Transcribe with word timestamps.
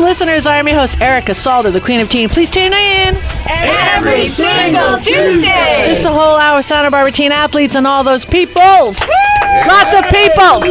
Listeners. 0.00 0.46
I 0.46 0.56
am 0.56 0.66
your 0.66 0.76
host, 0.78 1.00
Erica 1.00 1.32
Salda, 1.32 1.72
the 1.72 1.80
Queen 1.80 2.00
of 2.00 2.08
Teen. 2.08 2.28
Please 2.28 2.50
tune 2.50 2.72
in. 2.72 3.16
Every 3.46 4.28
single 4.28 4.98
Tuesday. 4.98 5.84
This 5.88 6.00
is 6.00 6.06
a 6.06 6.12
whole 6.12 6.36
hour 6.36 6.62
Santa 6.62 6.90
Barbara 6.90 7.12
teen 7.12 7.32
athletes 7.32 7.76
and 7.76 7.86
all 7.86 8.02
those 8.02 8.24
peoples. 8.24 8.98
Lots 9.00 9.94
of 9.94 10.04
peoples. 10.10 10.64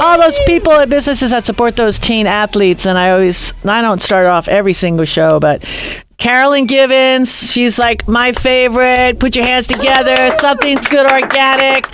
All 0.00 0.20
those 0.20 0.38
people 0.46 0.72
at 0.72 0.88
businesses 0.88 1.30
that 1.30 1.44
support 1.44 1.76
those 1.76 1.98
teen 1.98 2.26
athletes. 2.26 2.86
And 2.86 2.98
I 2.98 3.10
always, 3.10 3.52
I 3.64 3.82
don't 3.82 4.00
start 4.00 4.28
off 4.28 4.48
every 4.48 4.72
single 4.72 5.04
show, 5.04 5.38
but 5.38 5.64
Carolyn 6.18 6.66
Givens, 6.66 7.50
she's 7.52 7.78
like 7.78 8.06
my 8.08 8.32
favorite. 8.32 9.18
Put 9.18 9.36
your 9.36 9.44
hands 9.44 9.66
together. 9.66 10.30
Something's 10.38 10.86
good 10.88 11.10
organic. 11.10 11.86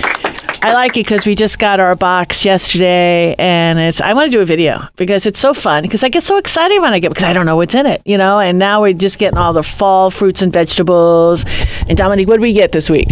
I 0.63 0.73
like 0.73 0.91
it 0.93 1.05
because 1.05 1.25
we 1.25 1.35
just 1.35 1.59
got 1.59 1.81
our 1.81 1.97
box 1.97 2.45
yesterday, 2.45 3.35
and 3.39 3.79
it's. 3.79 3.99
I 4.03 4.13
want 4.13 4.31
to 4.31 4.31
do 4.31 4.43
a 4.43 4.45
video 4.45 4.83
because 4.97 5.25
it's 5.25 5.41
so 5.41 5.55
fun. 5.55 5.83
Because 5.85 6.05
I 6.05 6.11
get 6.11 6.23
so 6.23 6.37
excited 6.37 6.81
when 6.81 6.93
I 6.93 6.99
get 6.99 7.09
because 7.09 7.25
I 7.25 7.33
don't 7.33 7.47
know 7.47 7.57
what's 7.57 7.75
in 7.75 7.87
it, 7.87 8.03
you 8.05 8.19
know. 8.19 8.39
And 8.39 8.59
now 8.59 8.83
we're 8.83 8.93
just 8.93 9.19
getting 9.19 9.39
all 9.39 9.55
the 9.55 9.63
fall 9.63 10.11
fruits 10.11 10.43
and 10.43 10.53
vegetables. 10.53 11.47
And 11.89 11.97
Dominique, 11.97 12.29
what 12.29 12.35
did 12.35 12.43
we 12.43 12.53
get 12.53 12.73
this 12.73 12.91
week? 12.91 13.09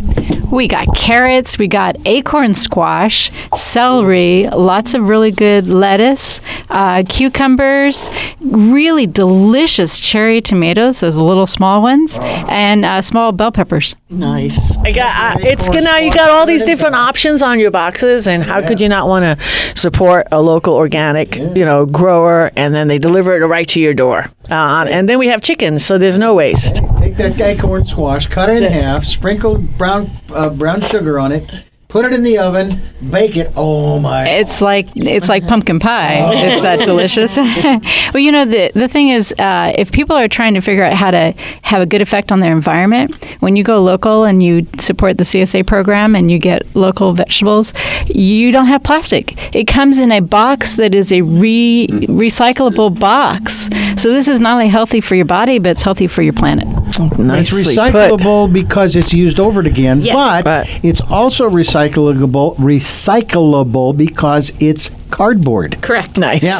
We 0.50 0.66
got 0.66 0.94
carrots, 0.96 1.58
we 1.58 1.68
got 1.68 1.96
acorn 2.06 2.54
squash, 2.54 3.30
celery, 3.54 4.48
lots 4.48 4.94
of 4.94 5.08
really 5.08 5.30
good 5.30 5.66
lettuce, 5.66 6.40
uh, 6.70 7.04
cucumbers, 7.06 8.08
really 8.40 9.06
delicious 9.06 9.98
cherry 10.00 10.40
tomatoes, 10.40 11.00
those 11.00 11.18
little 11.18 11.46
small 11.46 11.82
ones, 11.82 12.18
and 12.20 12.84
uh, 12.84 13.02
small 13.02 13.32
bell 13.32 13.52
peppers. 13.52 13.94
Nice. 14.10 14.76
I 14.78 14.92
got. 14.92 15.36
Uh, 15.36 15.38
it's 15.46 15.68
good 15.68 15.84
now. 15.84 15.98
You 15.98 16.10
got 16.10 16.30
all 16.30 16.46
these 16.46 16.64
different 16.64 16.94
options 16.94 17.42
on 17.42 17.60
your 17.60 17.70
boxes, 17.70 18.26
and 18.26 18.42
how 18.42 18.66
could 18.66 18.80
you 18.80 18.88
not 18.88 19.06
want 19.06 19.24
to 19.24 19.44
support 19.78 20.26
a 20.32 20.40
local 20.40 20.74
organic, 20.74 21.36
you 21.36 21.64
know, 21.64 21.84
grower, 21.84 22.50
and 22.56 22.74
then 22.74 22.88
they 22.88 22.98
deliver 22.98 23.36
it 23.36 23.44
right 23.46 23.68
to 23.68 23.80
your 23.80 23.92
door. 23.92 24.24
Uh, 24.50 24.86
and 24.88 25.10
then 25.10 25.18
we 25.18 25.26
have 25.28 25.42
chickens, 25.42 25.84
so 25.84 25.98
there's 25.98 26.18
no 26.18 26.34
waste. 26.34 26.76
Take 26.98 27.16
that 27.16 27.38
acorn 27.38 27.86
squash, 27.86 28.26
cut 28.26 28.48
it 28.48 28.62
in 28.62 28.72
half, 28.72 29.04
sprinkle 29.04 29.58
brown 29.58 30.10
uh, 30.30 30.48
brown 30.48 30.80
sugar 30.80 31.18
on 31.18 31.30
it, 31.30 31.44
put 31.88 32.04
it 32.04 32.12
in 32.12 32.22
the 32.22 32.36
oven, 32.36 32.78
bake 33.10 33.34
it. 33.36 33.50
Oh 33.56 33.98
my! 33.98 34.28
It's 34.28 34.60
like 34.60 34.88
it's 34.94 35.28
like 35.28 35.46
pumpkin 35.46 35.78
pie. 35.80 36.18
It's 36.34 36.62
that 36.62 36.84
delicious. 36.84 37.36
well, 38.14 38.22
you 38.22 38.30
know 38.30 38.44
the 38.44 38.70
the 38.74 38.88
thing 38.88 39.08
is, 39.08 39.32
uh, 39.38 39.72
if 39.76 39.90
people 39.90 40.14
are 40.14 40.28
trying 40.28 40.54
to 40.54 40.60
figure 40.60 40.84
out 40.84 40.92
how 40.92 41.10
to 41.10 41.32
have 41.62 41.80
a 41.80 41.86
good 41.86 42.02
effect 42.02 42.30
on 42.30 42.40
their 42.40 42.52
environment, 42.52 43.14
when 43.40 43.56
you 43.56 43.64
go 43.64 43.80
local 43.82 44.24
and 44.24 44.42
you 44.42 44.66
support 44.78 45.16
the 45.16 45.24
CSA 45.24 45.66
program 45.66 46.14
and 46.14 46.30
you 46.30 46.38
get 46.38 46.62
local 46.76 47.12
vegetables, 47.14 47.72
you 48.06 48.52
don't 48.52 48.66
have 48.66 48.82
plastic. 48.82 49.54
It 49.54 49.64
comes 49.66 49.98
in 49.98 50.12
a 50.12 50.20
box 50.20 50.74
that 50.74 50.94
is 50.94 51.10
a 51.10 51.22
re 51.22 51.86
recyclable 51.88 52.98
box. 52.98 53.68
So 54.00 54.10
this 54.10 54.28
is 54.28 54.40
not 54.40 54.52
only 54.52 54.68
healthy 54.68 55.00
for 55.00 55.14
your 55.14 55.24
body, 55.24 55.58
but 55.58 55.70
it's 55.70 55.82
healthy 55.82 56.06
for 56.06 56.22
your 56.22 56.34
planet. 56.34 56.66
It's 56.88 57.18
Nicely 57.18 57.64
put. 57.64 57.74
recyclable 57.74 58.52
because 58.52 58.94
it's 58.94 59.12
used 59.12 59.40
over 59.40 59.60
it 59.60 59.66
again, 59.66 60.02
Yes. 60.02 60.14
but, 60.14 60.44
But- 60.44 60.84
it's 60.84 61.00
also 61.00 61.48
recyclable 61.48 61.77
recyclable 61.86 62.56
recyclable 62.56 63.96
because 63.96 64.52
it's 64.60 64.90
cardboard. 65.10 65.80
Correct. 65.82 66.18
Nice. 66.18 66.42
Yeah. 66.42 66.58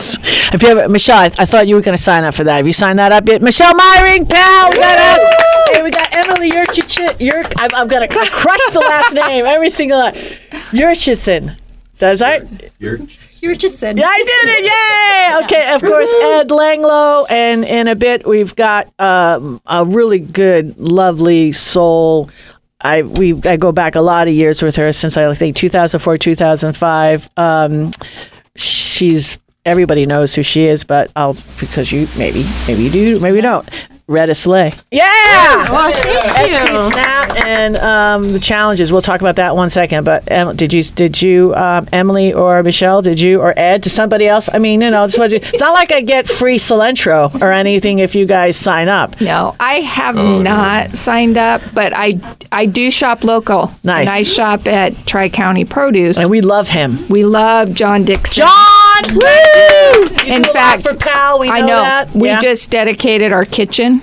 If 0.52 0.62
you 0.62 0.77
have 0.77 0.91
Michelle, 0.91 1.19
I, 1.19 1.27
I 1.38 1.44
thought 1.44 1.66
you 1.69 1.74
were 1.74 1.83
going 1.83 1.97
to 1.97 2.02
sign 2.02 2.24
up 2.24 2.34
for 2.34 2.44
that. 2.44 2.56
Have 2.56 2.66
you 2.66 2.72
signed 2.72 2.98
that 2.98 3.12
up 3.12 3.27
yet? 3.28 3.42
Michelle 3.42 3.74
Myring, 3.74 4.28
pal. 4.28 4.70
We 4.70 4.77
got 4.78 4.98
us. 4.98 5.34
Hey, 5.70 5.83
we 5.83 5.91
got 5.91 6.14
Emily 6.14 6.50
Yurchich. 6.50 7.20
Yur, 7.20 7.42
I'm, 7.56 7.70
I'm 7.74 7.89
going 7.89 8.08
to 8.08 8.14
crush 8.30 8.72
the 8.72 8.80
last 8.80 9.12
name 9.14 9.44
every 9.44 9.70
single 9.70 10.00
time. 10.00 10.14
Yurchison. 10.70 11.58
That's 11.98 12.20
right. 12.20 12.44
You 13.41 13.50
were 13.50 13.55
just 13.55 13.78
said. 13.78 13.96
Yeah, 13.96 14.07
I 14.07 14.17
did 14.17 14.51
it! 14.51 14.64
Yay! 14.64 15.45
Okay, 15.45 15.74
of 15.74 15.80
course, 15.80 16.12
Ed 16.12 16.48
Langlow, 16.48 17.27
and 17.30 17.64
in 17.64 17.86
a 17.86 17.95
bit 17.95 18.27
we've 18.27 18.55
got 18.57 18.92
um, 18.98 19.61
a 19.64 19.84
really 19.84 20.18
good, 20.18 20.77
lovely 20.78 21.52
soul. 21.52 22.30
I 22.80 23.02
we 23.02 23.40
I 23.42 23.56
go 23.56 23.72
back 23.72 23.96
a 23.96 24.00
lot 24.00 24.28
of 24.28 24.34
years 24.34 24.62
with 24.62 24.77
her 24.77 24.92
since 24.92 25.16
I 25.16 25.34
think 25.34 25.56
2004, 25.56 26.16
2005. 26.16 27.30
Um, 27.36 27.90
she's 28.55 29.39
everybody 29.68 30.06
knows 30.06 30.34
who 30.34 30.42
she 30.42 30.64
is, 30.64 30.84
but 30.84 31.11
I'll 31.14 31.34
because 31.61 31.92
you 31.92 32.06
maybe 32.17 32.45
maybe 32.67 32.83
you 32.84 32.90
do, 32.90 33.20
maybe 33.20 33.36
you 33.36 33.42
don't. 33.42 33.68
Retta 34.11 34.34
Slay. 34.34 34.73
Yeah. 34.90 35.70
Well, 35.70 35.92
thank 35.92 36.51
SB 36.51 36.92
Snap 36.92 37.45
and 37.45 37.77
um, 37.77 38.33
the 38.33 38.40
challenges. 38.40 38.90
We'll 38.90 39.02
talk 39.02 39.20
about 39.20 39.36
that 39.36 39.55
one 39.55 39.68
second. 39.68 40.05
But 40.05 40.33
um, 40.33 40.57
did 40.57 40.73
you 40.73 40.83
did 40.83 41.20
you 41.20 41.55
um, 41.55 41.86
Emily 41.92 42.33
or 42.33 42.62
Michelle? 42.62 43.02
Did 43.02 43.20
you 43.20 43.42
or 43.42 43.52
Ed 43.58 43.83
to 43.83 43.90
somebody 43.90 44.27
else? 44.27 44.48
I 44.51 44.57
mean, 44.58 44.80
you 44.80 44.90
know, 44.90 45.05
it's, 45.05 45.18
what, 45.18 45.30
it's 45.34 45.61
not 45.61 45.74
like 45.74 45.92
I 45.92 46.01
get 46.01 46.27
free 46.27 46.57
cilantro 46.57 47.39
or 47.42 47.52
anything 47.52 47.98
if 47.98 48.14
you 48.14 48.24
guys 48.24 48.57
sign 48.57 48.89
up. 48.89 49.20
No, 49.20 49.55
I 49.61 49.80
have 49.80 50.17
Oh, 50.17 50.40
not 50.40 50.96
signed 50.96 51.36
up, 51.36 51.61
but 51.74 51.92
I 51.95 52.18
I 52.51 52.64
do 52.64 52.90
shop 52.90 53.24
local. 53.24 53.70
Nice. 53.84 54.08
And 54.08 54.08
I 54.08 54.23
shop 54.23 54.67
at 54.67 55.07
Tri 55.07 55.28
County 55.28 55.67
Produce. 55.67 56.17
And 56.17 56.30
we 56.30 56.40
love 56.40 56.68
him. 56.68 57.07
we 57.11 57.27
love 57.27 57.74
John 57.74 58.05
Dixon. 58.07 58.46
John, 58.46 58.67
woo! 59.13 60.27
You 60.27 60.35
In 60.35 60.42
do 60.42 60.51
a 60.51 60.53
lot 60.53 60.55
fact, 60.55 60.83
for 60.89 60.95
Pal, 60.95 61.39
we 61.39 61.47
know, 61.48 61.53
I 61.53 61.61
know 61.61 61.67
that. 61.83 62.14
we 62.14 62.29
Yeah. 62.29 62.41
just 62.41 62.70
dedicated 62.70 63.33
our 63.33 63.45
kitchen, 63.45 64.03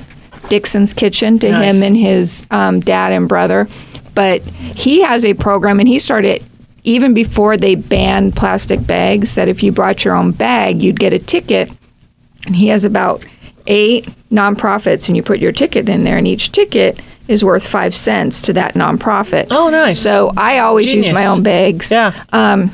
Dixon's 0.50 0.94
kitchen, 0.94 1.40
to 1.40 1.50
Nice. 1.52 1.76
him 1.76 1.84
and 1.84 1.98
his 1.98 2.46
um, 2.52 2.80
dad 2.80 3.12
and 3.12 3.28
brother. 3.28 3.68
But 4.14 4.42
he 4.44 5.02
has 5.02 5.26
a 5.26 5.34
program, 5.34 5.80
and 5.80 5.88
he 5.90 6.00
started 6.00 6.44
even 6.84 7.14
before 7.14 7.58
they 7.58 7.76
banned 7.76 8.36
plastic 8.36 8.86
bags. 8.86 9.36
That 9.36 9.48
if 9.50 9.62
you 9.64 9.72
brought 9.72 10.06
your 10.06 10.16
own 10.16 10.32
bag, 10.32 10.82
you'd 10.82 11.00
get 11.00 11.14
a 11.14 11.20
ticket. 11.20 11.72
And 12.46 12.56
he 12.56 12.68
has 12.68 12.84
about 12.86 13.24
eight 13.68 14.08
nonprofits, 14.32 15.08
and 15.08 15.18
you 15.18 15.24
put 15.24 15.40
your 15.40 15.52
ticket 15.52 15.90
in 15.90 16.04
there, 16.04 16.18
and 16.18 16.28
each 16.28 16.52
ticket 16.52 17.00
is 17.28 17.44
worth 17.44 17.66
five 17.66 17.96
cents 17.96 18.42
to 18.44 18.54
that 18.54 18.74
nonprofit. 18.76 19.48
Oh, 19.52 19.70
nice. 19.70 20.00
So 20.00 20.32
I 20.38 20.60
always 20.60 20.94
use 20.94 21.10
my 21.10 21.26
own 21.26 21.44
bags. 21.44 21.92
Yeah. 21.92 22.14
Um, 22.32 22.70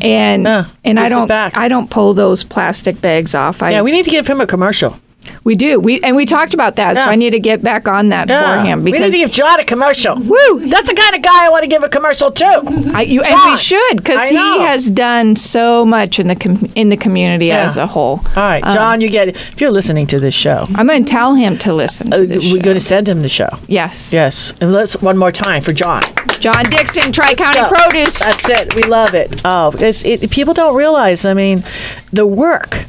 and 0.00 0.44
Yeah, 0.44 0.66
and 0.84 0.98
I 0.98 1.08
don't. 1.08 1.30
I 1.30 1.68
don't 1.68 1.90
pull 1.90 2.14
those 2.14 2.44
plastic 2.44 3.00
bags 3.00 3.34
off. 3.34 3.62
I 3.62 3.72
Yeah, 3.72 3.82
we 3.82 3.92
need 3.92 4.04
to 4.04 4.10
give 4.10 4.26
him 4.26 4.40
a 4.40 4.46
commercial. 4.46 4.98
We 5.44 5.54
do. 5.54 5.78
We 5.80 6.00
and 6.00 6.16
we 6.16 6.24
talked 6.26 6.54
about 6.54 6.76
that, 6.76 6.96
Yeah. 6.96 7.04
so 7.04 7.10
I 7.10 7.16
need 7.16 7.30
to 7.30 7.40
get 7.40 7.62
back 7.62 7.88
on 7.88 8.08
that 8.10 8.28
Yeah. 8.28 8.62
for 8.62 8.66
him 8.66 8.84
because 8.84 9.00
we 9.00 9.06
need 9.06 9.12
to 9.12 9.18
give 9.18 9.30
John 9.32 9.60
a 9.60 9.64
commercial. 9.64 10.16
Woo! 10.16 10.66
That's 10.68 10.88
the 10.88 10.94
kind 10.94 11.14
of 11.16 11.22
guy 11.22 11.46
I 11.46 11.48
want 11.50 11.62
to 11.62 11.68
give 11.68 11.82
a 11.82 11.88
commercial 11.88 12.30
to. 12.30 12.90
I, 12.94 13.02
you, 13.02 13.22
and 13.22 13.50
we 13.50 13.56
should 13.56 13.96
because 13.98 14.28
he 14.28 14.36
has 14.36 14.90
done 14.90 15.36
so 15.36 15.84
much 15.84 16.18
in 16.18 16.26
the 16.28 16.36
com- 16.36 16.70
in 16.74 16.88
the 16.88 16.96
community 16.96 17.46
Yeah. 17.46 17.64
as 17.66 17.76
a 17.76 17.86
whole. 17.86 18.20
All 18.36 18.42
right, 18.42 18.62
John, 18.64 19.00
you 19.00 19.08
get 19.08 19.28
it. 19.28 19.36
If 19.52 19.60
you're 19.60 19.70
listening 19.70 20.06
to 20.08 20.18
this 20.18 20.34
show, 20.34 20.66
I'm 20.74 20.86
going 20.86 21.04
to 21.04 21.10
tell 21.10 21.34
him 21.34 21.58
to 21.58 21.72
listen 21.72 22.12
uh, 22.12 22.16
to 22.18 22.26
this. 22.26 22.52
we're 22.52 22.62
going 22.62 22.76
to 22.76 22.80
send 22.80 23.08
him 23.08 23.22
the 23.22 23.28
show. 23.28 23.48
yes, 23.68 24.12
Yes, 24.12 24.52
and 24.60 24.72
let's 24.72 25.00
one 25.00 25.16
more 25.16 25.32
time 25.32 25.62
for 25.62 25.72
John. 25.72 26.02
John 26.40 26.64
Dixon, 26.64 27.12
Tri 27.12 27.34
County 27.34 27.60
Produce. 27.68 28.18
That's 28.18 28.48
it. 28.48 28.74
We 28.74 28.82
love 28.82 29.14
it. 29.14 29.40
Oh, 29.44 29.72
it, 29.80 30.30
people 30.30 30.54
don't 30.54 30.74
realize. 30.76 31.24
I 31.24 31.34
mean, 31.34 31.64
the 32.12 32.26
work 32.26 32.86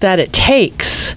that 0.00 0.18
it 0.18 0.32
takes. 0.32 1.15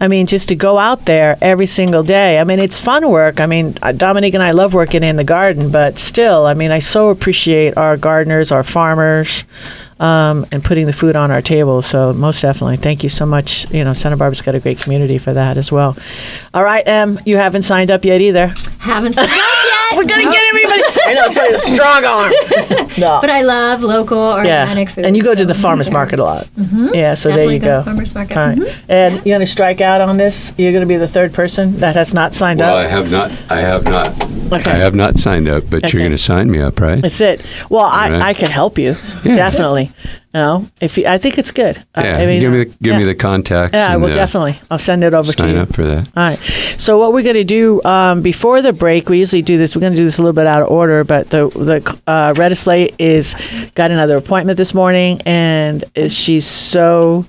I 0.00 0.08
mean, 0.08 0.26
just 0.26 0.48
to 0.48 0.56
go 0.56 0.78
out 0.78 1.06
there 1.06 1.38
every 1.40 1.66
single 1.66 2.02
day. 2.02 2.38
I 2.38 2.44
mean, 2.44 2.58
it's 2.58 2.80
fun 2.80 3.08
work. 3.08 3.40
I 3.40 3.46
mean, 3.46 3.76
uh, 3.80 3.92
Dominique 3.92 4.34
and 4.34 4.42
I 4.42 4.50
love 4.50 4.74
working 4.74 5.02
in 5.02 5.16
the 5.16 5.24
garden, 5.24 5.70
but 5.70 5.98
still, 5.98 6.46
I 6.46 6.54
mean, 6.54 6.70
I 6.70 6.80
so 6.80 7.10
appreciate 7.10 7.76
our 7.76 7.96
gardeners, 7.96 8.50
our 8.52 8.64
farmers, 8.64 9.44
um, 10.00 10.44
and 10.50 10.64
putting 10.64 10.86
the 10.86 10.92
food 10.92 11.14
on 11.16 11.30
our 11.30 11.40
table. 11.40 11.80
So, 11.80 12.12
most 12.12 12.42
definitely, 12.42 12.76
thank 12.76 13.02
you 13.02 13.08
so 13.08 13.24
much. 13.24 13.70
You 13.70 13.84
know, 13.84 13.92
Santa 13.92 14.16
Barbara's 14.16 14.42
got 14.42 14.54
a 14.56 14.60
great 14.60 14.78
community 14.80 15.18
for 15.18 15.32
that 15.32 15.56
as 15.56 15.70
well. 15.70 15.96
All 16.52 16.64
right, 16.64 16.86
Em, 16.86 17.20
you 17.24 17.36
haven't 17.36 17.62
signed 17.62 17.90
up 17.90 18.04
yet 18.04 18.20
either. 18.20 18.48
Haven't 18.80 19.14
signed 19.14 19.30
up 19.30 19.53
yet. 19.64 19.96
We're 19.96 20.04
gonna 20.04 20.30
get 20.30 20.42
everybody. 20.48 20.82
I 21.06 21.14
know, 21.14 21.28
sorry, 21.32 21.52
a 21.54 21.58
strong 21.58 22.04
arm. 22.04 22.32
No. 22.96 23.18
But 23.20 23.28
I 23.30 23.42
love 23.42 23.82
local 23.82 24.18
organic 24.18 24.88
food. 24.88 25.04
And 25.04 25.16
you 25.16 25.24
go 25.24 25.34
to 25.34 25.40
so- 25.40 25.44
the 25.46 25.54
farmers 25.54 25.90
market 25.90 26.20
a 26.20 26.22
lot. 26.24 26.48
Yeah, 26.56 27.14
so 27.14 27.28
Definitely 27.30 27.34
there 27.34 27.52
you 27.54 27.58
go 27.58 27.66
go. 27.66 27.78
to 27.80 27.84
farmers 27.84 28.14
market. 28.14 28.36
All 28.38 28.46
right. 28.46 28.58
Mhm. 28.58 28.84
And 28.88 29.14
you're 29.16 29.22
going 29.36 29.40
to 29.40 29.46
strike 29.46 29.80
out 29.80 30.00
on 30.00 30.16
this? 30.16 30.52
You're 30.56 30.70
going 30.70 30.82
to 30.82 30.86
be 30.86 30.96
the 30.96 31.08
third 31.08 31.32
person 31.34 31.80
that 31.80 31.96
has 31.96 32.14
not 32.14 32.34
signed 32.34 32.62
up. 32.62 32.68
Well, 32.68 32.76
I 32.76 32.84
up? 32.84 32.90
have 32.90 33.10
not. 33.10 33.30
I 33.50 33.60
have 33.62 33.84
not. 33.84 34.08
Okay. 34.52 34.70
I 34.70 34.74
have 34.74 34.94
not 34.94 35.18
signed 35.18 35.48
up, 35.48 35.64
but 35.68 35.84
Okay. 35.84 35.92
you're 35.92 36.02
going 36.02 36.12
to 36.16 36.18
sign 36.22 36.50
me 36.52 36.60
up, 36.60 36.78
right? 36.80 37.02
That's 37.02 37.20
it. 37.20 37.44
Well, 37.68 37.84
I, 37.84 38.10
Right. 38.10 38.22
I 38.22 38.34
could 38.34 38.48
help 38.48 38.78
you. 38.78 38.94
Yeah. 39.24 39.34
Definitely. 39.36 39.90
You 40.34 40.40
know, 40.40 40.68
if 40.80 40.98
you, 40.98 41.06
I 41.06 41.18
think 41.18 41.38
it's 41.38 41.52
good. 41.52 41.76
Yeah. 41.96 42.16
I 42.16 42.26
mean, 42.26 42.40
give 42.40 42.50
me 42.50 42.58
the 42.58 42.64
give 42.64 42.94
yeah. 42.94 42.98
me 42.98 43.04
the 43.04 43.14
contacts. 43.14 43.72
Yeah, 43.72 43.92
I 43.92 43.96
will 43.96 44.10
uh, 44.10 44.14
definitely. 44.14 44.60
I'll 44.68 44.80
send 44.80 45.04
it 45.04 45.14
over 45.14 45.30
to 45.30 45.38
sign 45.38 45.54
you. 45.54 45.60
up 45.60 45.72
for 45.72 45.84
that. 45.84 46.08
All 46.08 46.22
right. 46.24 46.38
So 46.76 46.98
what 46.98 47.12
we're 47.12 47.22
going 47.22 47.36
to 47.36 47.44
do 47.44 47.80
um, 47.84 48.20
before 48.20 48.60
the 48.60 48.72
break, 48.72 49.08
we 49.08 49.20
usually 49.20 49.42
do 49.42 49.58
this. 49.58 49.76
We're 49.76 49.80
going 49.80 49.92
to 49.92 49.96
do 49.96 50.04
this 50.04 50.18
a 50.18 50.22
little 50.22 50.34
bit 50.34 50.48
out 50.48 50.62
of 50.62 50.70
order, 50.70 51.04
but 51.04 51.30
the 51.30 51.48
the 51.50 52.00
uh, 52.08 52.54
Slate 52.54 52.96
is 52.98 53.36
got 53.76 53.92
another 53.92 54.16
appointment 54.16 54.56
this 54.56 54.74
morning, 54.74 55.20
and 55.24 55.84
she's 56.08 56.48
so 56.48 57.26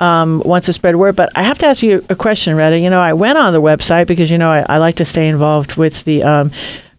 um, 0.00 0.42
wants 0.42 0.64
to 0.64 0.72
spread 0.72 0.96
word. 0.96 1.14
But 1.14 1.32
I 1.36 1.42
have 1.42 1.58
to 1.58 1.66
ask 1.66 1.82
you 1.82 2.06
a 2.08 2.16
question, 2.16 2.56
Retta. 2.56 2.78
You 2.78 2.88
know, 2.88 3.00
I 3.00 3.12
went 3.12 3.36
on 3.36 3.52
the 3.52 3.60
website 3.60 4.06
because 4.06 4.30
you 4.30 4.38
know 4.38 4.50
I, 4.50 4.64
I 4.66 4.78
like 4.78 4.94
to 4.96 5.04
stay 5.04 5.28
involved 5.28 5.76
with 5.76 6.04
the. 6.04 6.22
Um, 6.22 6.52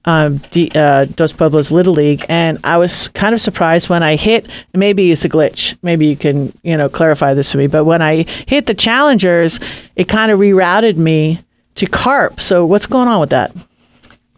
um, 0.08 0.38
D, 0.52 0.72
uh, 0.74 1.06
Dos 1.06 1.34
Pueblos 1.34 1.70
Little 1.70 1.94
League, 1.94 2.26
and 2.30 2.58
I 2.64 2.78
was 2.78 3.10
kind 3.10 3.36
of 3.36 3.42
surprised 3.42 3.90
when 3.90 4.02
I 4.02 4.16
hit. 4.16 4.50
Maybe 4.74 5.12
it's 5.12 5.26
a 5.26 5.30
glitch. 5.30 5.78
Maybe 5.84 6.08
you 6.08 6.16
can 6.16 6.58
you 6.64 6.78
know 6.78 6.90
clarify 6.90 7.34
this 7.34 7.52
for 7.52 7.58
me. 7.60 7.68
But 7.68 7.84
when 7.84 8.02
I 8.02 8.24
hit 8.48 8.66
the 8.66 8.74
challengers, 8.74 9.60
it 9.96 10.08
kind 10.08 10.32
of 10.32 10.40
rerouted 10.40 10.96
me 10.96 11.40
to 11.76 11.86
carp. 11.86 12.40
So 12.40 12.66
what's 12.66 12.88
going 12.88 13.10
on 13.10 13.20
with 13.20 13.30
that? 13.32 13.52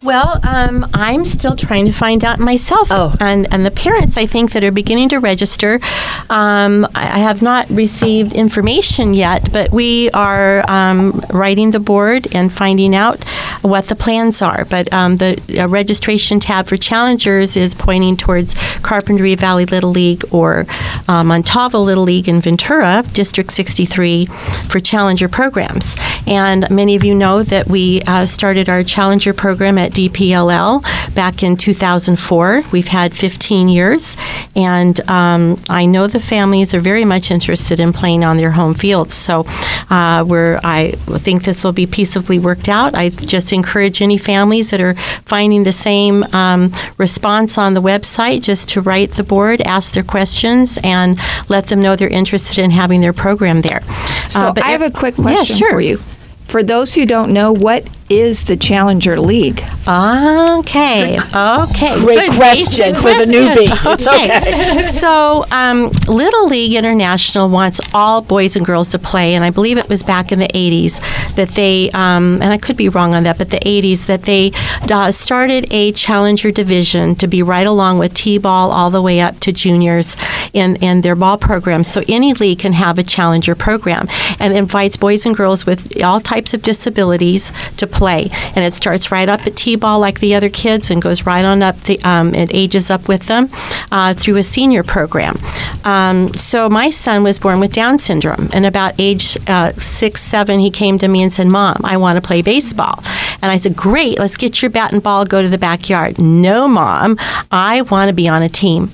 Well, 0.01 0.39
um, 0.47 0.89
I'm 0.93 1.25
still 1.25 1.57
trying 1.57 1.85
to 1.85 1.91
find 1.91 2.23
out 2.23 2.39
myself. 2.39 2.87
Oh. 2.89 3.13
And, 3.19 3.53
and 3.53 3.65
the 3.65 3.71
parents, 3.71 4.15
I 4.15 4.25
think, 4.25 4.53
that 4.53 4.63
are 4.63 4.71
beginning 4.71 5.09
to 5.09 5.19
register, 5.19 5.81
um, 6.29 6.87
I 6.95 7.09
I 7.09 7.21
have 7.23 7.41
not 7.41 7.69
received 7.69 8.33
information 8.33 9.13
yet, 9.13 9.51
but 9.51 9.71
we 9.71 10.09
are 10.11 10.63
um, 10.69 11.21
writing 11.33 11.71
the 11.71 11.79
board 11.81 12.33
and 12.33 12.49
finding 12.49 12.95
out 12.95 13.25
what 13.61 13.87
the 13.87 13.95
plans 13.95 14.41
are. 14.41 14.63
But 14.63 14.91
um, 14.93 15.17
the 15.17 15.41
uh, 15.59 15.67
registration 15.67 16.39
tab 16.39 16.67
for 16.67 16.77
challengers 16.77 17.57
is 17.57 17.75
pointing 17.75 18.15
towards 18.15 18.53
Carpinteria 18.53 19.37
Valley 19.37 19.65
Little 19.65 19.89
League 19.89 20.23
or 20.31 20.65
uh, 21.09 21.25
Montalvo 21.25 21.79
Little 21.79 22.05
League 22.05 22.29
in 22.29 22.39
Ventura, 22.39 23.03
District 23.11 23.51
63, 23.51 24.27
for 24.69 24.79
challenger 24.79 25.27
programs. 25.27 25.97
And 26.25 26.69
many 26.69 26.95
of 26.95 27.03
you 27.03 27.15
know 27.15 27.43
that 27.43 27.67
we 27.67 28.01
uh, 28.03 28.25
started 28.27 28.69
our 28.69 28.83
challenger 28.83 29.33
program 29.33 29.77
at 29.77 29.88
DPLL 29.91 30.83
back 31.15 31.43
in 31.43 31.57
2004. 31.57 32.63
We've 32.71 32.87
had 32.87 33.13
15 33.13 33.69
years, 33.69 34.15
and 34.55 34.99
um, 35.09 35.61
I 35.69 35.85
know 35.85 36.07
the 36.07 36.19
families 36.19 36.73
are 36.73 36.79
very 36.79 37.05
much 37.05 37.31
interested 37.31 37.79
in 37.79 37.93
playing 37.93 38.23
on 38.23 38.37
their 38.37 38.51
home 38.51 38.73
fields. 38.73 39.13
So, 39.13 39.45
uh, 39.89 40.23
we're 40.27 40.59
I 40.63 40.91
think 41.19 41.43
this 41.43 41.63
will 41.63 41.71
be 41.73 41.87
peaceably 41.87 42.39
worked 42.39 42.69
out. 42.69 42.95
I 42.95 43.09
just 43.09 43.51
encourage 43.53 44.01
any 44.01 44.17
families 44.17 44.69
that 44.71 44.81
are 44.81 44.95
finding 45.25 45.63
the 45.63 45.73
same 45.73 46.23
um, 46.33 46.71
response 46.97 47.57
on 47.57 47.73
the 47.73 47.81
website 47.81 48.41
just 48.43 48.69
to 48.69 48.81
write 48.81 49.11
the 49.11 49.23
board, 49.23 49.61
ask 49.61 49.93
their 49.93 50.03
questions, 50.03 50.77
and 50.83 51.17
let 51.49 51.67
them 51.67 51.81
know 51.81 51.95
they're 51.95 52.07
interested 52.09 52.57
in 52.59 52.71
having 52.71 53.01
their 53.01 53.13
program 53.13 53.61
there. 53.61 53.81
So 54.29 54.39
Uh, 54.47 54.53
I 54.61 54.71
have 54.71 54.81
a 54.81 54.91
quick 54.91 55.15
question 55.15 55.35
Yeah, 55.37 55.43
sure. 55.43 55.71
for 55.71 55.81
you. 55.81 55.97
For 56.45 56.63
those 56.63 56.93
who 56.95 57.05
don't 57.05 57.31
know, 57.31 57.51
what 57.51 57.87
is 58.09 58.45
the 58.45 58.57
Challenger 58.57 59.19
League? 59.19 59.63
Okay. 59.87 61.17
Okay. 61.17 61.99
Great 61.99 62.29
Good 62.29 62.35
question 62.35 62.95
for 62.95 63.09
the 63.13 63.25
newbie. 63.25 63.69
It's 63.93 64.07
okay. 64.07 64.85
so, 64.85 65.45
um, 65.51 65.91
Little 66.07 66.47
League 66.47 66.73
International 66.73 67.49
wants 67.49 67.79
all 67.93 68.21
boys 68.21 68.55
and 68.55 68.65
girls 68.65 68.89
to 68.91 68.99
play, 68.99 69.35
and 69.35 69.43
I 69.43 69.51
believe 69.51 69.77
it 69.77 69.87
was 69.87 70.03
back 70.03 70.31
in 70.31 70.39
the 70.39 70.47
80s 70.47 70.99
that 71.35 71.49
they, 71.49 71.91
um, 71.91 72.39
and 72.41 72.51
I 72.51 72.57
could 72.57 72.77
be 72.77 72.89
wrong 72.89 73.13
on 73.13 73.23
that, 73.23 73.37
but 73.37 73.51
the 73.51 73.59
80s 73.59 74.07
that 74.07 74.23
they 74.23 74.51
uh, 74.91 75.11
started 75.11 75.71
a 75.71 75.91
challenger 75.91 76.51
division 76.51 77.15
to 77.15 77.27
be 77.27 77.43
right 77.43 77.67
along 77.67 77.99
with 77.99 78.13
T-ball 78.13 78.71
all 78.71 78.89
the 78.89 79.01
way 79.01 79.19
up 79.19 79.39
to 79.41 79.51
juniors 79.51 80.15
in, 80.53 80.75
in 80.77 81.01
their 81.01 81.15
ball 81.15 81.37
program. 81.37 81.83
So 81.83 82.03
any 82.07 82.33
league 82.33 82.59
can 82.59 82.73
have 82.73 82.97
a 82.97 83.03
challenger 83.03 83.55
program 83.55 84.07
and 84.39 84.53
invites 84.53 84.97
boys 84.97 85.25
and 85.25 85.35
girls 85.35 85.65
with 85.65 86.01
all 86.03 86.19
types 86.19 86.53
of 86.53 86.61
disabilities 86.61 87.51
to 87.77 87.87
play. 87.87 87.98
And 88.01 88.65
it 88.65 88.73
starts 88.73 89.11
right 89.11 89.27
up 89.27 89.45
at 89.45 89.55
T-ball 89.55 89.99
like 89.99 90.19
the 90.19 90.35
other 90.35 90.49
kids 90.49 90.89
and 90.89 91.01
goes 91.01 91.25
right 91.25 91.45
on 91.45 91.61
up 91.61 91.79
the, 91.81 91.99
um, 92.03 92.33
it 92.33 92.53
ages 92.53 92.89
up 92.89 93.07
with 93.07 93.27
them 93.27 93.49
uh, 93.91 94.13
through 94.13 94.37
a 94.37 94.43
senior 94.43 94.83
program. 94.83 95.37
Um, 95.83 96.33
so 96.33 96.69
my 96.69 96.89
son 96.89 97.23
was 97.23 97.39
born 97.39 97.59
with 97.59 97.71
Down 97.71 97.97
syndrome, 97.97 98.49
and 98.53 98.65
about 98.65 98.93
age 98.97 99.37
uh, 99.47 99.73
six, 99.73 100.21
seven, 100.21 100.59
he 100.59 100.71
came 100.71 100.97
to 100.97 101.07
me 101.07 101.23
and 101.23 101.31
said, 101.31 101.47
"Mom, 101.47 101.77
I 101.83 101.97
want 101.97 102.17
to 102.17 102.21
play 102.21 102.41
baseball." 102.41 103.03
And 103.41 103.51
I 103.51 103.57
said, 103.57 103.75
"Great, 103.75 104.19
let's 104.19 104.37
get 104.37 104.61
your 104.61 104.71
bat 104.71 104.91
and 104.91 105.01
ball, 105.01 105.25
go 105.25 105.41
to 105.41 105.49
the 105.49 105.57
backyard." 105.57 106.19
No, 106.19 106.67
mom, 106.67 107.17
I 107.51 107.81
want 107.83 108.09
to 108.09 108.13
be 108.13 108.27
on 108.27 108.41
a 108.43 108.49
team. 108.49 108.91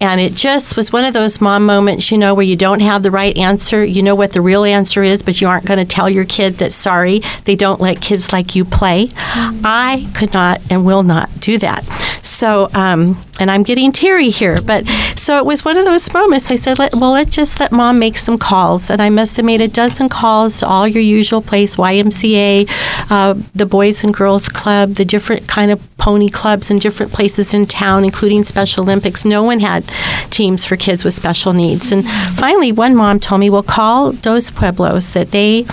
And 0.00 0.20
it 0.20 0.34
just 0.34 0.76
was 0.76 0.92
one 0.92 1.04
of 1.04 1.12
those 1.12 1.40
mom 1.40 1.66
moments, 1.66 2.12
you 2.12 2.18
know, 2.18 2.34
where 2.34 2.44
you 2.44 2.56
don't 2.56 2.80
have 2.80 3.02
the 3.02 3.10
right 3.10 3.36
answer. 3.36 3.84
You 3.84 4.02
know 4.02 4.14
what 4.14 4.32
the 4.32 4.40
real 4.40 4.64
answer 4.64 5.02
is, 5.02 5.22
but 5.22 5.40
you 5.40 5.48
aren't 5.48 5.66
going 5.66 5.78
to 5.78 5.84
tell 5.84 6.08
your 6.08 6.24
kid 6.24 6.54
that 6.54 6.72
sorry, 6.72 7.20
they 7.44 7.56
don't 7.56 7.80
let 7.80 8.00
kids 8.00 8.32
like 8.32 8.54
you 8.54 8.64
play. 8.64 9.10
I 9.16 10.08
could 10.14 10.32
not 10.32 10.60
and 10.70 10.86
will 10.86 11.02
not 11.02 11.28
do 11.40 11.58
that. 11.58 11.84
So, 12.22 12.68
um, 12.74 13.20
and 13.40 13.50
I'm 13.50 13.62
getting 13.62 13.92
teary 13.92 14.30
here, 14.30 14.56
but 14.62 14.86
so 15.16 15.38
it 15.38 15.46
was 15.46 15.64
one 15.64 15.76
of 15.76 15.84
those 15.84 16.12
moments. 16.12 16.50
I 16.50 16.56
said, 16.56 16.78
let, 16.78 16.94
well, 16.94 17.12
let's 17.12 17.34
just 17.34 17.58
let 17.58 17.72
mom 17.72 17.98
make 17.98 18.18
some 18.18 18.38
calls. 18.38 18.90
And 18.90 19.00
I 19.00 19.10
must 19.10 19.36
have 19.36 19.46
made 19.46 19.60
a 19.60 19.68
dozen 19.68 20.08
calls 20.08 20.60
to 20.60 20.66
all 20.66 20.86
your 20.86 21.02
usual 21.02 21.40
place, 21.40 21.76
YMCA, 21.76 22.68
uh, 23.10 23.34
the 23.54 23.66
Boys 23.66 24.04
and 24.04 24.14
Girls 24.14 24.48
Club, 24.48 24.94
the 24.94 25.04
different 25.04 25.48
kind 25.48 25.70
of 25.70 25.97
pony 26.08 26.30
clubs 26.30 26.70
in 26.70 26.78
different 26.78 27.12
places 27.12 27.52
in 27.52 27.66
town, 27.66 28.02
including 28.02 28.42
Special 28.42 28.82
Olympics. 28.82 29.26
No 29.26 29.42
one 29.42 29.60
had 29.60 29.84
teams 30.30 30.64
for 30.64 30.74
kids 30.74 31.04
with 31.04 31.12
special 31.12 31.52
needs. 31.52 31.92
And 31.92 32.02
finally, 32.34 32.72
one 32.72 32.96
mom 32.96 33.20
told 33.20 33.42
me, 33.42 33.50
well, 33.50 33.62
call 33.62 34.12
Dos 34.12 34.48
Pueblos 34.48 35.10
that 35.10 35.32
they, 35.32 35.66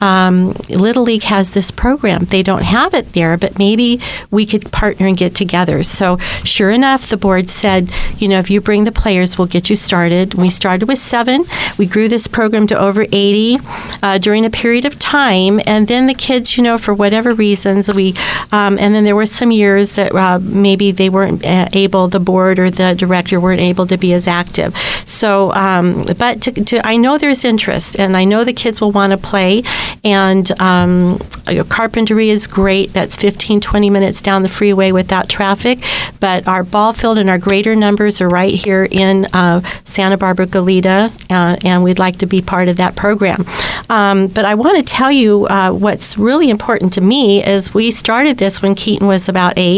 um, 0.00 0.54
Little 0.70 1.02
League 1.02 1.24
has 1.24 1.50
this 1.50 1.70
program. 1.70 2.24
They 2.24 2.42
don't 2.42 2.62
have 2.62 2.94
it 2.94 3.12
there, 3.12 3.36
but 3.36 3.58
maybe 3.58 4.00
we 4.30 4.46
could 4.46 4.72
partner 4.72 5.06
and 5.06 5.16
get 5.16 5.34
together. 5.34 5.82
So 5.82 6.16
sure 6.42 6.70
enough, 6.70 7.10
the 7.10 7.18
board 7.18 7.50
said, 7.50 7.90
you 8.16 8.28
know, 8.28 8.38
if 8.38 8.48
you 8.50 8.62
bring 8.62 8.84
the 8.84 8.92
players, 8.92 9.36
we'll 9.36 9.46
get 9.46 9.68
you 9.68 9.76
started. 9.76 10.32
We 10.32 10.48
started 10.48 10.88
with 10.88 11.00
seven. 11.00 11.44
We 11.76 11.84
grew 11.84 12.08
this 12.08 12.26
program 12.26 12.66
to 12.68 12.78
over 12.78 13.02
80 13.12 13.58
uh, 14.02 14.16
during 14.16 14.46
a 14.46 14.50
period 14.50 14.86
of 14.86 14.98
time. 14.98 15.60
And 15.66 15.86
then 15.86 16.06
the 16.06 16.14
kids, 16.14 16.56
you 16.56 16.62
know, 16.62 16.78
for 16.78 16.94
whatever 16.94 17.34
reasons, 17.34 17.92
we, 17.92 18.14
um, 18.52 18.78
and 18.78 18.94
then 18.94 19.04
there 19.04 19.14
were 19.14 19.26
some 19.26 19.50
years 19.50 19.81
that 19.96 20.14
uh, 20.14 20.38
maybe 20.40 20.92
they 20.92 21.08
weren't 21.08 21.44
uh, 21.44 21.68
able, 21.72 22.08
the 22.08 22.20
board 22.20 22.58
or 22.58 22.70
the 22.70 22.94
director 22.94 23.40
weren't 23.40 23.60
able 23.60 23.86
to 23.86 23.98
be 23.98 24.12
as 24.12 24.26
active. 24.26 24.76
So, 25.06 25.52
um, 25.54 26.06
but 26.18 26.40
to, 26.42 26.52
to, 26.52 26.86
I 26.86 26.96
know 26.96 27.18
there's 27.18 27.44
interest, 27.44 27.98
and 27.98 28.16
I 28.16 28.24
know 28.24 28.44
the 28.44 28.52
kids 28.52 28.80
will 28.80 28.92
want 28.92 29.10
to 29.10 29.18
play. 29.18 29.62
And 30.04 30.50
um, 30.60 31.18
Carpinteria 31.46 32.28
is 32.28 32.46
great. 32.46 32.92
That's 32.92 33.16
15, 33.16 33.60
20 33.60 33.90
minutes 33.90 34.22
down 34.22 34.42
the 34.42 34.48
freeway 34.48 34.92
without 34.92 35.28
traffic. 35.28 35.80
But 36.20 36.46
our 36.46 36.62
ball 36.62 36.92
field 36.92 37.18
and 37.18 37.28
our 37.28 37.38
greater 37.38 37.74
numbers 37.74 38.20
are 38.20 38.28
right 38.28 38.54
here 38.54 38.86
in 38.90 39.26
uh, 39.32 39.60
Santa 39.84 40.16
Barbara 40.16 40.46
Goleta, 40.46 41.10
uh, 41.30 41.56
and 41.64 41.82
we'd 41.82 41.98
like 41.98 42.18
to 42.18 42.26
be 42.26 42.40
part 42.40 42.68
of 42.68 42.76
that 42.76 42.96
program. 42.96 43.44
Um, 43.90 44.28
but 44.28 44.44
I 44.44 44.54
want 44.54 44.78
to 44.78 44.82
tell 44.82 45.12
you 45.12 45.46
uh, 45.46 45.72
what's 45.72 46.16
really 46.16 46.48
important 46.50 46.92
to 46.94 47.00
me 47.00 47.44
is 47.44 47.74
we 47.74 47.90
started 47.90 48.38
this 48.38 48.62
when 48.62 48.74
Keaton 48.74 49.06
was 49.06 49.28
about 49.28 49.54
eight, 49.56 49.71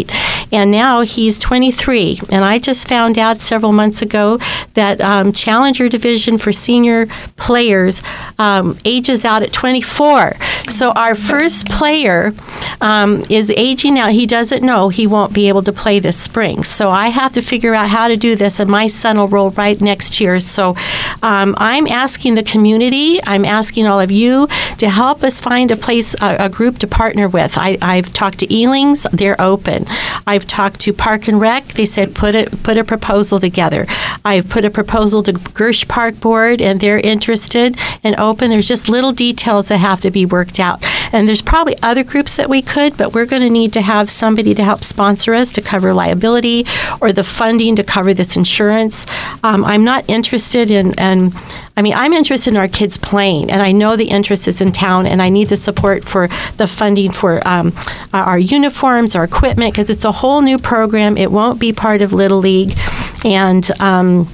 and 0.52 0.70
now 0.70 1.00
he's 1.00 1.38
23. 1.38 2.20
And 2.30 2.44
I 2.44 2.58
just 2.58 2.88
found 2.88 3.18
out 3.18 3.40
several 3.40 3.72
months 3.72 4.02
ago 4.02 4.38
that 4.74 5.00
um, 5.00 5.32
Challenger 5.32 5.88
Division 5.88 6.38
for 6.38 6.52
senior 6.52 7.06
players 7.36 8.02
um, 8.38 8.78
ages 8.84 9.24
out 9.24 9.42
at 9.42 9.52
24. 9.52 10.34
So 10.68 10.92
our 10.92 11.14
first 11.14 11.68
player 11.68 12.32
um, 12.80 13.24
is 13.28 13.50
aging 13.50 13.98
out. 13.98 14.12
He 14.12 14.26
doesn't 14.26 14.62
know 14.62 14.88
he 14.88 15.06
won't 15.06 15.32
be 15.32 15.48
able 15.48 15.62
to 15.62 15.72
play 15.72 15.98
this 15.98 16.18
spring. 16.18 16.62
So 16.62 16.90
I 16.90 17.08
have 17.08 17.32
to 17.32 17.42
figure 17.42 17.74
out 17.74 17.88
how 17.88 18.08
to 18.08 18.16
do 18.16 18.36
this, 18.36 18.60
and 18.60 18.70
my 18.70 18.86
son 18.86 19.18
will 19.18 19.28
roll 19.28 19.50
right 19.50 19.80
next 19.80 20.20
year. 20.20 20.40
So 20.40 20.74
um, 21.22 21.54
I'm 21.58 21.86
asking 21.86 22.34
the 22.34 22.42
community, 22.42 23.20
I'm 23.24 23.44
asking 23.44 23.86
all 23.86 24.00
of 24.00 24.10
you 24.10 24.46
to 24.78 24.88
help 24.88 25.22
us 25.22 25.40
find 25.40 25.70
a 25.70 25.76
place, 25.76 26.14
a, 26.22 26.46
a 26.46 26.48
group 26.48 26.78
to 26.78 26.86
partner 26.86 27.28
with. 27.28 27.56
I, 27.56 27.76
I've 27.82 28.12
talked 28.12 28.38
to 28.38 28.62
Elings, 28.62 29.06
they're 29.12 29.40
open. 29.40 29.73
I've 30.26 30.46
talked 30.46 30.80
to 30.80 30.92
Park 30.92 31.28
and 31.28 31.40
Rec, 31.40 31.66
they 31.68 31.86
said 31.86 32.14
put 32.14 32.34
it 32.34 32.62
put 32.62 32.78
a 32.78 32.84
proposal 32.84 33.40
together. 33.40 33.86
I've 34.24 34.48
put 34.48 34.64
a 34.64 34.70
proposal 34.70 35.22
to 35.24 35.32
Girsh 35.32 35.86
Park 35.86 36.20
Board, 36.20 36.60
and 36.60 36.80
they're 36.80 36.98
interested 36.98 37.76
and 38.02 38.18
open. 38.18 38.50
There's 38.50 38.68
just 38.68 38.88
little 38.88 39.12
details 39.12 39.68
that 39.68 39.78
have 39.78 40.00
to 40.00 40.10
be 40.10 40.24
worked 40.24 40.58
out. 40.58 40.82
And 41.12 41.28
there's 41.28 41.42
probably 41.42 41.76
other 41.82 42.04
groups 42.04 42.36
that 42.36 42.48
we 42.48 42.62
could, 42.62 42.96
but 42.96 43.12
we're 43.14 43.26
going 43.26 43.42
to 43.42 43.50
need 43.50 43.72
to 43.74 43.82
have 43.82 44.10
somebody 44.10 44.54
to 44.54 44.64
help 44.64 44.82
sponsor 44.82 45.34
us 45.34 45.52
to 45.52 45.62
cover 45.62 45.92
liability 45.92 46.64
or 47.00 47.12
the 47.12 47.22
funding 47.22 47.76
to 47.76 47.84
cover 47.84 48.14
this 48.14 48.36
insurance. 48.36 49.06
Um, 49.42 49.64
I'm 49.64 49.84
not 49.84 50.04
interested 50.08 50.70
in, 50.70 50.94
in, 50.94 51.32
I 51.76 51.82
mean, 51.82 51.94
I'm 51.94 52.12
interested 52.12 52.52
in 52.52 52.56
our 52.56 52.68
kids 52.68 52.96
playing, 52.96 53.50
and 53.50 53.60
I 53.60 53.72
know 53.72 53.96
the 53.96 54.08
interest 54.08 54.46
is 54.46 54.60
in 54.60 54.70
town, 54.70 55.06
and 55.06 55.20
I 55.20 55.28
need 55.28 55.48
the 55.48 55.56
support 55.56 56.04
for 56.04 56.28
the 56.56 56.68
funding 56.68 57.10
for 57.10 57.46
um, 57.46 57.72
our 58.12 58.38
uniforms, 58.38 59.16
our 59.16 59.24
equipment, 59.24 59.72
because 59.72 59.90
it's 59.90 60.04
a 60.04 60.12
whole 60.12 60.40
new 60.40 60.58
program. 60.58 61.16
It 61.16 61.32
won't 61.32 61.58
be 61.58 61.72
part 61.72 62.00
of 62.00 62.12
Little 62.12 62.38
League. 62.38 62.78
And, 63.24 63.68
um, 63.80 64.28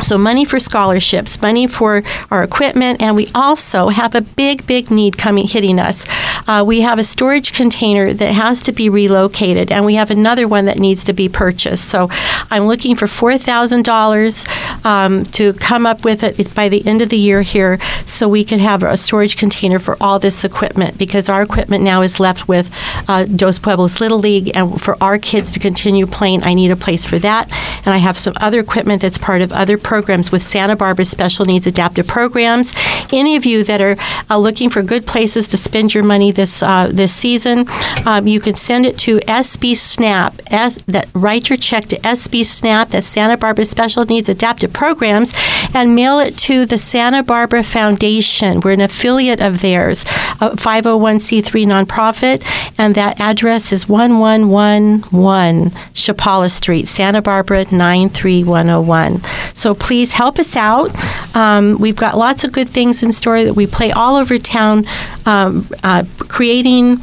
So, 0.00 0.18
money 0.18 0.44
for 0.44 0.58
scholarships, 0.58 1.40
money 1.40 1.66
for 1.66 2.02
our 2.30 2.42
equipment, 2.42 3.00
and 3.00 3.14
we 3.14 3.28
also 3.34 3.88
have 3.88 4.14
a 4.14 4.20
big, 4.20 4.66
big 4.66 4.90
need 4.90 5.18
coming 5.18 5.46
hitting 5.46 5.78
us. 5.78 6.06
Uh, 6.48 6.64
we 6.66 6.80
have 6.80 6.98
a 6.98 7.04
storage 7.04 7.52
container 7.52 8.12
that 8.12 8.32
has 8.32 8.60
to 8.62 8.72
be 8.72 8.88
relocated, 8.88 9.70
and 9.70 9.84
we 9.84 9.94
have 9.94 10.10
another 10.10 10.48
one 10.48 10.64
that 10.64 10.78
needs 10.78 11.04
to 11.04 11.12
be 11.12 11.28
purchased. 11.28 11.88
So, 11.88 12.08
I'm 12.50 12.64
looking 12.64 12.96
for 12.96 13.06
four 13.06 13.38
thousand 13.38 13.84
dollars 13.84 14.44
um, 14.84 15.24
to 15.26 15.52
come 15.54 15.86
up 15.86 16.04
with 16.04 16.22
it 16.22 16.54
by 16.54 16.68
the 16.68 16.84
end 16.86 17.02
of 17.02 17.08
the 17.08 17.18
year 17.18 17.42
here, 17.42 17.80
so 18.06 18.28
we 18.28 18.44
can 18.44 18.58
have 18.58 18.82
a 18.82 18.96
storage 18.96 19.36
container 19.36 19.78
for 19.78 19.96
all 20.00 20.18
this 20.18 20.44
equipment 20.44 20.98
because 20.98 21.28
our 21.28 21.42
equipment 21.42 21.84
now 21.84 22.02
is 22.02 22.18
left 22.18 22.48
with 22.48 22.70
uh, 23.08 23.24
Dos 23.24 23.58
Pueblos 23.58 24.00
Little 24.00 24.18
League, 24.18 24.50
and 24.54 24.80
for 24.80 24.96
our 25.02 25.18
kids 25.18 25.52
to 25.52 25.60
continue 25.60 26.06
playing, 26.06 26.42
I 26.42 26.54
need 26.54 26.70
a 26.70 26.76
place 26.76 27.04
for 27.04 27.18
that. 27.20 27.48
And 27.84 27.94
I 27.94 27.98
have 27.98 28.16
some 28.16 28.34
other 28.40 28.60
equipment 28.60 29.02
that's 29.02 29.18
part 29.18 29.42
of 29.42 29.52
other 29.52 29.76
programs 29.76 30.30
with 30.30 30.42
Santa 30.42 30.76
Barbara 30.76 31.04
Special 31.04 31.44
Needs 31.44 31.66
Adaptive 31.66 32.06
Programs. 32.06 32.72
Any 33.12 33.36
of 33.36 33.44
you 33.44 33.64
that 33.64 33.80
are 33.80 33.96
uh, 34.30 34.38
looking 34.38 34.70
for 34.70 34.82
good 34.82 35.06
places 35.06 35.48
to 35.48 35.56
spend 35.56 35.94
your 35.94 36.04
money 36.04 36.30
this 36.30 36.62
uh, 36.62 36.90
this 36.92 37.12
season, 37.12 37.66
um, 38.06 38.26
you 38.26 38.40
can 38.40 38.54
send 38.54 38.86
it 38.86 38.96
to 38.98 39.18
SB 39.20 39.76
Snap. 39.76 40.34
S, 40.46 40.78
that 40.86 41.08
write 41.14 41.48
your 41.48 41.56
check 41.56 41.86
to 41.86 41.96
SB 42.00 42.44
Snap. 42.44 42.90
That's 42.90 43.06
Santa 43.06 43.36
Barbara 43.36 43.64
Special 43.64 44.04
Needs 44.04 44.28
Adaptive 44.28 44.72
Programs, 44.72 45.32
and 45.74 45.94
mail 45.94 46.18
it 46.20 46.36
to 46.38 46.66
the 46.66 46.78
Santa 46.78 47.22
Barbara 47.22 47.64
Foundation. 47.64 48.60
We're 48.60 48.72
an 48.72 48.80
affiliate 48.80 49.40
of 49.40 49.60
theirs, 49.60 50.02
a 50.40 50.50
501c3 50.56 51.66
nonprofit, 51.66 52.44
and 52.78 52.94
that 52.94 53.20
address 53.20 53.72
is 53.72 53.88
1111 53.88 55.70
Chapala 55.94 56.50
Street, 56.50 56.86
Santa 56.86 57.22
Barbara 57.22 57.64
93101. 57.72 59.22
So 59.54 59.74
please 59.74 60.12
help 60.12 60.38
us 60.38 60.56
out. 60.56 60.92
Um, 61.34 61.78
we've 61.78 61.96
got 61.96 62.16
lots 62.16 62.44
of 62.44 62.52
good 62.52 62.68
things 62.68 63.02
in 63.02 63.12
store 63.12 63.44
that 63.44 63.54
we 63.54 63.66
play 63.66 63.90
all 63.90 64.16
over 64.16 64.38
town, 64.38 64.86
um, 65.26 65.68
uh, 65.82 66.04
creating 66.18 67.00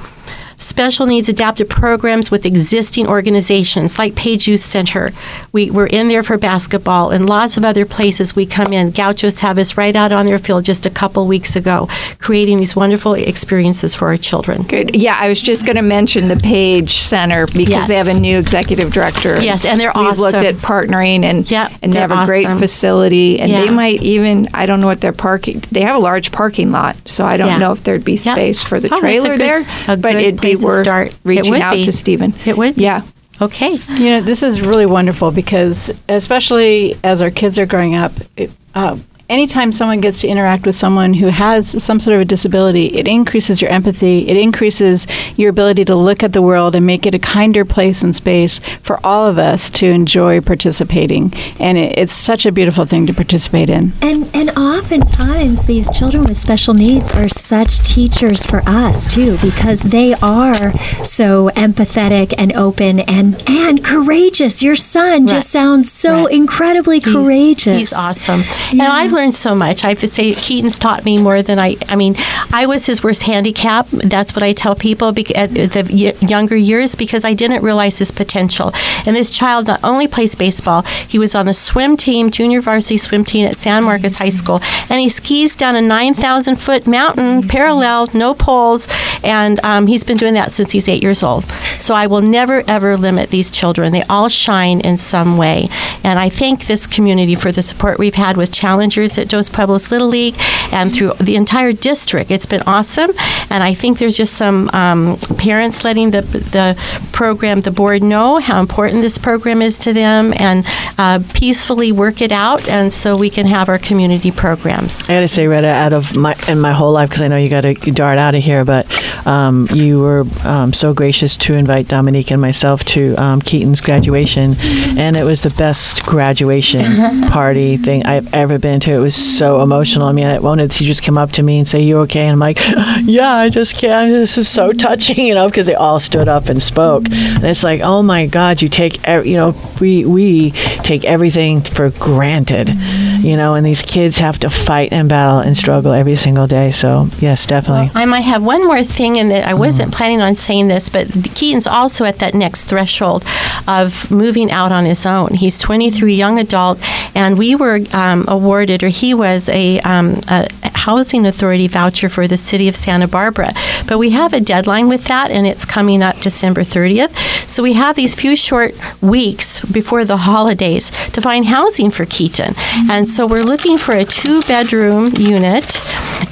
special 0.60 1.06
needs 1.06 1.28
adaptive 1.30 1.70
programs 1.70 2.30
with 2.30 2.46
existing 2.46 3.08
organizations 3.08 3.98
like 3.98 4.14
Page 4.16 4.48
Youth 4.48 4.60
Center. 4.60 5.12
We, 5.52 5.72
we're 5.72 5.88
in 5.88 6.10
there 6.10 6.22
for 6.22 6.38
basketball 6.38 7.12
and 7.12 7.28
lots 7.28 7.58
of 7.58 7.64
other 7.66 7.86
places 7.86 8.36
we 8.36 8.46
come 8.46 8.74
in. 8.74 8.92
Gauchos 8.92 9.40
have 9.40 9.58
us 9.58 9.78
right 9.78 9.96
out 9.96 10.12
on 10.12 10.26
their 10.26 10.38
field 10.40 10.66
just 10.66 10.86
a 10.86 10.90
couple 10.90 11.26
weeks 11.28 11.56
ago, 11.56 11.88
creating 12.20 12.58
these 12.60 12.76
wonderful 12.76 13.14
experiences 13.14 13.96
for 13.96 14.10
our 14.10 14.18
children. 14.18 14.64
Good. 14.64 14.96
Yeah, 14.96 15.16
I 15.18 15.30
was 15.30 15.42
just 15.42 15.66
going 15.66 15.78
to 15.78 15.82
mention 15.82 16.28
the 16.28 16.36
Page 16.36 16.92
Center 16.96 17.46
because 17.48 17.70
Yes. 17.70 17.88
they 17.88 17.96
have 17.96 18.08
a 18.10 18.20
new 18.20 18.38
executive 18.38 18.92
director. 18.92 19.42
Yes, 19.42 19.64
and 19.66 19.80
they're 19.80 19.92
We've 19.96 20.20
looked 20.20 20.38
at 20.38 20.56
partnering 20.56 21.24
and 21.26 21.50
Yep, 21.50 21.72
and 21.82 21.94
they 21.94 22.00
have 22.00 22.12
a 22.12 22.26
great 22.26 22.48
facility 22.48 23.40
and 23.40 23.52
they 23.52 23.70
might 23.70 24.02
even 24.02 24.48
I 24.54 24.66
don't 24.66 24.80
know 24.82 24.88
what 24.88 25.02
their 25.02 25.14
parking 25.14 25.62
they 25.72 25.82
have 25.82 25.96
a 25.96 26.00
large 26.00 26.32
parking 26.32 26.72
lot 26.72 26.96
so 27.08 27.26
I 27.26 27.38
don't 27.38 27.48
Yeah. 27.48 27.58
know 27.58 27.72
if 27.72 27.84
there'd 27.84 28.06
be 28.06 28.16
space 28.18 28.64
for 28.64 28.80
the 28.80 28.90
Oh, 28.94 29.00
trailer 29.00 29.38
good- 29.38 29.40
there 29.40 29.98
but 29.98 30.16
it'd 30.16 30.42
be 30.42 30.49
place 30.56 30.78
to 30.78 30.84
start. 30.84 31.18
Reaching 31.24 31.62
out 31.62 31.74
be. 31.74 31.86
to 31.86 31.92
Stephen. 31.92 32.34
It 32.46 32.58
would 32.58 32.76
be. 32.76 32.84
Yeah. 32.84 33.04
Okay. 33.42 33.76
You 33.90 34.10
know, 34.12 34.22
this 34.22 34.44
is 34.44 34.62
really 34.62 34.86
wonderful 34.86 35.32
because, 35.32 35.92
especially 36.10 36.98
as 37.04 37.22
our 37.22 37.32
kids 37.32 37.58
are 37.58 37.66
growing 37.66 37.96
up, 37.96 38.12
it, 38.36 38.52
uh, 38.76 38.98
anytime 39.30 39.72
someone 39.72 40.02
gets 40.02 40.22
to 40.22 40.28
interact 40.28 40.66
with 40.66 40.76
someone 40.76 41.14
who 41.14 41.28
has 41.28 41.82
some 41.84 42.00
sort 42.00 42.16
of 42.16 42.22
a 42.22 42.26
disability, 42.26 42.88
it 42.98 43.08
increases 43.08 43.62
your 43.62 43.70
empathy. 43.72 44.28
It 44.28 44.36
increases 44.38 45.06
your 45.38 45.50
ability 45.50 45.86
to 45.86 45.96
look 45.96 46.24
at 46.24 46.34
the 46.34 46.42
world 46.42 46.76
and 46.76 46.86
make 46.86 47.06
it 47.06 47.14
a 47.14 47.20
kinder 47.20 47.64
place 47.66 48.02
and 48.02 48.16
space 48.16 48.60
for 48.82 49.00
all 49.06 49.28
of 49.28 49.38
us 49.38 49.70
to 49.72 49.88
enjoy 49.88 50.42
participating. 50.42 51.34
And 51.60 51.78
it, 51.78 51.98
it's 51.98 52.14
such 52.14 52.46
a 52.46 52.52
beautiful 52.52 52.86
thing 52.86 53.06
to 53.08 53.14
participate 53.14 53.70
in. 53.70 53.94
And 54.02 54.30
and 54.34 54.50
oftentimes 54.58 55.66
these 55.66 55.90
children 55.92 56.24
with 56.24 56.38
special 56.38 56.74
needs 56.74 57.12
are 57.12 57.30
such 57.30 57.80
teachers 57.80 58.44
for 58.46 58.62
us 58.66 59.06
too 59.08 59.38
because 59.42 59.82
they 59.82 60.14
are 60.16 60.74
so 61.04 61.50
empathetic 61.56 62.34
and 62.38 62.52
open 62.54 63.02
and 63.02 63.42
and 63.48 63.84
courageous. 63.84 64.62
Your 64.64 64.76
son 64.76 65.10
Right. 65.26 65.30
just 65.30 65.50
sounds 65.50 65.92
so 65.92 66.24
Right. 66.26 66.34
incredibly 66.34 67.00
courageous. 67.00 67.78
He's 67.78 67.94
awesome. 67.94 68.44
And 68.72 68.82
I've 68.82 69.14
learned 69.20 69.36
so 69.36 69.54
much. 69.54 69.84
I 69.84 69.90
have 69.90 70.00
to 70.00 70.08
say, 70.08 70.34
Keaton's 70.34 70.80
taught 70.80 71.04
me 71.04 71.18
more 71.18 71.42
than 71.42 71.60
I, 71.60 71.76
I 71.90 71.98
mean, 71.98 72.16
I 72.54 72.66
was 72.66 72.86
his 72.86 73.04
worst 73.04 73.24
handicap. 73.24 73.86
That's 73.90 74.34
what 74.34 74.44
I 74.44 74.54
tell 74.54 74.76
people 74.76 75.12
bec- 75.12 75.36
at 75.36 75.54
the 75.54 75.84
y- 75.92 76.26
younger 76.26 76.56
years 76.56 76.96
because 76.96 77.26
I 77.26 77.34
didn't 77.34 77.62
realize 77.62 77.98
his 77.98 78.12
potential. 78.12 78.72
And 79.06 79.14
this 79.16 79.30
child 79.30 79.68
not 79.68 79.82
only 79.84 80.08
plays 80.08 80.36
baseball, 80.36 80.84
he 80.84 81.20
was 81.20 81.36
on 81.36 81.48
the 81.48 81.54
swim 81.54 81.98
team, 81.98 82.32
junior 82.32 82.62
varsity 82.62 82.98
swim 82.98 83.26
team 83.26 83.46
at 83.46 83.58
San 83.58 83.84
Marcos 83.84 84.18
High 84.18 84.30
School, 84.30 84.62
and 84.90 85.02
he 85.02 85.10
skis 85.10 85.58
down 85.58 85.76
a 85.76 85.82
9,000 85.82 86.56
foot 86.56 86.88
mountain 86.88 87.46
parallel, 87.46 88.08
no 88.14 88.34
poles, 88.34 88.88
and 89.22 89.60
um, 89.66 89.88
he's 89.88 90.06
been 90.06 90.18
doing 90.18 90.36
that 90.36 90.54
since 90.54 90.72
he's 90.72 90.88
eight 90.88 91.04
years 91.04 91.24
old. 91.24 91.44
So 91.78 91.94
I 91.94 92.08
will 92.08 92.22
never, 92.22 92.64
ever 92.68 92.96
limit 92.96 93.32
these 93.32 93.52
children. 93.52 93.92
They 93.92 94.04
all 94.04 94.30
shine 94.30 94.80
in 94.80 94.96
some 94.98 95.36
way. 95.38 95.68
And 96.06 96.18
I 96.18 96.30
thank 96.30 96.68
this 96.68 96.88
community 96.88 97.36
for 97.36 97.52
the 97.52 97.62
support 97.62 98.00
we've 98.00 98.16
had 98.16 98.38
with 98.38 98.54
challengers 98.54 99.09
at 99.18 99.28
Dos 99.30 99.50
Pueblos 99.50 99.92
Little 99.92 100.08
League 100.08 100.36
and 100.72 100.94
through 100.94 101.14
the 101.20 101.36
entire 101.36 101.74
district. 101.74 102.32
It's 102.32 102.46
been 102.46 102.62
awesome. 102.66 103.12
And 103.50 103.64
I 103.64 103.74
think 103.74 103.98
there's 103.98 104.18
just 104.18 104.34
some 104.36 104.70
um, 104.70 105.18
parents 105.38 105.84
letting 105.84 106.12
the, 106.12 106.22
the 106.22 106.78
program, 107.12 107.62
the 107.62 107.72
board 107.72 108.04
know 108.04 108.40
how 108.40 108.60
important 108.60 109.02
this 109.02 109.18
program 109.18 109.62
is 109.62 109.78
to 109.80 109.94
them 109.94 110.34
and 110.38 110.66
uh, 110.98 111.22
peacefully 111.34 111.92
work 111.92 112.22
it 112.22 112.32
out. 112.32 112.68
And 112.68 112.94
so 112.94 113.18
we 113.18 113.30
can 113.30 113.48
have 113.48 113.70
our 113.70 113.80
community 113.80 114.32
programs. 114.32 115.10
I 115.10 115.14
got 115.14 115.20
to 115.22 115.28
say, 115.28 115.48
Retta, 115.48 115.70
out 115.70 115.94
of 115.94 116.16
my 116.16 116.36
in 116.48 116.60
my 116.60 116.74
whole 116.74 116.92
life, 116.92 117.10
because 117.10 117.22
I 117.22 117.28
know 117.28 117.38
you 117.38 117.50
got 117.50 117.62
to 117.62 117.74
dart 117.92 118.18
out 118.18 118.36
of 118.36 118.44
here, 118.44 118.66
but 118.66 118.88
um, 119.26 119.68
you 119.74 120.00
were 120.00 120.26
um, 120.44 120.74
so 120.74 120.94
gracious 120.94 121.38
to 121.38 121.54
invite 121.54 121.88
Dominique 121.88 122.32
and 122.32 122.42
myself 122.42 122.84
to 122.86 123.16
um, 123.16 123.42
Keaton's 123.42 123.82
graduation, 123.82 124.56
and 124.60 125.16
it 125.18 125.24
was 125.24 125.44
the 125.44 125.50
best 125.52 126.04
graduation 126.04 127.22
party 127.30 127.78
thing 127.78 128.06
I've 128.06 128.34
ever 128.34 128.60
been 128.60 128.80
to. 128.82 128.99
It 129.00 129.04
was 129.04 129.16
so 129.16 129.62
emotional. 129.62 130.08
I 130.08 130.12
mean, 130.12 130.26
I 130.28 130.40
wanted 130.40 130.72
to 130.72 130.84
just 130.84 131.04
come 131.04 131.18
up 131.18 131.32
to 131.32 131.42
me 131.42 131.58
and 131.58 131.66
say, 131.66 131.82
"You 131.82 132.00
okay?" 132.00 132.20
And 132.20 132.32
I'm 132.32 132.40
like, 132.40 132.60
"Yeah, 133.04 133.34
I 133.34 133.48
just 133.48 133.78
can't." 133.78 134.12
This 134.12 134.38
is 134.38 134.50
so 134.50 134.74
touching, 134.88 135.26
you 135.26 135.36
know, 135.36 135.48
because 135.48 135.68
they 135.68 135.74
all 135.76 136.02
stood 136.02 136.28
up 136.28 136.50
and 136.50 136.62
spoke, 136.62 137.06
and 137.06 137.46
it's 137.46 137.64
like, 137.64 137.80
"Oh 137.80 138.04
my 138.04 138.26
God, 138.26 138.62
you 138.62 138.68
take, 138.68 139.08
you 139.08 139.38
know, 139.38 139.56
we 139.80 140.04
we 140.04 140.52
take 140.84 141.06
everything 141.06 141.62
for 141.62 141.92
granted." 141.92 142.72
You 143.20 143.38
know, 143.38 143.56
and 143.56 143.66
these 143.66 143.82
kids 143.82 144.18
have 144.18 144.40
to 144.40 144.50
fight 144.50 144.92
and 144.92 145.10
battle 145.10 145.40
and 145.40 145.58
struggle 145.58 145.92
every 145.92 146.16
single 146.16 146.48
day. 146.48 146.72
So, 146.72 147.08
yes, 147.20 147.46
definitely. 147.46 147.92
I 147.94 148.06
might 148.06 148.22
have 148.22 148.44
one 148.44 148.66
more 148.66 148.84
thing, 148.84 149.18
and 149.18 149.32
I 149.32 149.54
wasn't 149.54 149.94
planning 149.94 150.22
on 150.22 150.36
saying 150.36 150.68
this, 150.68 150.90
but 150.90 151.08
Keaton's 151.36 151.68
also 151.68 152.06
at 152.06 152.20
that 152.20 152.34
next 152.34 152.66
threshold 152.66 153.24
of 153.68 154.10
moving 154.10 154.52
out 154.52 154.72
on 154.72 154.86
his 154.86 155.06
own. 155.06 155.34
He's 155.34 155.58
23, 155.58 156.14
young 156.16 156.40
adult, 156.40 156.80
and 157.16 157.38
we 157.38 157.56
were 157.56 157.80
um, 157.94 158.26
awarded, 158.28 158.84
or 158.84 158.90
he 158.90 159.14
was 159.14 159.50
a, 159.50 159.80
um, 159.82 160.20
a 160.30 160.48
housing 160.86 161.26
authority 161.26 161.68
voucher 161.68 162.10
for 162.10 162.28
the 162.28 162.38
city 162.38 162.68
of 162.68 162.76
Santa 162.76 163.08
Barbara. 163.08 163.54
But 163.88 164.00
we 164.00 164.12
have 164.12 164.34
a 164.34 164.40
deadline 164.40 164.88
with 164.88 165.06
that, 165.06 165.32
and 165.32 165.46
it's 165.46 165.66
coming 165.66 166.02
up 166.02 166.20
December 166.22 166.62
30th. 166.62 167.14
So 167.50 167.64
we 167.64 167.74
have 167.74 167.96
these 167.96 168.14
few 168.16 168.36
short 168.36 168.74
weeks 169.02 169.60
before 169.66 170.06
the 170.06 170.18
holidays 170.18 170.90
to 171.14 171.22
find 171.22 171.46
housing 171.46 171.92
for 171.92 172.06
Keaton. 172.06 172.54
Mm-hmm. 172.54 172.92
And 172.92 173.10
so 173.10 173.26
we're 173.26 173.44
looking 173.44 173.78
for 173.78 173.94
a 173.94 174.06
two 174.06 174.42
bedroom 174.42 175.12
unit 175.18 175.82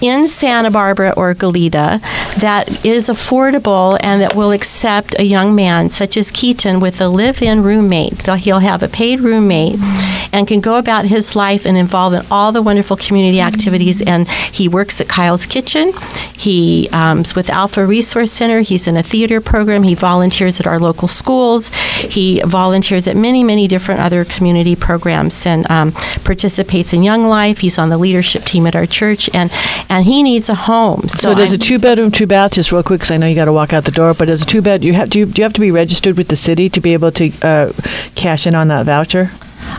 in 0.02 0.28
Santa 0.28 0.70
Barbara 0.70 1.14
or 1.18 1.34
Goleta 1.34 2.00
that 2.40 2.86
is 2.86 3.10
affordable 3.10 3.98
and 4.02 4.22
that 4.22 4.36
will 4.36 4.52
accept 4.52 5.16
a 5.18 5.24
young 5.24 5.56
man 5.56 5.90
such 5.90 6.18
as 6.18 6.32
Keaton 6.32 6.80
with 6.80 7.02
a 7.02 7.08
live 7.08 7.42
in 7.42 7.64
roommate. 7.64 8.22
He'll 8.28 8.60
have 8.60 8.84
a 8.84 8.88
paid 8.88 9.22
roommate 9.22 9.80
mm-hmm. 9.80 10.36
and 10.36 10.48
can 10.48 10.62
go 10.62 10.78
about 10.78 11.06
his 11.06 11.36
life 11.36 11.66
and 11.66 11.78
involve 11.78 12.14
in 12.14 12.26
all 12.30 12.52
the 12.52 12.62
wonderful 12.62 12.98
community 12.98 13.40
mm-hmm. 13.40 13.48
activities. 13.48 14.02
And 14.02 14.28
he 14.52 14.68
works 14.68 15.00
at 15.02 15.08
Kyle's 15.08 15.46
Kitchen. 15.46 15.94
He's 16.38 16.92
um, 16.94 17.24
with 17.36 17.50
Alpha 17.50 17.86
Resource 17.86 18.32
Center. 18.32 18.62
He's 18.62 18.88
in 18.88 18.96
a 18.98 19.04
theater 19.04 19.42
program. 19.42 19.84
He 19.84 19.96
volunteers 19.96 20.60
at 20.60 20.68
our 20.68 20.80
local 20.80 21.08
schools. 21.08 21.70
He 21.70 22.42
volunteers 22.42 23.08
at 23.08 23.16
many, 23.16 23.44
many 23.44 23.68
different 23.68 24.02
other 24.02 24.24
community 24.26 24.76
programs 24.76 25.46
and 25.46 25.70
um, 25.72 25.92
participates 26.24 26.94
in 26.94 27.04
Young 27.04 27.24
Life. 27.24 27.60
He's 27.60 27.78
on 27.78 27.90
the 27.90 27.98
leadership 27.98 28.44
team 28.44 28.68
at 28.68 28.76
our 28.76 28.86
church, 28.86 29.30
and 29.34 29.52
and 29.90 30.06
he 30.06 30.24
needs 30.24 30.50
a 30.50 30.56
home. 30.56 31.08
So, 31.08 31.34
does 31.34 31.52
I'm- 31.52 31.56
a 31.56 31.64
two 31.64 31.80
bedroom, 31.80 32.12
two 32.12 32.28
bath, 32.28 32.52
just 32.54 32.72
real 32.72 32.84
quick, 32.84 33.00
because 33.00 33.12
I 33.12 33.18
know 33.18 33.28
you 33.28 33.36
got 33.36 33.46
to 33.46 33.54
walk 33.54 33.74
out 33.74 33.86
the 33.86 33.92
door, 33.92 34.14
but 34.14 34.30
as 34.30 34.42
a 34.42 34.46
two 34.46 34.62
bed, 34.62 34.84
you 34.84 34.94
have, 34.94 35.10
do, 35.10 35.20
you, 35.20 35.26
do 35.26 35.42
you 35.42 35.44
have 35.44 35.54
to 35.54 35.60
be 35.62 35.72
registered 35.72 36.18
with 36.18 36.28
the 36.28 36.36
city 36.36 36.70
to 36.70 36.80
be 36.80 36.94
able 36.94 37.12
to 37.14 37.32
uh, 37.42 37.72
cash 38.16 38.46
in 38.48 38.56
on 38.56 38.68
that 38.70 38.86
voucher? 38.86 39.32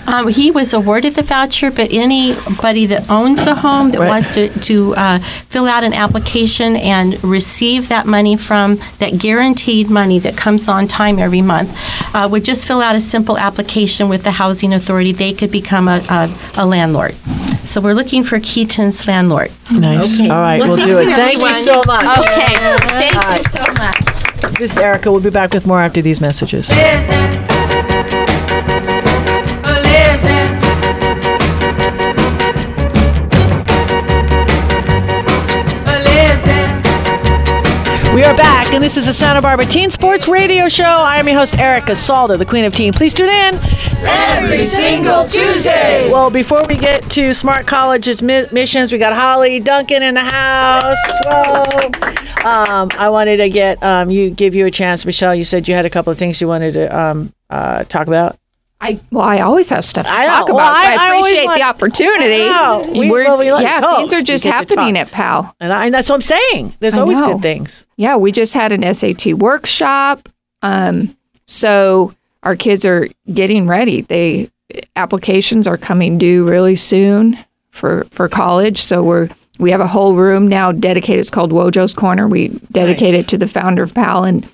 Um, 0.07 0.29
he 0.29 0.51
was 0.51 0.73
awarded 0.73 1.15
the 1.15 1.23
voucher, 1.23 1.71
but 1.71 1.93
anybody 1.93 2.87
that 2.87 3.09
owns 3.11 3.41
a 3.47 3.55
home 3.55 3.91
that 3.91 4.01
Right. 4.01 4.09
wants 4.09 4.33
to, 4.35 4.49
to 4.61 4.95
uh, 4.97 5.19
fill 5.19 5.67
out 5.67 5.85
an 5.85 5.93
application 5.93 6.77
and 6.77 7.23
receive 7.23 7.89
that 7.91 8.07
money 8.07 8.37
from 8.37 8.79
that 9.01 9.19
guaranteed 9.19 9.91
money 9.91 10.19
that 10.21 10.37
comes 10.37 10.67
on 10.69 10.89
time 10.89 11.19
every 11.19 11.43
month 11.43 11.71
uh, 12.15 12.27
would 12.31 12.45
just 12.45 12.67
fill 12.67 12.81
out 12.81 12.97
a 12.97 13.01
simple 13.01 13.37
application 13.37 14.09
with 14.09 14.25
the 14.25 14.31
housing 14.33 14.73
authority. 14.73 15.13
They 15.13 15.33
could 15.33 15.53
become 15.53 15.89
a, 15.89 16.01
a, 16.09 16.35
a 16.57 16.65
landlord. 16.67 17.15
So 17.65 17.81
we're 17.83 17.93
looking 17.95 18.25
for 18.25 18.41
Keaton's 18.41 19.07
landlord. 19.07 19.51
Nice. 19.71 20.21
All 20.23 20.29
right, 20.29 20.59
we'll 20.63 20.77
do 20.83 20.99
it. 20.99 21.15
Thank 21.15 21.41
you 21.43 21.49
so 21.51 21.83
much. 21.87 22.05
Okay, 22.19 22.55
thank 22.89 23.15
you 23.15 23.45
so 23.51 23.73
much. 23.75 24.59
This 24.59 24.73
is 24.73 24.79
Erica. 24.79 25.13
We'll 25.13 25.21
be 25.21 25.31
back 25.31 25.53
with 25.53 25.67
more 25.67 25.83
after 25.83 26.01
these 26.01 26.21
messages. 26.21 26.69
We 38.19 38.25
are 38.25 38.37
back, 38.37 38.73
and 38.73 38.83
this 38.83 38.97
is 38.97 39.07
the 39.07 39.15
Santa 39.15 39.41
Barbara 39.41 39.65
Teen 39.65 39.93
Sports 39.93 40.27
Radio 40.27 40.69
Show. 40.69 40.83
I 40.83 41.19
am 41.19 41.29
your 41.29 41.39
host, 41.39 41.57
Erica 41.57 41.93
Salda, 41.93 42.37
the 42.37 42.45
Queen 42.45 42.65
of 42.65 42.75
Teen. 42.75 42.93
Please 42.93 43.15
tune 43.15 43.29
in 43.29 43.55
every 44.01 44.67
single 44.67 45.25
Tuesday. 45.25 46.11
Well, 46.11 46.29
before 46.29 46.65
we 46.69 46.75
get 46.75 47.09
to 47.13 47.33
Smart 47.33 47.69
College's 47.69 48.21
mi- 48.21 48.47
missions, 48.51 48.91
we 48.91 48.99
got 48.99 49.13
Holly 49.13 49.61
Duncan 49.61 50.03
in 50.03 50.15
the 50.15 50.25
house. 50.25 50.99
Um, 52.45 52.91
I 52.99 53.09
wanted 53.09 53.37
to 53.37 53.49
get 53.49 53.81
um, 53.85 54.11
you, 54.11 54.31
give 54.31 54.53
you 54.53 54.67
a 54.67 54.71
chance, 54.73 55.07
Michelle. 55.07 55.37
You 55.37 55.45
said 55.45 55.69
you 55.69 55.75
had 55.75 55.87
a 55.87 55.91
couple 55.91 56.11
of 56.11 56.19
things 56.19 56.41
you 56.41 56.49
wanted 56.49 56.73
to 56.73 56.99
um, 56.99 57.33
uh, 57.51 57.85
talk 57.85 58.09
about. 58.09 58.37
I 58.81 59.01
well, 59.11 59.25
I 59.25 59.41
always 59.41 59.71
have 59.71 59.85
stuff 59.85 60.07
to 60.07 60.13
I 60.13 60.27
know. 60.27 60.33
talk 60.33 60.47
Well, 60.49 60.57
about. 60.57 60.75
so 60.77 60.81
I- 60.93 60.95
I 60.95 60.97
I, 60.97 61.17
appreciate 61.19 61.45
want- 61.47 61.59
the 61.61 61.67
opportunity. 61.67 62.99
We- 63.01 63.11
We're- 63.11 63.27
well, 63.27 63.39
we 63.39 63.49
it 63.51 63.61
yeah, 63.63 63.97
things 63.97 64.13
are 64.13 64.23
just 64.23 64.45
happening 64.45 64.97
at 64.97 65.11
PAL. 65.11 65.55
And, 65.59 65.73
I, 65.73 65.87
and 65.87 65.95
that's 65.95 66.09
what 66.09 66.15
I'm 66.15 66.21
saying. 66.23 66.75
There's 66.79 66.97
I 66.97 67.01
always 67.01 67.19
know. 67.19 67.33
good 67.35 67.43
things. 67.43 67.85
Yeah, 67.97 68.17
we 68.17 68.31
just 68.31 68.55
had 68.55 68.71
an 68.73 68.85
SAT 68.95 69.35
workshop. 69.35 70.29
Um, 70.63 71.17
so 71.47 72.15
our 72.45 72.55
kids 72.55 72.85
are 72.85 73.09
getting 73.35 73.67
ready. 73.67 74.03
They 74.03 74.49
applications 74.97 75.67
are 75.67 75.77
coming 75.77 76.19
due 76.19 76.47
really 76.49 76.77
soon 76.77 77.39
for 77.71 78.07
for 78.11 78.29
college. 78.29 78.81
So 78.81 79.03
we're 79.03 79.29
we 79.59 79.73
have 79.73 79.81
a 79.81 79.87
whole 79.89 80.15
room 80.15 80.47
now 80.47 80.71
dedicated. 80.71 81.19
It's 81.21 81.31
called 81.31 81.51
Wojo's 81.51 81.95
Corner. 81.95 82.29
We 82.29 82.49
dedicate 82.71 83.15
Nice. 83.15 83.25
it 83.25 83.29
to 83.29 83.39
the 83.39 83.49
founder 83.49 83.83
of 83.83 83.93
PAL, 83.95 84.23
and 84.25 84.49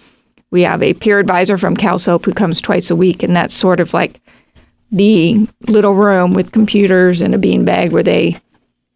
we 0.55 0.63
have 0.63 0.85
a 0.85 0.95
peer 0.95 1.19
advisor 1.19 1.59
from 1.59 1.77
CalSoap 1.77 2.25
who 2.25 2.33
comes 2.33 2.61
twice 2.61 2.89
a 2.89 2.95
week, 2.95 3.25
and 3.25 3.35
that's 3.35 3.53
sort 3.53 3.81
of 3.81 3.93
like 3.93 4.21
the 4.93 5.49
little 5.67 5.97
room 5.97 6.33
with 6.33 6.53
computers 6.53 7.21
and 7.21 7.35
a 7.35 7.39
beanbag 7.39 7.91
where 7.91 8.05
they 8.05 8.39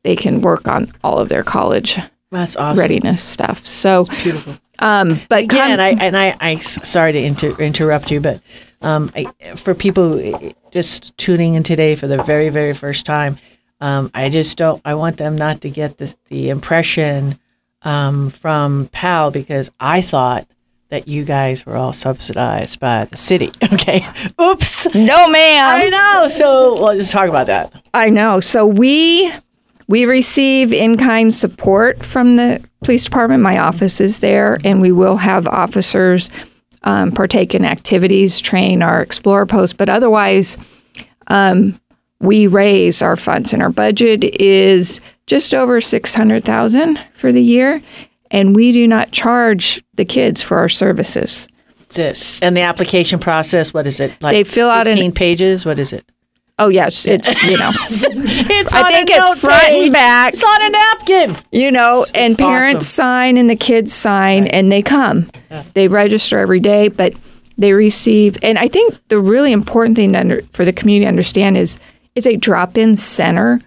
they 0.05 0.15
can 0.15 0.41
work 0.41 0.69
on 0.69 0.93
all 1.03 1.19
of 1.19 1.29
their 1.29 1.43
college 1.43 1.99
That's 2.31 2.55
awesome. 2.55 2.79
readiness 2.79 3.25
stuff. 3.25 3.67
So 3.67 4.05
Beautiful. 4.23 4.57
um, 4.79 5.21
but 5.29 5.43
Again, 5.43 5.79
come- 5.79 5.81
I 5.81 6.05
and 6.05 6.17
I, 6.17 6.37
I 6.41 6.55
sorry 6.59 7.11
to 7.11 7.19
inter- 7.21 7.57
interrupt 7.59 8.13
you, 8.13 8.21
but 8.21 8.41
um, 8.83 9.11
I, 9.17 9.25
for 9.57 9.75
people 9.75 10.21
eh, 10.21 10.53
just 10.71 11.19
tuning 11.19 11.55
in 11.55 11.65
today 11.65 11.97
for 11.97 12.07
the 12.07 12.23
very, 12.23 12.51
very 12.51 12.73
first 12.73 13.05
time, 13.05 13.37
um, 13.81 14.13
I 14.15 14.29
just 14.29 14.57
don't. 14.57 14.81
I 14.85 14.95
want 14.95 15.17
them 15.17 15.37
not 15.37 15.63
to 15.63 15.71
get 15.71 15.99
this 15.99 16.15
the 16.29 16.51
impression 16.51 17.37
um, 17.83 18.31
from 18.31 18.89
PAL 18.93 19.33
because 19.33 19.73
I 19.81 20.03
thought 20.03 20.47
that 20.91 21.07
you 21.07 21.25
guys 21.25 21.67
were 21.67 21.77
all 21.77 21.93
subsidized 21.93 22.81
by 22.81 23.05
the 23.05 23.17
city. 23.17 23.53
Okay, 23.73 24.07
oops. 24.41 24.87
no, 24.95 25.29
ma'am. 25.29 25.83
I 25.85 25.89
know. 25.89 26.29
So 26.29 26.75
let's 26.75 27.11
talk 27.11 27.29
about 27.29 27.47
that. 27.49 27.73
I 27.95 28.09
know. 28.09 28.41
So 28.41 28.67
we 28.67 29.33
we 29.87 30.05
receive 30.05 30.73
in-kind 30.73 31.33
support 31.35 32.05
from 32.05 32.37
the 32.37 32.63
police 32.83 33.05
department. 33.05 33.43
My 33.43 33.59
office 33.59 34.01
is 34.01 34.19
there, 34.19 34.59
and 34.65 34.81
we 34.81 34.91
will 34.93 35.17
have 35.17 35.47
officers 35.47 36.31
um, 36.83 37.13
partake 37.13 37.55
in 37.55 37.65
activities, 37.65 38.41
train 38.41 38.83
our 38.83 39.01
explorer 39.03 39.47
post. 39.47 39.77
But 39.77 39.89
otherwise, 39.89 40.57
um, 41.29 41.79
we 42.21 42.47
raise 42.47 43.03
our 43.03 43.17
funds, 43.17 43.53
and 43.53 43.63
our 43.63 43.71
budget 43.71 44.25
is 44.25 45.01
just 45.27 45.55
over 45.55 45.81
six 45.81 46.15
hundred 46.15 46.45
thousand 46.45 46.99
for 47.13 47.33
the 47.33 47.43
year, 47.43 47.83
and 48.31 48.55
we 48.55 48.73
do 48.73 48.87
not 48.87 49.11
charge 49.13 49.83
the 49.95 50.05
kids 50.05 50.43
for 50.43 50.59
our 50.59 50.69
services. 50.69 51.49
It. 51.97 52.41
And 52.43 52.57
the 52.57 52.61
application 52.61 53.19
process. 53.19 53.73
What 53.73 53.87
is 53.87 53.99
it? 54.01 54.13
Like 54.21 54.33
They 54.33 54.45
fill 54.45 54.69
out 54.69 54.87
an- 54.87 55.13
pages. 55.13 55.65
What 55.65 55.79
is 55.79 55.93
it? 55.93 56.05
Oh 56.61 56.69
yes, 56.69 57.07
it's 57.07 57.29
you 57.45 57.57
know. 57.57 57.71
It's 57.91 58.75
I 58.75 58.83
on 58.83 58.91
think 58.93 59.11
a 59.11 59.13
it's 59.15 59.41
front 59.41 59.63
and 59.65 59.93
back. 59.93 60.35
It's 60.35 60.43
on 60.43 60.63
a 60.63 60.69
napkin. 60.71 61.37
you 61.53 61.71
know, 61.71 62.03
It's- 62.03 62.11
and 62.15 62.33
it's 62.33 62.37
parents 62.37 62.83
awesome. 62.83 62.95
sign 63.05 63.37
and 63.39 63.49
the 63.49 63.57
kids 63.57 63.93
sign 63.93 64.49
and 64.49 64.71
they 64.71 64.83
come. 64.83 65.31
They 65.75 65.89
register 65.89 66.39
every 66.39 66.61
day, 66.61 66.89
but 66.89 67.15
they 67.57 67.73
receive. 67.73 68.37
And 68.43 68.59
I 68.59 68.69
think 68.69 68.97
the 69.09 69.21
really 69.21 69.53
important 69.53 69.97
thing 69.97 70.13
to 70.13 70.21
under, 70.21 70.43
for 70.51 70.65
the 70.65 70.73
community 70.73 71.05
to 71.07 71.09
understand 71.09 71.57
is 71.57 71.79
it's 72.15 72.27
a 72.27 72.37
drop-in 72.37 72.97
center. 72.97 73.61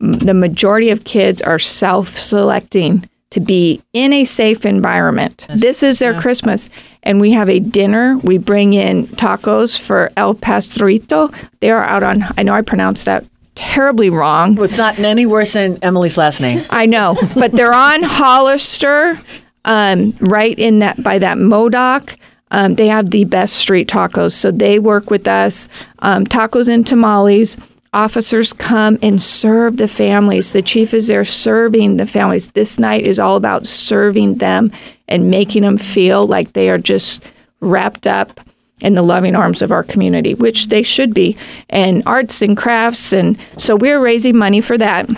The 0.00 0.34
majority 0.34 0.90
of 0.90 1.04
kids 1.04 1.40
are 1.42 1.58
self-selecting 1.58 3.08
to 3.34 3.40
be 3.40 3.82
in 3.92 4.12
a 4.12 4.24
safe 4.24 4.64
environment. 4.64 5.48
this 5.50 5.82
is 5.82 5.98
their 5.98 6.14
Christmas, 6.14 6.70
and 7.02 7.20
we 7.20 7.32
have 7.32 7.48
a 7.48 7.58
dinner. 7.58 8.16
We 8.18 8.38
bring 8.38 8.74
in 8.74 9.08
tacos 9.08 9.76
for 9.76 10.12
El 10.16 10.36
Pastrito. 10.36 11.34
They 11.58 11.72
are 11.72 11.82
out 11.82 12.04
on. 12.04 12.24
I 12.38 12.44
know 12.44 12.54
I 12.54 12.62
pronounced 12.62 13.06
that 13.06 13.24
terribly 13.56 14.08
wrong. 14.08 14.54
Well, 14.54 14.64
it's 14.64 14.78
not 14.78 15.00
any 15.00 15.26
worse 15.26 15.54
than 15.54 15.82
Emily's 15.82 16.16
last 16.16 16.40
name. 16.40 16.64
I 16.70 16.86
know, 16.86 17.16
but 17.34 17.50
they're 17.50 17.74
on 17.74 18.04
Hollister, 18.04 19.20
um, 19.64 20.16
right 20.20 20.56
in 20.56 20.78
that 20.78 21.02
by 21.02 21.18
that 21.18 21.36
Modoc. 21.36 22.16
Um, 22.52 22.76
they 22.76 22.86
have 22.86 23.10
the 23.10 23.24
best 23.24 23.56
street 23.56 23.88
tacos, 23.88 24.32
so 24.32 24.52
they 24.52 24.78
work 24.78 25.10
with 25.10 25.26
us. 25.26 25.68
Um, 25.98 26.24
tacos 26.24 26.68
and 26.68 26.86
tamales. 26.86 27.56
Officers 27.94 28.52
come 28.52 28.98
and 29.02 29.22
serve 29.22 29.76
the 29.76 29.86
families. 29.86 30.50
The 30.50 30.62
chief 30.62 30.92
is 30.92 31.06
there 31.06 31.24
serving 31.24 31.96
the 31.96 32.06
families. 32.06 32.50
This 32.50 32.76
night 32.76 33.04
is 33.04 33.20
all 33.20 33.36
about 33.36 33.66
serving 33.66 34.38
them 34.38 34.72
and 35.06 35.30
making 35.30 35.62
them 35.62 35.78
feel 35.78 36.26
like 36.26 36.52
they 36.52 36.68
are 36.70 36.78
just 36.78 37.22
wrapped 37.60 38.08
up 38.08 38.40
in 38.80 38.94
the 38.94 39.02
loving 39.02 39.36
arms 39.36 39.62
of 39.62 39.70
our 39.70 39.84
community, 39.84 40.34
which 40.34 40.66
they 40.66 40.82
should 40.82 41.14
be, 41.14 41.36
and 41.70 42.02
arts 42.04 42.42
and 42.42 42.56
crafts. 42.56 43.12
And 43.12 43.38
so 43.58 43.76
we're 43.76 44.00
raising 44.00 44.36
money 44.36 44.60
for 44.60 44.76
that. 44.76 45.08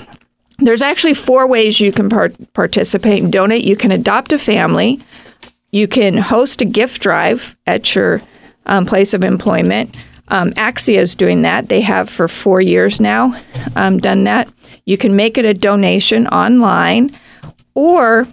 There's 0.58 0.82
actually 0.82 1.14
four 1.14 1.46
ways 1.46 1.80
you 1.80 1.92
can 1.92 2.10
part- 2.10 2.36
participate 2.52 3.22
and 3.22 3.32
donate. 3.32 3.64
You 3.64 3.76
can 3.76 3.90
adopt 3.90 4.32
a 4.32 4.38
family. 4.38 5.00
You 5.72 5.88
can 5.88 6.18
host 6.18 6.60
a 6.60 6.66
gift 6.66 7.00
drive 7.00 7.56
at 7.66 7.94
your 7.94 8.20
um, 8.66 8.84
place 8.84 9.14
of 9.14 9.24
employment. 9.24 9.94
Um, 10.28 10.50
Axia 10.52 10.98
is 10.98 11.14
doing 11.14 11.42
that. 11.42 11.68
They 11.68 11.80
have 11.82 12.10
for 12.10 12.28
four 12.28 12.60
years 12.60 13.00
now 13.00 13.40
um, 13.76 13.98
done 13.98 14.24
that. 14.24 14.48
You 14.84 14.98
can 14.98 15.16
make 15.16 15.38
it 15.38 15.44
a 15.44 15.54
donation 15.54 16.26
online, 16.28 17.16
or 17.74 18.26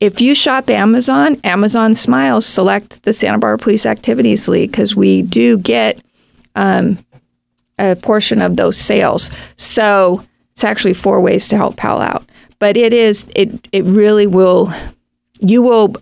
if 0.00 0.20
you 0.20 0.34
shop 0.34 0.68
Amazon, 0.68 1.40
Amazon 1.44 1.94
Smiles, 1.94 2.44
select 2.44 3.02
the 3.04 3.12
Santa 3.12 3.38
Barbara 3.38 3.58
Police 3.58 3.86
Activities 3.86 4.48
League 4.48 4.70
because 4.70 4.94
we 4.94 5.22
do 5.22 5.58
get 5.58 6.00
um, 6.54 6.98
a 7.78 7.96
portion 7.96 8.42
of 8.42 8.56
those 8.56 8.76
sales. 8.76 9.30
So 9.56 10.24
it's 10.52 10.64
actually 10.64 10.94
four 10.94 11.20
ways 11.20 11.48
to 11.48 11.56
help 11.56 11.76
PAL 11.76 12.00
out. 12.00 12.24
But 12.58 12.76
it 12.76 12.92
is 12.92 13.26
it 13.34 13.68
it 13.72 13.84
really 13.84 14.26
will 14.26 14.72
you 15.40 15.62
will 15.62 15.94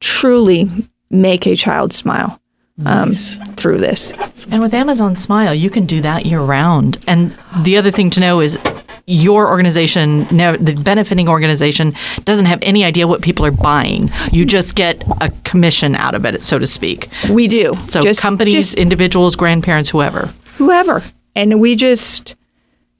truly 0.00 0.68
make 1.10 1.46
a 1.46 1.56
child 1.56 1.92
smile 1.92 2.40
um, 2.84 3.12
through 3.12 3.78
this. 3.78 4.12
And 4.50 4.60
with 4.60 4.74
Amazon 4.74 5.16
Smile, 5.16 5.54
you 5.54 5.70
can 5.70 5.86
do 5.86 6.00
that 6.02 6.26
year 6.26 6.40
round. 6.40 6.98
And 7.06 7.36
the 7.62 7.76
other 7.76 7.90
thing 7.90 8.10
to 8.10 8.20
know 8.20 8.40
is 8.40 8.58
your 9.06 9.48
organization, 9.48 10.20
the 10.28 10.80
benefiting 10.82 11.28
organization, 11.28 11.92
doesn't 12.24 12.46
have 12.46 12.58
any 12.62 12.84
idea 12.84 13.06
what 13.06 13.22
people 13.22 13.44
are 13.44 13.50
buying. 13.50 14.10
You 14.32 14.44
just 14.46 14.74
get 14.74 15.04
a 15.20 15.30
commission 15.44 15.94
out 15.94 16.14
of 16.14 16.24
it, 16.24 16.44
so 16.44 16.58
to 16.58 16.66
speak. 16.66 17.08
We 17.30 17.46
do. 17.46 17.72
So 17.86 18.00
Just- 18.00 18.20
companies, 18.20 18.54
just- 18.54 18.74
individuals, 18.76 19.36
grandparents, 19.36 19.90
whoever. 19.90 20.30
whoever. 20.56 21.02
And 21.36 21.60
we 21.60 21.76
just, 21.76 22.34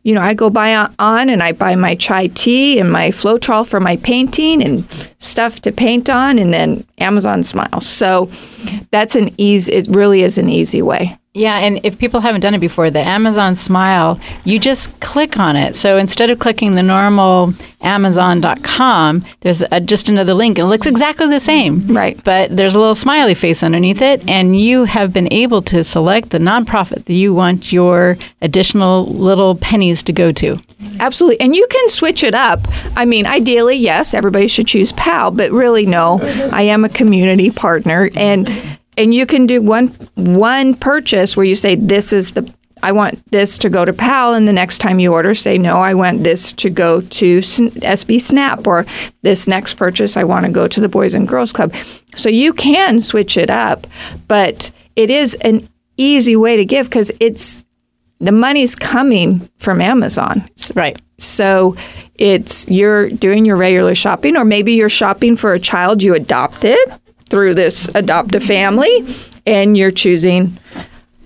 you 0.05 0.15
know, 0.15 0.21
I 0.21 0.35
go 0.35 0.49
on, 0.49 0.95
on 0.99 1.29
and 1.31 1.43
I 1.43 1.53
buy 1.53 1.75
my 1.75 1.95
chai 1.95 2.29
tea 2.29 2.79
and 2.79 2.93
my 2.93 3.09
Floetrol 3.09 3.67
for 3.67 3.81
my 3.81 3.97
painting 3.97 4.63
and 4.63 4.87
stuff 5.19 5.61
to 5.63 5.73
paint 5.73 6.09
on, 6.11 6.39
and 6.39 6.53
then 6.53 6.87
Amazon 6.99 7.43
Smiles. 7.43 7.87
So 7.87 8.31
that's 8.91 9.17
an 9.17 9.31
easy. 9.39 9.73
It 9.73 9.89
really 9.89 10.23
is 10.23 10.39
an 10.39 10.51
easy 10.51 10.83
way. 10.83 11.19
Yeah, 11.37 11.59
and 11.59 11.81
if 11.83 11.99
people 11.99 12.21
haven't 12.21 12.43
done 12.43 12.55
it 12.55 12.61
before, 12.61 12.91
the 12.91 13.01
Amazon 13.01 13.57
Smile, 13.57 14.21
you 14.45 14.61
just 14.61 15.01
click 15.01 15.37
on 15.37 15.57
it. 15.57 15.75
So 15.75 15.99
instead 15.99 16.31
of 16.31 16.39
clicking 16.39 16.77
the 16.77 16.83
normal 16.85 17.55
Amazon.com, 17.81 19.25
there's 19.41 19.65
a, 19.73 19.81
just 19.81 20.09
another 20.09 20.33
link. 20.33 20.61
It 20.61 20.67
looks 20.67 20.87
exactly 20.87 21.27
the 21.27 21.41
same. 21.41 21.89
Right. 21.89 22.23
But 22.23 22.57
there's 22.57 22.77
a 22.77 22.79
little 22.79 22.95
smiley 22.95 23.35
face 23.35 23.65
underneath 23.65 24.01
it, 24.01 24.23
and 24.29 24.57
you 24.57 24.85
have 24.85 25.13
been 25.13 25.27
able 25.33 25.61
to 25.63 25.83
select 25.83 26.31
the 26.31 26.39
nonprofit 26.39 27.07
that 27.07 27.15
you 27.15 27.35
want 27.35 27.73
your 27.73 28.17
additional 28.41 29.05
little 29.07 29.57
pennies 29.57 30.05
to 30.05 30.13
go 30.13 30.31
to. 30.31 30.61
Absolutely. 31.01 31.41
And 31.41 31.57
you 31.57 31.67
can 31.69 31.89
switch 31.89 32.23
it 32.23 32.37
up. 32.37 32.61
I 32.97 33.07
mean, 33.07 33.27
ideally, 33.27 33.75
yes, 33.75 34.15
everybody 34.15 34.47
should 34.47 34.69
choose 34.69 34.93
PAL, 34.93 35.33
but 35.33 35.51
really 35.51 35.85
no. 35.85 36.21
I 36.53 36.63
am 36.63 36.85
a 36.85 36.89
community 36.89 37.51
partner 37.51 38.09
and 38.15 38.79
and 38.97 39.15
you 39.15 39.27
can 39.27 39.47
do 39.47 39.61
one 39.63 39.89
one 40.15 40.75
purchase 40.75 41.37
where 41.37 41.47
you 41.47 41.55
say 41.55 41.75
this 41.75 42.13
is 42.13 42.33
the 42.33 42.53
I 42.85 42.93
want 42.93 43.25
this 43.31 43.57
to 43.59 43.71
go 43.71 43.87
to 43.87 43.95
PAL, 43.95 44.35
and 44.35 44.47
the 44.47 44.53
next 44.53 44.77
time 44.77 45.01
you 45.01 45.11
order, 45.11 45.35
say, 45.35 45.57
no, 45.57 45.79
I 45.79 45.95
want 45.95 46.23
this 46.23 46.53
to 46.53 46.69
go 46.69 47.01
to 47.01 47.39
SB 47.39 48.21
Snap, 48.21 48.67
or 48.67 48.85
this 49.23 49.49
next 49.49 49.75
purchase, 49.75 50.19
I 50.19 50.25
want 50.25 50.45
to 50.45 50.53
go 50.53 50.69
to 50.69 50.81
the 50.81 50.89
Boys 50.89 51.15
and 51.15 51.27
Girls 51.27 51.51
Club. 51.51 51.75
So 52.15 52.29
you 52.29 52.53
can 52.53 53.01
switch 53.01 53.39
it 53.39 53.49
up, 53.49 53.87
but 54.29 54.71
it 54.97 55.09
is 55.09 55.35
an 55.37 55.67
easy 55.97 56.37
way 56.37 56.57
to 56.57 56.65
give 56.67 56.91
because 56.91 57.11
it's 57.21 57.65
the 58.19 58.33
money's 58.33 58.75
coming 58.77 59.49
from 59.57 59.81
Amazon. 59.81 60.47
Right. 60.75 61.01
So 61.17 61.77
it's 62.17 62.69
you're 62.69 63.09
doing 63.09 63.47
your 63.47 63.57
regular 63.57 63.95
shopping, 63.95 64.37
or 64.37 64.45
maybe 64.45 64.75
you're 64.75 64.91
shopping 64.91 65.37
for 65.37 65.55
a 65.55 65.59
child 65.59 66.03
you 66.03 66.15
adopted 66.15 66.77
through 67.29 67.55
this 67.55 67.89
adoptive 67.95 68.43
family, 68.43 69.07
and 69.47 69.77
you're 69.77 69.91
choosing 69.91 70.59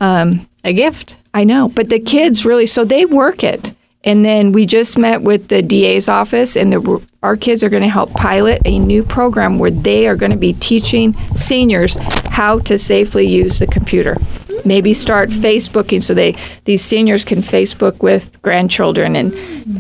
um, 0.00 0.48
a 0.64 0.72
gift. 0.72 1.16
I 1.34 1.44
know, 1.44 1.68
but 1.68 1.88
the 1.88 2.00
kids 2.00 2.44
really 2.44 2.66
so 2.66 2.84
they 2.84 3.04
work 3.04 3.44
it. 3.44 3.74
And 4.04 4.24
then 4.24 4.52
we 4.52 4.64
just 4.64 4.96
met 4.96 5.22
with 5.22 5.48
the 5.48 5.61
DA's 5.61 6.08
office, 6.08 6.56
and 6.56 6.72
the, 6.72 7.06
our 7.22 7.37
kids 7.37 7.64
are 7.64 7.68
going 7.68 7.82
to 7.82 7.88
help 7.88 8.12
pilot 8.12 8.62
a 8.64 8.78
new 8.78 9.02
program 9.02 9.58
where 9.58 9.72
they 9.72 10.06
are 10.06 10.16
going 10.16 10.30
to 10.30 10.38
be 10.38 10.52
teaching 10.54 11.14
seniors 11.34 11.96
how 12.30 12.61
to 12.61 12.78
safely 12.78 13.26
use 13.26 13.58
the 13.58 13.66
computer. 13.66 14.16
Maybe 14.64 14.94
start 14.94 15.30
Facebooking 15.30 16.02
so 16.02 16.14
they 16.14 16.37
these 16.64 16.82
seniors 16.82 17.24
can 17.24 17.38
Facebook 17.38 18.02
with 18.02 18.40
grandchildren 18.42 19.16
and 19.16 19.32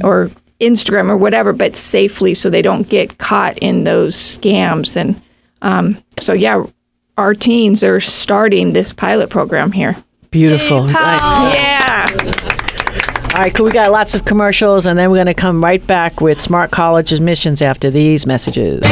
or 0.04 0.30
Instagram 0.60 1.08
or 1.08 1.16
whatever, 1.16 1.52
but 1.52 1.76
safely 1.76 2.34
so 2.34 2.50
they 2.50 2.62
don't 2.62 2.88
get 2.88 3.18
caught 3.18 3.58
in 3.58 3.84
those 3.84 4.16
scams. 4.16 4.96
And 4.96 5.20
um, 5.62 6.02
so, 6.20 6.32
yeah, 6.32 6.64
our 7.16 7.34
teens 7.34 7.82
are 7.82 8.00
starting 8.00 8.72
this 8.72 8.92
pilot 8.92 9.30
program 9.30 9.72
here. 9.72 9.96
Beautiful. 10.30 10.84
Nice. 10.84 11.54
Yeah. 11.54 12.06
All 13.34 13.44
right, 13.44 13.54
cool. 13.54 13.66
We 13.66 13.72
got 13.72 13.90
lots 13.90 14.14
of 14.14 14.24
commercials, 14.24 14.86
and 14.86 14.98
then 14.98 15.10
we're 15.10 15.16
going 15.16 15.26
to 15.26 15.34
come 15.34 15.62
right 15.62 15.84
back 15.86 16.20
with 16.20 16.40
Smart 16.40 16.70
College 16.70 17.12
Admissions 17.12 17.62
after 17.62 17.90
these 17.90 18.26
messages. 18.26 18.82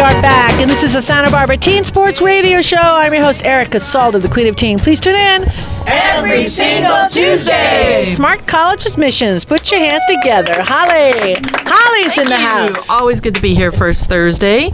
We 0.00 0.06
are 0.06 0.22
back, 0.22 0.58
and 0.62 0.70
this 0.70 0.82
is 0.82 0.94
the 0.94 1.02
Santa 1.02 1.30
Barbara 1.30 1.58
Teen 1.58 1.84
Sports 1.84 2.22
Radio 2.22 2.62
Show. 2.62 2.78
I'm 2.78 3.12
your 3.12 3.22
host, 3.22 3.44
Erica 3.44 3.76
Salda, 3.76 4.18
the 4.18 4.30
Queen 4.30 4.46
of 4.46 4.56
Teen. 4.56 4.78
Please 4.78 4.98
tune 4.98 5.14
in 5.14 5.44
every 5.86 6.46
single 6.46 7.06
Tuesday. 7.10 8.06
Smart 8.14 8.46
college 8.46 8.86
admissions. 8.86 9.44
Put 9.44 9.70
your 9.70 9.80
hands 9.80 10.02
together. 10.08 10.62
Holly. 10.62 11.34
Holly's 11.66 12.16
in 12.16 12.30
the 12.30 12.38
house. 12.38 12.88
Always 12.88 13.20
good 13.20 13.34
to 13.34 13.42
be 13.42 13.54
here 13.54 13.70
first 13.70 14.08
Thursday. 14.08 14.70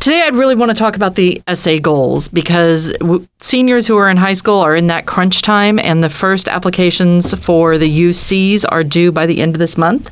Today, 0.00 0.22
I'd 0.22 0.36
really 0.36 0.54
want 0.54 0.70
to 0.70 0.76
talk 0.76 0.94
about 0.94 1.16
the 1.16 1.42
essay 1.48 1.80
goals 1.80 2.28
because 2.28 2.92
w- 2.98 3.26
seniors 3.40 3.86
who 3.86 3.96
are 3.96 4.08
in 4.08 4.16
high 4.16 4.34
school 4.34 4.60
are 4.60 4.76
in 4.76 4.86
that 4.86 5.06
crunch 5.06 5.42
time, 5.42 5.78
and 5.80 6.04
the 6.04 6.08
first 6.08 6.46
applications 6.48 7.34
for 7.44 7.76
the 7.76 8.08
UCs 8.08 8.64
are 8.68 8.84
due 8.84 9.10
by 9.10 9.26
the 9.26 9.40
end 9.40 9.56
of 9.56 9.58
this 9.58 9.76
month. 9.76 10.10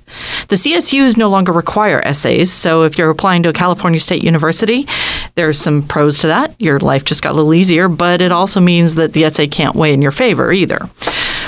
The 0.49 0.57
CSUs 0.57 1.17
no 1.17 1.31
longer 1.31 1.53
require 1.53 2.01
essays, 2.05 2.53
so 2.53 2.83
if 2.83 2.99
you're 2.99 3.11
applying 3.11 3.45
to 3.45 3.51
a 3.51 3.53
California 3.53 4.01
State 4.01 4.25
University, 4.25 4.89
there's 5.37 5.61
some 5.61 5.87
pros 5.87 6.19
to 6.19 6.27
that. 6.27 6.61
Your 6.61 6.81
life 6.81 7.05
just 7.05 7.23
got 7.23 7.33
a 7.33 7.37
little 7.37 7.55
easier, 7.55 7.89
but 7.89 8.21
it 8.21 8.33
also 8.33 8.61
means 8.61 8.97
that 8.97 9.13
the 9.13 9.25
essay 9.25 9.47
can't 9.47 9.77
weigh 9.77 9.95
in 9.95 10.03
your 10.03 10.11
favor 10.11 10.53
either. 10.53 10.81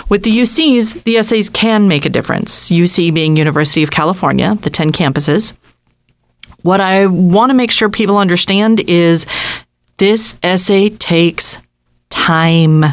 With 0.09 0.22
the 0.22 0.31
UCs, 0.31 1.03
the 1.03 1.16
essays 1.16 1.51
can 1.51 1.88
make 1.88 2.07
a 2.07 2.09
difference. 2.09 2.70
UC 2.70 3.12
being 3.12 3.37
University 3.37 3.83
of 3.83 3.90
California, 3.90 4.55
the 4.62 4.70
10 4.70 4.92
campuses. 4.92 5.55
What 6.68 6.83
I 6.83 7.07
want 7.07 7.48
to 7.48 7.54
make 7.54 7.70
sure 7.70 7.88
people 7.88 8.18
understand 8.18 8.81
is 8.81 9.24
this 9.96 10.37
essay 10.42 10.90
takes 10.90 11.57
time. 12.11 12.85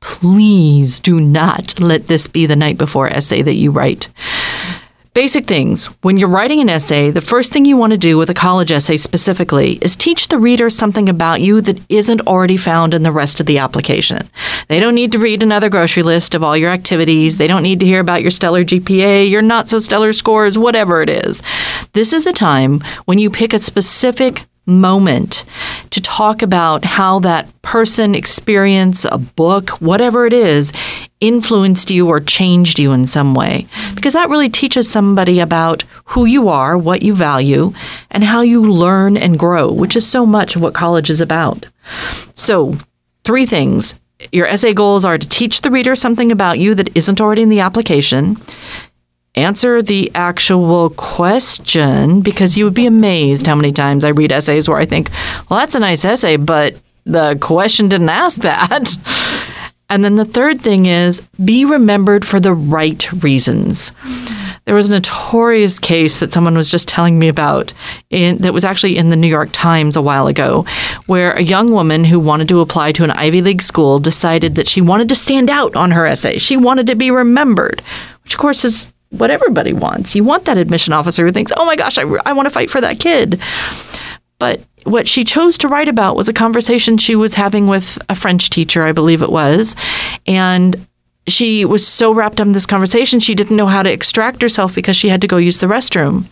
Please 0.00 0.98
do 0.98 1.20
not 1.20 1.78
let 1.78 2.08
this 2.08 2.26
be 2.26 2.46
the 2.46 2.56
night 2.56 2.78
before 2.78 3.10
essay 3.10 3.42
that 3.42 3.56
you 3.56 3.70
write. 3.70 4.08
Basic 5.14 5.44
things. 5.44 5.88
When 6.00 6.16
you're 6.16 6.26
writing 6.26 6.60
an 6.60 6.70
essay, 6.70 7.10
the 7.10 7.20
first 7.20 7.52
thing 7.52 7.66
you 7.66 7.76
want 7.76 7.90
to 7.90 7.98
do 7.98 8.16
with 8.16 8.30
a 8.30 8.34
college 8.34 8.72
essay 8.72 8.96
specifically 8.96 9.72
is 9.82 9.94
teach 9.94 10.28
the 10.28 10.38
reader 10.38 10.70
something 10.70 11.06
about 11.06 11.42
you 11.42 11.60
that 11.60 11.82
isn't 11.90 12.22
already 12.22 12.56
found 12.56 12.94
in 12.94 13.02
the 13.02 13.12
rest 13.12 13.38
of 13.38 13.44
the 13.44 13.58
application. 13.58 14.30
They 14.68 14.80
don't 14.80 14.94
need 14.94 15.12
to 15.12 15.18
read 15.18 15.42
another 15.42 15.68
grocery 15.68 16.02
list 16.02 16.34
of 16.34 16.42
all 16.42 16.56
your 16.56 16.70
activities. 16.70 17.36
They 17.36 17.46
don't 17.46 17.62
need 17.62 17.80
to 17.80 17.86
hear 17.86 18.00
about 18.00 18.22
your 18.22 18.30
stellar 18.30 18.64
GPA, 18.64 19.28
your 19.28 19.42
not 19.42 19.68
so 19.68 19.78
stellar 19.80 20.14
scores, 20.14 20.56
whatever 20.56 21.02
it 21.02 21.10
is. 21.10 21.42
This 21.92 22.14
is 22.14 22.24
the 22.24 22.32
time 22.32 22.80
when 23.04 23.18
you 23.18 23.28
pick 23.28 23.52
a 23.52 23.58
specific 23.58 24.46
moment 24.66 25.44
to 25.90 26.00
talk 26.00 26.42
about 26.42 26.84
how 26.84 27.18
that 27.20 27.48
person, 27.62 28.14
experience, 28.14 29.04
a 29.04 29.18
book, 29.18 29.70
whatever 29.80 30.26
it 30.26 30.32
is, 30.32 30.72
influenced 31.20 31.90
you 31.90 32.08
or 32.08 32.20
changed 32.20 32.78
you 32.78 32.92
in 32.92 33.06
some 33.06 33.34
way. 33.34 33.66
Because 33.94 34.12
that 34.12 34.30
really 34.30 34.48
teaches 34.48 34.90
somebody 34.90 35.40
about 35.40 35.82
who 36.06 36.24
you 36.24 36.48
are, 36.48 36.76
what 36.76 37.02
you 37.02 37.14
value, 37.14 37.72
and 38.10 38.24
how 38.24 38.40
you 38.40 38.62
learn 38.62 39.16
and 39.16 39.38
grow, 39.38 39.70
which 39.72 39.96
is 39.96 40.06
so 40.06 40.26
much 40.26 40.56
of 40.56 40.62
what 40.62 40.74
college 40.74 41.10
is 41.10 41.20
about. 41.20 41.66
So, 42.34 42.76
three 43.24 43.46
things. 43.46 43.94
Your 44.30 44.46
essay 44.46 44.72
goals 44.72 45.04
are 45.04 45.18
to 45.18 45.28
teach 45.28 45.62
the 45.62 45.70
reader 45.70 45.96
something 45.96 46.30
about 46.30 46.60
you 46.60 46.74
that 46.76 46.96
isn't 46.96 47.20
already 47.20 47.42
in 47.42 47.48
the 47.48 47.60
application, 47.60 48.36
answer 49.34 49.82
the 49.82 50.10
actual 50.14 50.90
question 50.90 52.20
because 52.20 52.56
you 52.56 52.64
would 52.64 52.74
be 52.74 52.86
amazed 52.86 53.46
how 53.46 53.54
many 53.54 53.72
times 53.72 54.04
I 54.04 54.10
read 54.10 54.32
essays 54.32 54.68
where 54.68 54.78
I 54.78 54.86
think, 54.86 55.10
well, 55.48 55.58
that's 55.58 55.74
a 55.74 55.80
nice 55.80 56.04
essay, 56.04 56.36
but 56.36 56.74
the 57.04 57.36
question 57.40 57.88
didn't 57.88 58.10
ask 58.10 58.40
that. 58.40 58.96
And 59.92 60.02
then 60.02 60.16
the 60.16 60.24
third 60.24 60.58
thing 60.62 60.86
is 60.86 61.20
be 61.44 61.66
remembered 61.66 62.26
for 62.26 62.40
the 62.40 62.54
right 62.54 63.12
reasons. 63.22 63.92
There 64.64 64.74
was 64.74 64.88
a 64.88 64.92
notorious 64.92 65.78
case 65.78 66.18
that 66.20 66.32
someone 66.32 66.56
was 66.56 66.70
just 66.70 66.88
telling 66.88 67.18
me 67.18 67.28
about 67.28 67.74
in, 68.08 68.38
that 68.38 68.54
was 68.54 68.64
actually 68.64 68.96
in 68.96 69.10
the 69.10 69.16
New 69.16 69.26
York 69.26 69.50
Times 69.52 69.94
a 69.94 70.00
while 70.00 70.28
ago, 70.28 70.64
where 71.04 71.32
a 71.32 71.42
young 71.42 71.72
woman 71.72 72.04
who 72.04 72.18
wanted 72.18 72.48
to 72.48 72.60
apply 72.60 72.92
to 72.92 73.04
an 73.04 73.10
Ivy 73.10 73.42
League 73.42 73.60
school 73.60 73.98
decided 73.98 74.54
that 74.54 74.66
she 74.66 74.80
wanted 74.80 75.10
to 75.10 75.14
stand 75.14 75.50
out 75.50 75.76
on 75.76 75.90
her 75.90 76.06
essay. 76.06 76.38
She 76.38 76.56
wanted 76.56 76.86
to 76.86 76.94
be 76.94 77.10
remembered, 77.10 77.82
which, 78.22 78.32
of 78.32 78.40
course, 78.40 78.64
is 78.64 78.91
what 79.12 79.30
everybody 79.30 79.72
wants. 79.72 80.14
You 80.14 80.24
want 80.24 80.46
that 80.46 80.58
admission 80.58 80.92
officer 80.92 81.24
who 81.24 81.32
thinks, 81.32 81.52
oh 81.56 81.64
my 81.64 81.76
gosh, 81.76 81.98
I, 81.98 82.02
I 82.24 82.32
want 82.32 82.46
to 82.46 82.50
fight 82.50 82.70
for 82.70 82.80
that 82.80 82.98
kid. 82.98 83.40
But 84.38 84.60
what 84.84 85.06
she 85.06 85.22
chose 85.22 85.56
to 85.58 85.68
write 85.68 85.88
about 85.88 86.16
was 86.16 86.28
a 86.28 86.32
conversation 86.32 86.98
she 86.98 87.14
was 87.14 87.34
having 87.34 87.68
with 87.68 87.98
a 88.08 88.14
French 88.14 88.50
teacher, 88.50 88.82
I 88.82 88.92
believe 88.92 89.22
it 89.22 89.30
was. 89.30 89.76
And 90.26 90.86
she 91.28 91.64
was 91.64 91.86
so 91.86 92.12
wrapped 92.12 92.40
up 92.40 92.46
in 92.46 92.52
this 92.52 92.66
conversation, 92.66 93.20
she 93.20 93.34
didn't 93.34 93.56
know 93.56 93.66
how 93.66 93.82
to 93.82 93.92
extract 93.92 94.42
herself 94.42 94.74
because 94.74 94.96
she 94.96 95.08
had 95.08 95.20
to 95.20 95.28
go 95.28 95.36
use 95.36 95.58
the 95.58 95.68
restroom. 95.68 96.24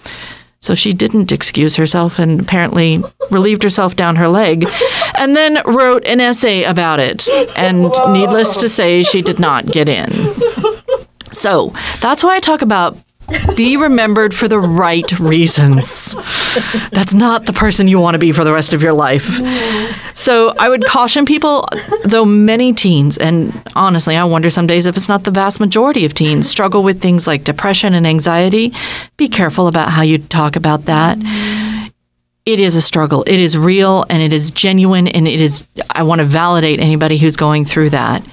So 0.62 0.74
she 0.74 0.92
didn't 0.92 1.32
excuse 1.32 1.76
herself 1.76 2.18
and 2.18 2.38
apparently 2.40 3.02
relieved 3.30 3.62
herself 3.62 3.96
down 3.96 4.16
her 4.16 4.28
leg 4.28 4.68
and 5.14 5.34
then 5.34 5.58
wrote 5.64 6.04
an 6.04 6.20
essay 6.20 6.64
about 6.64 7.00
it. 7.00 7.28
And 7.56 7.82
needless 8.12 8.58
to 8.58 8.68
say, 8.68 9.02
she 9.02 9.22
did 9.22 9.38
not 9.38 9.66
get 9.66 9.88
in. 9.88 10.10
So 11.32 11.72
that's 12.00 12.22
why 12.22 12.36
I 12.36 12.40
talk 12.40 12.62
about 12.62 12.96
be 13.54 13.76
remembered 13.76 14.34
for 14.34 14.48
the 14.48 14.58
right 14.58 15.18
reasons. 15.20 16.14
That's 16.90 17.14
not 17.14 17.46
the 17.46 17.52
person 17.52 17.86
you 17.86 18.00
want 18.00 18.14
to 18.14 18.18
be 18.18 18.32
for 18.32 18.44
the 18.44 18.52
rest 18.52 18.72
of 18.72 18.82
your 18.82 18.92
life. 18.92 19.40
So 20.14 20.52
I 20.58 20.68
would 20.68 20.84
caution 20.84 21.24
people, 21.24 21.68
though 22.04 22.24
many 22.24 22.72
teens, 22.72 23.16
and 23.16 23.52
honestly, 23.76 24.16
I 24.16 24.24
wonder 24.24 24.50
some 24.50 24.66
days 24.66 24.86
if 24.86 24.96
it's 24.96 25.08
not 25.08 25.24
the 25.24 25.30
vast 25.30 25.60
majority 25.60 26.04
of 26.04 26.14
teens, 26.14 26.48
struggle 26.48 26.82
with 26.82 27.00
things 27.00 27.26
like 27.26 27.44
depression 27.44 27.94
and 27.94 28.06
anxiety. 28.06 28.72
Be 29.16 29.28
careful 29.28 29.68
about 29.68 29.90
how 29.90 30.02
you 30.02 30.18
talk 30.18 30.56
about 30.56 30.86
that. 30.86 31.16
It 32.46 32.58
is 32.58 32.74
a 32.74 32.82
struggle. 32.82 33.22
It 33.26 33.38
is 33.38 33.56
real 33.56 34.04
and 34.10 34.22
it 34.22 34.32
is 34.32 34.50
genuine, 34.50 35.06
and 35.06 35.28
it 35.28 35.40
is, 35.40 35.66
I 35.90 36.02
want 36.02 36.20
to 36.20 36.24
validate 36.24 36.80
anybody 36.80 37.16
who's 37.16 37.36
going 37.36 37.64
through 37.64 37.90
that 37.90 38.26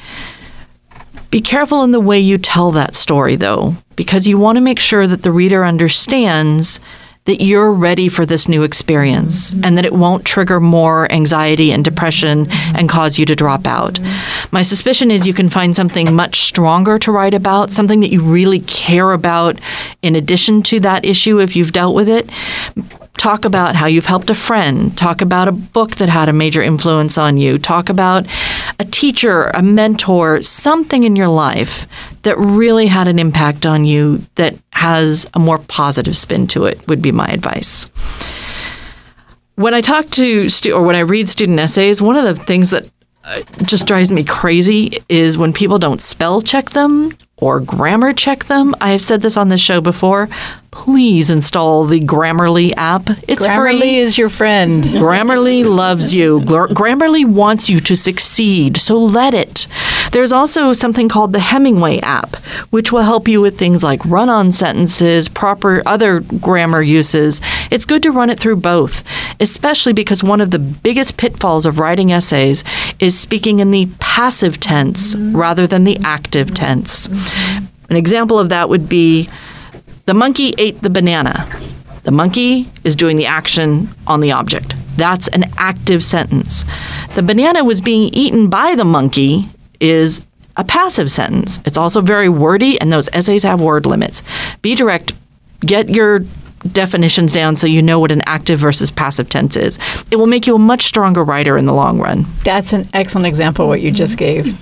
Be 1.29 1.41
careful 1.41 1.83
in 1.83 1.91
the 1.91 1.99
way 1.99 2.19
you 2.19 2.37
tell 2.37 2.71
that 2.71 2.95
story, 2.95 3.35
though, 3.35 3.75
because 3.95 4.27
you 4.27 4.37
want 4.37 4.55
to 4.57 4.61
make 4.61 4.79
sure 4.79 5.07
that 5.07 5.23
the 5.23 5.31
reader 5.31 5.65
understands 5.65 6.79
that 7.27 7.43
you're 7.43 7.73
ready 7.73 8.07
for 8.07 8.25
this 8.25 8.47
new 8.47 8.63
experience 8.63 9.53
and 9.61 9.77
that 9.77 9.83
it 9.83 9.91
won't 9.91 10.23
trigger 10.23 10.61
more 10.61 11.11
anxiety 11.11 11.73
and 11.73 11.83
depression 11.83 12.47
and 12.73 12.87
cause 12.87 13.19
you 13.19 13.25
to 13.25 13.35
drop 13.35 13.67
out. 13.67 13.99
My 14.51 14.61
suspicion 14.61 15.11
is 15.11 15.27
you 15.27 15.33
can 15.33 15.49
find 15.49 15.75
something 15.75 16.15
much 16.15 16.39
stronger 16.43 16.97
to 16.99 17.11
write 17.11 17.33
about, 17.33 17.73
something 17.73 17.99
that 17.99 18.13
you 18.13 18.21
really 18.21 18.61
care 18.61 19.11
about 19.11 19.59
in 20.01 20.15
addition 20.15 20.63
to 20.63 20.79
that 20.79 21.03
issue 21.03 21.41
if 21.41 21.53
you've 21.57 21.73
dealt 21.73 21.95
with 21.95 22.07
it. 22.07 22.29
Talk 23.17 23.45
about 23.45 23.75
how 23.75 23.87
you've 23.87 24.05
helped 24.05 24.29
a 24.29 24.35
friend. 24.35 24.95
Talk 24.95 25.21
about 25.21 25.47
a 25.47 25.51
book 25.51 25.95
that 25.95 26.07
had 26.07 26.29
a 26.29 26.33
major 26.33 26.61
influence 26.61 27.17
on 27.17 27.37
you. 27.37 27.57
Talk 27.57 27.89
about 27.89 28.25
a 28.79 28.85
teacher, 28.85 29.45
a 29.53 29.61
mentor, 29.61 30.41
something 30.41 31.03
in 31.03 31.15
your 31.15 31.27
life 31.27 31.87
that 32.21 32.37
really 32.37 32.87
had 32.87 33.07
an 33.07 33.17
impact 33.17 33.65
on 33.65 33.85
you 33.85 34.21
that 34.35 34.55
has 34.73 35.25
a 35.33 35.39
more 35.39 35.57
positive 35.57 36.15
spin 36.15 36.47
to 36.47 36.65
it, 36.65 36.87
would 36.87 37.01
be 37.01 37.11
my 37.11 37.27
advice. 37.27 37.85
When 39.55 39.73
I 39.73 39.81
talk 39.81 40.09
to 40.11 40.47
stu- 40.49 40.73
or 40.73 40.83
when 40.83 40.95
I 40.95 40.99
read 40.99 41.27
student 41.27 41.59
essays, 41.59 42.01
one 42.01 42.15
of 42.15 42.23
the 42.23 42.43
things 42.43 42.69
that 42.69 42.85
uh, 43.23 43.41
just 43.63 43.87
drives 43.87 44.11
me 44.11 44.23
crazy 44.23 44.99
is 45.09 45.37
when 45.37 45.51
people 45.51 45.79
don't 45.79 46.01
spell 46.01 46.41
check 46.41 46.69
them 46.69 47.11
or 47.39 47.59
grammar 47.59 48.13
check 48.13 48.45
them. 48.45 48.73
I 48.81 48.91
have 48.91 49.01
said 49.01 49.21
this 49.21 49.37
on 49.37 49.49
this 49.49 49.61
show 49.61 49.79
before. 49.79 50.27
Please 50.71 51.29
install 51.29 51.85
the 51.85 51.99
Grammarly 51.99 52.73
app. 52.77 53.09
It's 53.27 53.45
Grammarly 53.47 53.79
free. 53.79 53.97
is 53.97 54.17
your 54.17 54.29
friend. 54.29 54.83
Grammarly 54.83 55.65
loves 55.65 56.13
you. 56.13 56.39
Grammarly 56.41 57.25
wants 57.25 57.69
you 57.69 57.79
to 57.79 57.95
succeed, 57.95 58.77
so 58.77 58.97
let 58.97 59.33
it. 59.33 59.67
There's 60.11 60.31
also 60.31 60.73
something 60.73 61.09
called 61.09 61.33
the 61.33 61.39
Hemingway 61.39 61.99
app, 61.99 62.35
which 62.69 62.91
will 62.91 63.01
help 63.01 63.27
you 63.27 63.41
with 63.41 63.57
things 63.57 63.81
like 63.83 64.05
run 64.05 64.29
on 64.29 64.51
sentences, 64.51 65.29
proper 65.29 65.81
other 65.85 66.19
grammar 66.19 66.81
uses. 66.81 67.41
It's 67.71 67.85
good 67.85 68.03
to 68.03 68.11
run 68.11 68.29
it 68.29 68.39
through 68.39 68.57
both, 68.57 69.03
especially 69.39 69.93
because 69.93 70.23
one 70.23 70.41
of 70.41 70.51
the 70.51 70.59
biggest 70.59 71.17
pitfalls 71.17 71.65
of 71.65 71.79
writing 71.79 72.11
essays 72.11 72.63
is 72.99 73.17
speaking 73.17 73.59
in 73.59 73.71
the 73.71 73.89
passive 73.99 74.59
tense 74.59 75.15
rather 75.15 75.65
than 75.65 75.85
the 75.85 75.97
active 76.03 76.53
tense. 76.53 77.09
An 77.89 77.95
example 77.95 78.37
of 78.39 78.49
that 78.49 78.69
would 78.69 78.89
be 78.89 79.29
the 80.05 80.13
monkey 80.13 80.53
ate 80.57 80.81
the 80.81 80.89
banana. 80.89 81.47
The 82.03 82.11
monkey 82.11 82.67
is 82.83 82.95
doing 82.95 83.17
the 83.17 83.25
action 83.25 83.89
on 84.07 84.21
the 84.21 84.31
object. 84.31 84.75
That's 84.95 85.27
an 85.27 85.45
active 85.57 86.03
sentence. 86.03 86.63
The 87.15 87.21
banana 87.21 87.63
was 87.63 87.81
being 87.81 88.13
eaten 88.13 88.49
by 88.49 88.75
the 88.75 88.85
monkey 88.85 89.45
is 89.79 90.25
a 90.55 90.63
passive 90.63 91.11
sentence. 91.11 91.59
It's 91.65 91.77
also 91.77 92.01
very 92.01 92.29
wordy, 92.29 92.79
and 92.81 92.91
those 92.91 93.09
essays 93.13 93.43
have 93.43 93.61
word 93.61 93.85
limits. 93.85 94.23
Be 94.61 94.73
direct, 94.75 95.13
get 95.61 95.89
your 95.89 96.21
definitions 96.71 97.31
down 97.31 97.55
so 97.55 97.67
you 97.67 97.81
know 97.81 97.99
what 97.99 98.11
an 98.11 98.21
active 98.25 98.59
versus 98.59 98.89
passive 98.89 99.29
tense 99.29 99.55
is. 99.55 99.77
It 100.09 100.15
will 100.15 100.27
make 100.27 100.47
you 100.47 100.55
a 100.55 100.59
much 100.59 100.83
stronger 100.83 101.23
writer 101.23 101.57
in 101.57 101.65
the 101.65 101.73
long 101.73 101.99
run. 101.99 102.25
That's 102.43 102.73
an 102.73 102.89
excellent 102.93 103.27
example 103.27 103.65
of 103.65 103.69
what 103.69 103.81
you 103.81 103.91
just 103.91 104.17
gave. 104.17 104.57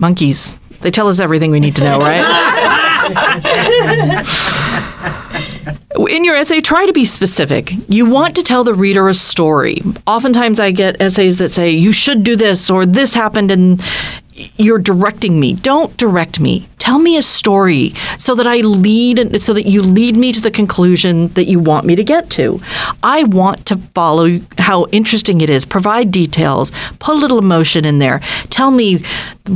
Monkeys, 0.00 0.58
they 0.80 0.90
tell 0.90 1.08
us 1.08 1.18
everything 1.18 1.50
we 1.50 1.60
need 1.60 1.76
to 1.76 1.84
know, 1.84 1.98
right? 1.98 2.24
In 6.10 6.24
your 6.24 6.36
essay, 6.36 6.60
try 6.60 6.86
to 6.86 6.92
be 6.92 7.04
specific. 7.04 7.72
You 7.88 8.06
want 8.06 8.36
to 8.36 8.42
tell 8.42 8.64
the 8.64 8.74
reader 8.74 9.08
a 9.08 9.14
story. 9.14 9.82
Oftentimes, 10.06 10.60
I 10.60 10.70
get 10.70 11.00
essays 11.00 11.38
that 11.38 11.52
say, 11.52 11.70
you 11.70 11.92
should 11.92 12.22
do 12.22 12.36
this, 12.36 12.68
or 12.70 12.84
this 12.84 13.14
happened, 13.14 13.50
and 13.50 13.82
you're 14.56 14.78
directing 14.78 15.40
me. 15.40 15.54
Don't 15.54 15.96
direct 15.96 16.38
me. 16.38 16.68
Tell 16.78 16.98
me 16.98 17.16
a 17.16 17.22
story 17.22 17.94
so 18.18 18.34
that 18.34 18.46
I 18.46 18.58
lead, 18.58 19.42
so 19.42 19.54
that 19.54 19.66
you 19.66 19.82
lead 19.82 20.14
me 20.14 20.32
to 20.32 20.40
the 20.40 20.50
conclusion 20.50 21.28
that 21.28 21.46
you 21.46 21.58
want 21.58 21.86
me 21.86 21.96
to 21.96 22.04
get 22.04 22.30
to. 22.30 22.60
I 23.02 23.24
want 23.24 23.66
to 23.66 23.78
follow 23.94 24.40
how 24.58 24.86
interesting 24.86 25.40
it 25.40 25.50
is. 25.50 25.64
Provide 25.64 26.10
details. 26.10 26.72
Put 26.98 27.16
a 27.16 27.18
little 27.18 27.38
emotion 27.38 27.84
in 27.84 27.98
there. 27.98 28.20
Tell 28.50 28.70
me, 28.70 29.00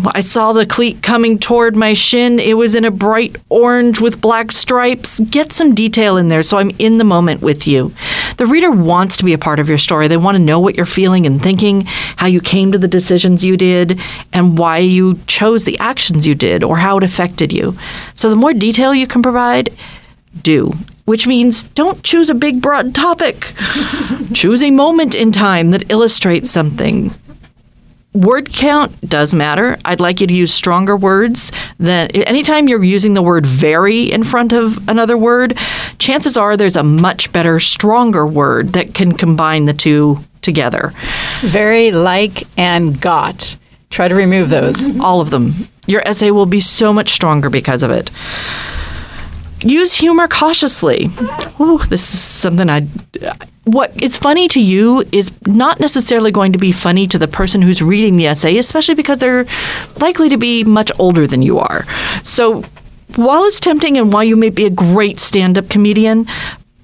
I 0.06 0.20
saw 0.20 0.52
the 0.52 0.66
cleat 0.66 1.02
coming 1.02 1.38
toward 1.38 1.76
my 1.76 1.92
shin. 1.92 2.38
It 2.38 2.54
was 2.54 2.74
in 2.74 2.84
a 2.84 2.90
bright 2.90 3.36
orange 3.48 4.00
with 4.00 4.20
black 4.20 4.50
stripes. 4.50 5.20
Get 5.20 5.52
some 5.52 5.74
detail 5.74 6.16
in 6.16 6.28
there 6.28 6.42
so 6.42 6.58
I'm 6.58 6.70
in 6.78 6.98
the 6.98 7.04
moment 7.04 7.42
with 7.42 7.66
you. 7.66 7.92
The 8.38 8.46
reader 8.46 8.70
wants 8.70 9.16
to 9.18 9.24
be 9.24 9.34
a 9.34 9.38
part 9.38 9.58
of 9.58 9.68
your 9.68 9.78
story. 9.78 10.08
They 10.08 10.16
want 10.16 10.36
to 10.36 10.42
know 10.42 10.60
what 10.60 10.76
you're 10.76 10.86
feeling 10.86 11.26
and 11.26 11.42
thinking, 11.42 11.82
how 12.16 12.26
you 12.26 12.40
came 12.40 12.72
to 12.72 12.78
the 12.78 12.88
decisions 12.88 13.44
you 13.44 13.56
did, 13.56 14.00
and 14.32 14.56
why 14.56 14.78
you 14.78 15.18
chose 15.26 15.64
the 15.64 15.78
actions 15.78 16.26
you 16.26 16.34
did 16.34 16.62
or 16.62 16.78
how 16.78 16.96
it 16.96 17.09
affected 17.10 17.52
you. 17.52 17.76
So 18.14 18.30
the 18.30 18.36
more 18.36 18.54
detail 18.54 18.94
you 18.94 19.06
can 19.06 19.22
provide, 19.22 19.76
do. 20.42 20.72
Which 21.04 21.26
means 21.26 21.64
don't 21.64 22.04
choose 22.04 22.30
a 22.30 22.34
big, 22.34 22.62
broad 22.62 22.94
topic. 22.94 23.52
choose 24.32 24.62
a 24.62 24.70
moment 24.70 25.14
in 25.14 25.32
time 25.32 25.72
that 25.72 25.90
illustrates 25.90 26.50
something. 26.50 27.10
Word 28.12 28.52
count 28.52 29.00
does 29.08 29.32
matter. 29.34 29.78
I'd 29.84 30.00
like 30.00 30.20
you 30.20 30.26
to 30.26 30.34
use 30.34 30.52
stronger 30.52 30.96
words 30.96 31.52
than 31.78 32.10
anytime 32.10 32.68
you're 32.68 32.82
using 32.82 33.14
the 33.14 33.22
word 33.22 33.46
very 33.46 34.10
in 34.10 34.24
front 34.24 34.52
of 34.52 34.88
another 34.88 35.16
word, 35.16 35.56
chances 35.98 36.36
are 36.36 36.56
there's 36.56 36.76
a 36.76 36.82
much 36.82 37.32
better, 37.32 37.60
stronger 37.60 38.26
word 38.26 38.72
that 38.72 38.94
can 38.94 39.12
combine 39.12 39.64
the 39.64 39.72
two 39.72 40.18
together. 40.42 40.92
Very, 41.40 41.92
like, 41.92 42.46
and 42.58 43.00
got. 43.00 43.56
Try 43.90 44.08
to 44.08 44.14
remove 44.14 44.48
those. 44.48 44.98
All 44.98 45.20
of 45.20 45.30
them. 45.30 45.54
Your 45.90 46.06
essay 46.06 46.30
will 46.30 46.46
be 46.46 46.60
so 46.60 46.92
much 46.92 47.10
stronger 47.10 47.50
because 47.50 47.82
of 47.82 47.90
it. 47.90 48.12
Use 49.62 49.92
humor 49.92 50.28
cautiously. 50.28 51.08
Oh, 51.58 51.84
this 51.90 52.14
is 52.14 52.20
something 52.20 52.70
I. 52.70 52.82
What 53.64 54.00
is 54.00 54.16
funny 54.16 54.46
to 54.48 54.60
you 54.60 55.04
is 55.12 55.32
not 55.46 55.80
necessarily 55.80 56.30
going 56.30 56.52
to 56.52 56.58
be 56.58 56.70
funny 56.70 57.08
to 57.08 57.18
the 57.18 57.28
person 57.28 57.60
who's 57.60 57.82
reading 57.82 58.16
the 58.16 58.28
essay, 58.28 58.56
especially 58.56 58.94
because 58.94 59.18
they're 59.18 59.46
likely 59.96 60.28
to 60.28 60.38
be 60.38 60.62
much 60.62 60.92
older 60.98 61.26
than 61.26 61.42
you 61.42 61.58
are. 61.58 61.84
So, 62.22 62.62
while 63.16 63.44
it's 63.44 63.60
tempting 63.60 63.98
and 63.98 64.12
while 64.12 64.24
you 64.24 64.36
may 64.36 64.50
be 64.50 64.66
a 64.66 64.70
great 64.70 65.18
stand-up 65.18 65.68
comedian, 65.68 66.26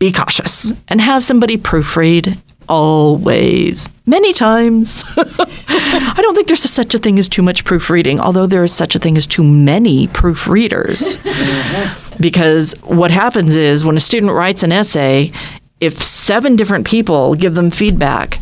be 0.01 0.11
cautious 0.13 0.73
and 0.89 1.01
have 1.01 1.25
somebody 1.25 1.57
proofread 1.57 2.39
always. 2.69 3.89
Many 4.07 4.33
times. 4.33 5.05
I 5.17 6.19
don't 6.23 6.35
think 6.35 6.47
there's 6.47 6.63
such 6.63 6.95
a 6.95 6.99
thing 6.99 7.19
as 7.19 7.29
too 7.29 7.43
much 7.43 7.65
proofreading 7.65 8.21
although 8.21 8.47
there 8.47 8.65
is 8.65 8.73
such 8.73 8.95
a 8.95 8.99
thing 8.99 9.17
as 9.17 9.27
too 9.27 9.45
many 9.45 10.09
proofreaders. 10.09 11.19
Because 12.19 12.73
what 12.83 13.11
happens 13.11 13.55
is 13.55 13.85
when 13.85 13.97
a 13.97 14.01
student 14.01 14.33
writes 14.33 14.63
an 14.63 14.73
essay 14.73 15.33
if 15.81 16.03
seven 16.03 16.57
different 16.57 16.87
people 16.87 17.35
give 17.35 17.55
them 17.55 17.71
feedback 17.71 18.41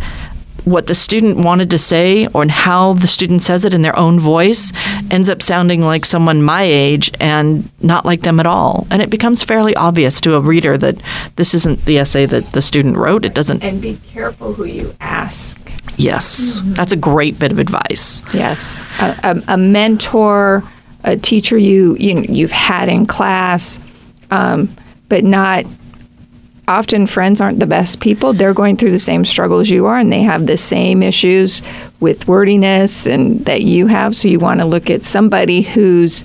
what 0.64 0.86
the 0.86 0.94
student 0.94 1.38
wanted 1.38 1.70
to 1.70 1.78
say 1.78 2.26
or 2.28 2.46
how 2.48 2.94
the 2.94 3.06
student 3.06 3.42
says 3.42 3.64
it 3.64 3.74
in 3.74 3.82
their 3.82 3.98
own 3.98 4.18
voice 4.18 4.72
ends 5.10 5.28
up 5.28 5.42
sounding 5.42 5.82
like 5.82 6.04
someone 6.04 6.42
my 6.42 6.62
age 6.62 7.10
and 7.20 7.70
not 7.82 8.04
like 8.04 8.22
them 8.22 8.40
at 8.40 8.46
all. 8.46 8.86
And 8.90 9.02
it 9.02 9.10
becomes 9.10 9.42
fairly 9.42 9.74
obvious 9.76 10.20
to 10.22 10.34
a 10.34 10.40
reader 10.40 10.78
that 10.78 11.00
this 11.36 11.54
isn't 11.54 11.84
the 11.84 11.98
essay 11.98 12.26
that 12.26 12.52
the 12.52 12.62
student 12.62 12.96
wrote. 12.96 13.24
It 13.24 13.34
doesn't. 13.34 13.62
And 13.62 13.80
be 13.80 13.98
careful 14.06 14.54
who 14.54 14.64
you 14.64 14.94
ask. 15.00 15.60
Yes, 15.96 16.60
that's 16.64 16.92
a 16.92 16.96
great 16.96 17.38
bit 17.38 17.52
of 17.52 17.58
advice. 17.58 18.22
Yes, 18.34 18.84
a, 19.00 19.16
a, 19.22 19.54
a 19.54 19.56
mentor, 19.56 20.64
a 21.04 21.16
teacher 21.16 21.56
you, 21.56 21.94
you 21.96 22.20
you've 22.22 22.50
had 22.50 22.88
in 22.88 23.06
class, 23.06 23.78
um, 24.30 24.74
but 25.08 25.24
not. 25.24 25.66
Often 26.66 27.08
friends 27.08 27.40
aren't 27.40 27.60
the 27.60 27.66
best 27.66 28.00
people. 28.00 28.32
They're 28.32 28.54
going 28.54 28.76
through 28.76 28.92
the 28.92 28.98
same 28.98 29.24
struggles 29.24 29.68
you 29.68 29.84
are, 29.86 29.98
and 29.98 30.10
they 30.10 30.22
have 30.22 30.46
the 30.46 30.56
same 30.56 31.02
issues 31.02 31.62
with 32.00 32.26
wordiness 32.28 33.06
and 33.06 33.40
that 33.46 33.62
you 33.62 33.86
have. 33.86 34.16
So 34.16 34.28
you 34.28 34.38
want 34.38 34.60
to 34.60 34.66
look 34.66 34.90
at 34.90 35.02
somebody 35.04 35.62
who's 35.62 36.22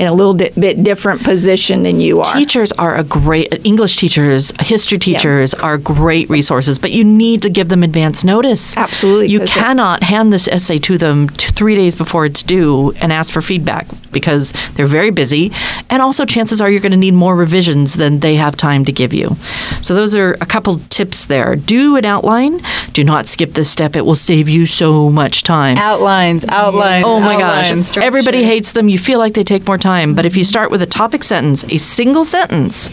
in 0.00 0.06
a 0.06 0.12
little 0.14 0.34
di- 0.34 0.50
bit 0.58 0.82
different 0.82 1.22
position 1.22 1.82
than 1.82 2.00
you 2.00 2.20
are. 2.20 2.34
Teachers 2.34 2.72
are 2.72 2.96
a 2.96 3.04
great 3.04 3.64
English 3.66 3.96
teachers, 3.96 4.52
history 4.60 4.98
teachers 4.98 5.54
are 5.54 5.76
great 5.76 6.28
resources, 6.30 6.78
but 6.78 6.90
you 6.90 7.04
need 7.04 7.42
to 7.42 7.50
give 7.50 7.68
them 7.68 7.82
advance 7.82 8.24
notice. 8.24 8.76
Absolutely, 8.76 9.28
you 9.28 9.40
cannot 9.40 10.02
hand 10.02 10.32
this 10.32 10.48
essay 10.48 10.78
to 10.80 10.96
them 10.98 11.28
t- 11.28 11.52
3 11.52 11.76
days 11.76 11.94
before 11.94 12.24
it's 12.26 12.42
due 12.42 12.92
and 13.00 13.12
ask 13.12 13.30
for 13.30 13.42
feedback 13.42 13.86
because 14.10 14.52
they're 14.74 14.86
very 14.86 15.10
busy 15.10 15.52
and 15.90 16.02
also 16.02 16.24
chances 16.24 16.60
are 16.60 16.70
you're 16.70 16.80
going 16.80 16.90
to 16.90 16.96
need 16.98 17.14
more 17.14 17.36
revisions 17.36 17.94
than 17.94 18.20
they 18.20 18.34
have 18.36 18.56
time 18.56 18.84
to 18.84 18.92
give 18.92 19.12
you. 19.12 19.36
So 19.82 19.94
those 19.94 20.14
are 20.14 20.34
a 20.40 20.46
couple 20.46 20.78
tips 20.90 21.24
there. 21.24 21.56
Do 21.56 21.96
an 21.96 22.04
outline. 22.04 22.60
Do 22.92 23.04
not 23.04 23.26
skip 23.26 23.52
this 23.52 23.70
step. 23.70 23.96
It 23.96 24.04
will 24.04 24.14
save 24.14 24.48
you 24.48 24.66
so 24.66 25.10
much 25.10 25.42
time. 25.42 25.76
Outlines, 25.78 26.44
outlines. 26.46 27.04
Oh 27.06 27.20
my 27.20 27.34
outlines. 27.34 27.92
gosh. 27.92 28.04
Everybody 28.04 28.42
hates 28.42 28.72
them. 28.72 28.88
You 28.88 28.98
feel 28.98 29.18
like 29.18 29.34
they 29.34 29.44
take 29.44 29.66
more 29.66 29.78
time. 29.78 30.14
But 30.14 30.26
if 30.26 30.36
you 30.36 30.44
start 30.44 30.70
with 30.70 30.82
a 30.82 30.86
topic 30.86 31.22
sentence, 31.24 31.64
a 31.64 31.78
single 31.78 32.24
sentence, 32.24 32.90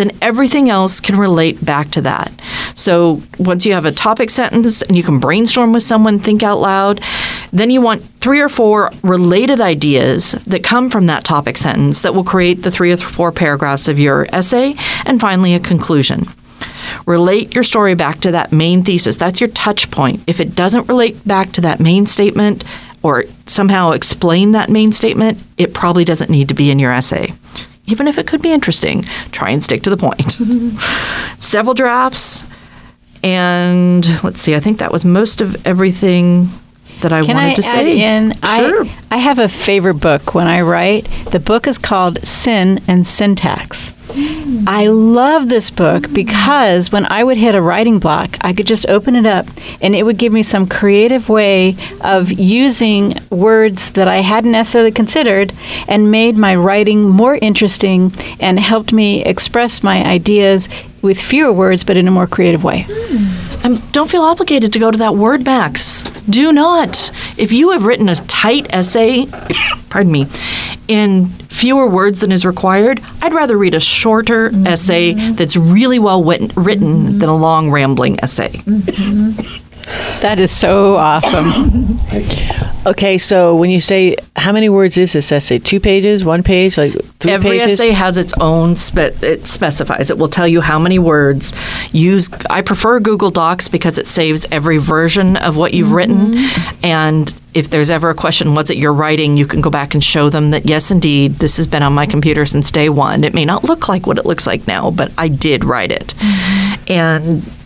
then 0.00 0.16
everything 0.22 0.70
else 0.70 0.98
can 0.98 1.18
relate 1.18 1.62
back 1.62 1.90
to 1.90 2.00
that. 2.00 2.32
So 2.74 3.20
once 3.38 3.66
you 3.66 3.74
have 3.74 3.84
a 3.84 3.92
topic 3.92 4.30
sentence 4.30 4.80
and 4.80 4.96
you 4.96 5.02
can 5.02 5.20
brainstorm 5.20 5.74
with 5.74 5.82
someone, 5.82 6.18
think 6.18 6.42
out 6.42 6.58
loud, 6.58 7.02
then 7.52 7.68
you 7.68 7.82
want 7.82 8.02
three 8.02 8.40
or 8.40 8.48
four 8.48 8.92
related 9.02 9.60
ideas 9.60 10.32
that 10.46 10.64
come 10.64 10.88
from 10.88 11.04
that 11.06 11.22
topic 11.22 11.58
sentence 11.58 12.00
that 12.00 12.14
will 12.14 12.24
create 12.24 12.62
the 12.62 12.70
three 12.70 12.92
or 12.92 12.96
four 12.96 13.30
paragraphs 13.30 13.88
of 13.88 13.98
your 13.98 14.26
essay, 14.32 14.74
and 15.04 15.20
finally, 15.20 15.52
a 15.52 15.60
conclusion. 15.60 16.24
Relate 17.06 17.54
your 17.54 17.64
story 17.64 17.94
back 17.94 18.20
to 18.20 18.32
that 18.32 18.52
main 18.52 18.82
thesis. 18.82 19.16
That's 19.16 19.40
your 19.40 19.50
touch 19.50 19.90
point. 19.90 20.22
If 20.26 20.40
it 20.40 20.54
doesn't 20.54 20.88
relate 20.88 21.22
back 21.26 21.52
to 21.52 21.60
that 21.60 21.78
main 21.78 22.06
statement 22.06 22.64
or 23.02 23.24
somehow 23.46 23.90
explain 23.90 24.52
that 24.52 24.70
main 24.70 24.92
statement, 24.92 25.38
it 25.58 25.74
probably 25.74 26.06
doesn't 26.06 26.30
need 26.30 26.48
to 26.48 26.54
be 26.54 26.70
in 26.70 26.78
your 26.78 26.92
essay. 26.92 27.34
Even 27.90 28.08
if 28.08 28.18
it 28.18 28.26
could 28.26 28.42
be 28.42 28.52
interesting, 28.52 29.02
try 29.32 29.50
and 29.50 29.62
stick 29.62 29.82
to 29.82 29.90
the 29.90 29.96
point. 29.96 30.32
Several 31.38 31.74
drafts, 31.74 32.44
and 33.22 34.06
let's 34.24 34.40
see, 34.40 34.54
I 34.54 34.60
think 34.60 34.78
that 34.78 34.92
was 34.92 35.04
most 35.04 35.40
of 35.40 35.66
everything 35.66 36.48
that 37.00 37.12
I 37.12 37.24
Can 37.24 37.36
wanted 37.36 37.50
I 37.50 37.54
to 37.54 37.66
add 37.66 37.84
say. 37.84 38.00
in? 38.00 38.32
Sure. 38.32 38.84
I, 38.84 38.98
I 39.10 39.16
have 39.18 39.38
a 39.38 39.48
favorite 39.48 39.94
book 39.94 40.34
when 40.34 40.46
I 40.46 40.60
write. 40.60 41.08
The 41.30 41.40
book 41.40 41.66
is 41.66 41.78
called 41.78 42.26
Sin 42.26 42.80
and 42.86 43.06
Syntax. 43.06 43.90
Mm. 44.10 44.64
I 44.66 44.88
love 44.88 45.48
this 45.48 45.70
book 45.70 46.12
because 46.12 46.90
when 46.90 47.06
I 47.06 47.22
would 47.22 47.36
hit 47.36 47.54
a 47.54 47.62
writing 47.62 47.98
block, 48.00 48.36
I 48.40 48.52
could 48.52 48.66
just 48.66 48.88
open 48.88 49.14
it 49.14 49.24
up 49.26 49.46
and 49.80 49.94
it 49.94 50.02
would 50.02 50.18
give 50.18 50.32
me 50.32 50.42
some 50.42 50.66
creative 50.66 51.28
way 51.28 51.76
of 52.00 52.32
using 52.32 53.14
words 53.30 53.92
that 53.92 54.08
I 54.08 54.18
hadn't 54.18 54.52
necessarily 54.52 54.90
considered 54.90 55.52
and 55.86 56.10
made 56.10 56.36
my 56.36 56.54
writing 56.56 57.08
more 57.08 57.36
interesting 57.36 58.12
and 58.40 58.58
helped 58.58 58.92
me 58.92 59.24
express 59.24 59.82
my 59.82 60.04
ideas 60.04 60.68
with 61.02 61.20
fewer 61.20 61.52
words 61.52 61.84
but 61.84 61.96
in 61.96 62.08
a 62.08 62.10
more 62.10 62.26
creative 62.26 62.64
way. 62.64 62.86
Hmm. 62.88 63.49
Um, 63.62 63.76
don't 63.92 64.10
feel 64.10 64.22
obligated 64.22 64.72
to 64.72 64.78
go 64.78 64.90
to 64.90 64.98
that 64.98 65.16
word 65.16 65.44
max. 65.44 66.02
Do 66.28 66.52
not. 66.52 67.10
If 67.36 67.52
you 67.52 67.70
have 67.70 67.84
written 67.84 68.08
a 68.08 68.14
tight 68.16 68.66
essay, 68.70 69.26
pardon 69.90 70.12
me, 70.12 70.26
in 70.88 71.26
fewer 71.48 71.86
words 71.86 72.20
than 72.20 72.32
is 72.32 72.44
required, 72.44 73.00
I'd 73.20 73.34
rather 73.34 73.58
read 73.58 73.74
a 73.74 73.80
shorter 73.80 74.50
essay 74.66 75.12
that's 75.32 75.56
really 75.56 75.98
well 75.98 76.22
wit- 76.22 76.56
written 76.56 77.18
than 77.18 77.28
a 77.28 77.36
long 77.36 77.70
rambling 77.70 78.18
essay. 78.22 78.62
That 80.22 80.38
is 80.38 80.50
so 80.50 80.96
awesome. 80.96 81.98
Okay, 82.86 83.18
so 83.18 83.54
when 83.56 83.68
you 83.68 83.80
say 83.80 84.16
how 84.36 84.52
many 84.52 84.70
words 84.70 84.96
is 84.96 85.12
this 85.12 85.30
essay? 85.30 85.58
Two 85.58 85.80
pages, 85.80 86.24
one 86.24 86.42
page, 86.42 86.78
like 86.78 86.92
three 87.18 87.32
Every 87.32 87.58
pages? 87.58 87.78
essay 87.78 87.90
has 87.90 88.16
its 88.16 88.32
own 88.40 88.74
spe- 88.74 89.22
it 89.22 89.46
specifies. 89.46 90.08
It 90.08 90.16
will 90.16 90.28
tell 90.30 90.48
you 90.48 90.62
how 90.62 90.78
many 90.78 90.98
words. 90.98 91.52
Use 91.92 92.30
I 92.48 92.62
prefer 92.62 92.98
Google 92.98 93.30
Docs 93.30 93.68
because 93.68 93.98
it 93.98 94.06
saves 94.06 94.46
every 94.50 94.78
version 94.78 95.36
of 95.36 95.58
what 95.58 95.74
you've 95.74 95.92
written 95.92 96.32
mm-hmm. 96.32 96.84
and 96.84 97.34
if 97.52 97.68
there's 97.68 97.90
ever 97.90 98.10
a 98.10 98.14
question 98.14 98.54
what's 98.54 98.70
it 98.70 98.78
you're 98.78 98.94
writing, 98.94 99.36
you 99.36 99.46
can 99.46 99.60
go 99.60 99.70
back 99.70 99.92
and 99.92 100.02
show 100.02 100.30
them 100.30 100.50
that 100.52 100.66
yes 100.66 100.90
indeed 100.90 101.32
this 101.34 101.58
has 101.58 101.66
been 101.66 101.82
on 101.82 101.92
my 101.92 102.06
computer 102.06 102.46
since 102.46 102.70
day 102.70 102.88
1. 102.88 103.24
It 103.24 103.34
may 103.34 103.44
not 103.44 103.64
look 103.64 103.88
like 103.88 104.06
what 104.06 104.16
it 104.16 104.24
looks 104.24 104.46
like 104.46 104.66
now, 104.66 104.90
but 104.90 105.12
I 105.18 105.28
did 105.28 105.64
write 105.64 105.90
it. 105.90 106.14
Mm-hmm. 106.16 106.92
And 106.92 107.59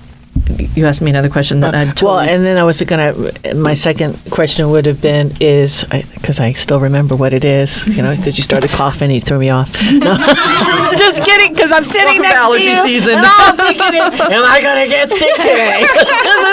you 0.74 0.86
asked 0.86 1.02
me 1.02 1.10
another 1.10 1.28
question 1.28 1.60
that 1.60 1.74
I 1.74 1.92
Well, 2.02 2.18
and 2.18 2.44
then 2.44 2.56
I 2.56 2.64
was 2.64 2.80
gonna. 2.82 3.14
My 3.54 3.74
second 3.74 4.18
question 4.30 4.70
would 4.70 4.86
have 4.86 5.00
been 5.00 5.32
is 5.40 5.84
because 5.84 6.40
I, 6.40 6.52
still 6.52 6.80
remember 6.80 7.16
what 7.16 7.32
it 7.32 7.44
is. 7.44 7.86
You 7.86 8.02
know, 8.02 8.14
because 8.16 8.36
you 8.36 8.42
start 8.42 8.62
started 8.62 8.76
coughing, 8.76 9.06
and 9.06 9.14
you 9.14 9.20
threw 9.20 9.38
me 9.38 9.50
off. 9.50 9.72
No. 9.82 10.16
Just 10.96 11.24
kidding, 11.24 11.54
because 11.54 11.72
I'm 11.72 11.84
sitting 11.84 12.20
Welcome 12.20 12.22
to 12.22 12.28
next 12.28 12.38
allergy 12.38 12.64
to 12.64 12.70
you, 12.70 12.82
season. 12.82 13.14
and 13.18 13.26
I'm 13.26 13.56
thinking, 13.56 14.00
am 14.34 14.44
I 14.44 14.60
gonna 14.62 14.86
get 14.86 15.10
sick 15.10 15.34
today? 15.36 15.82
Because 15.82 16.44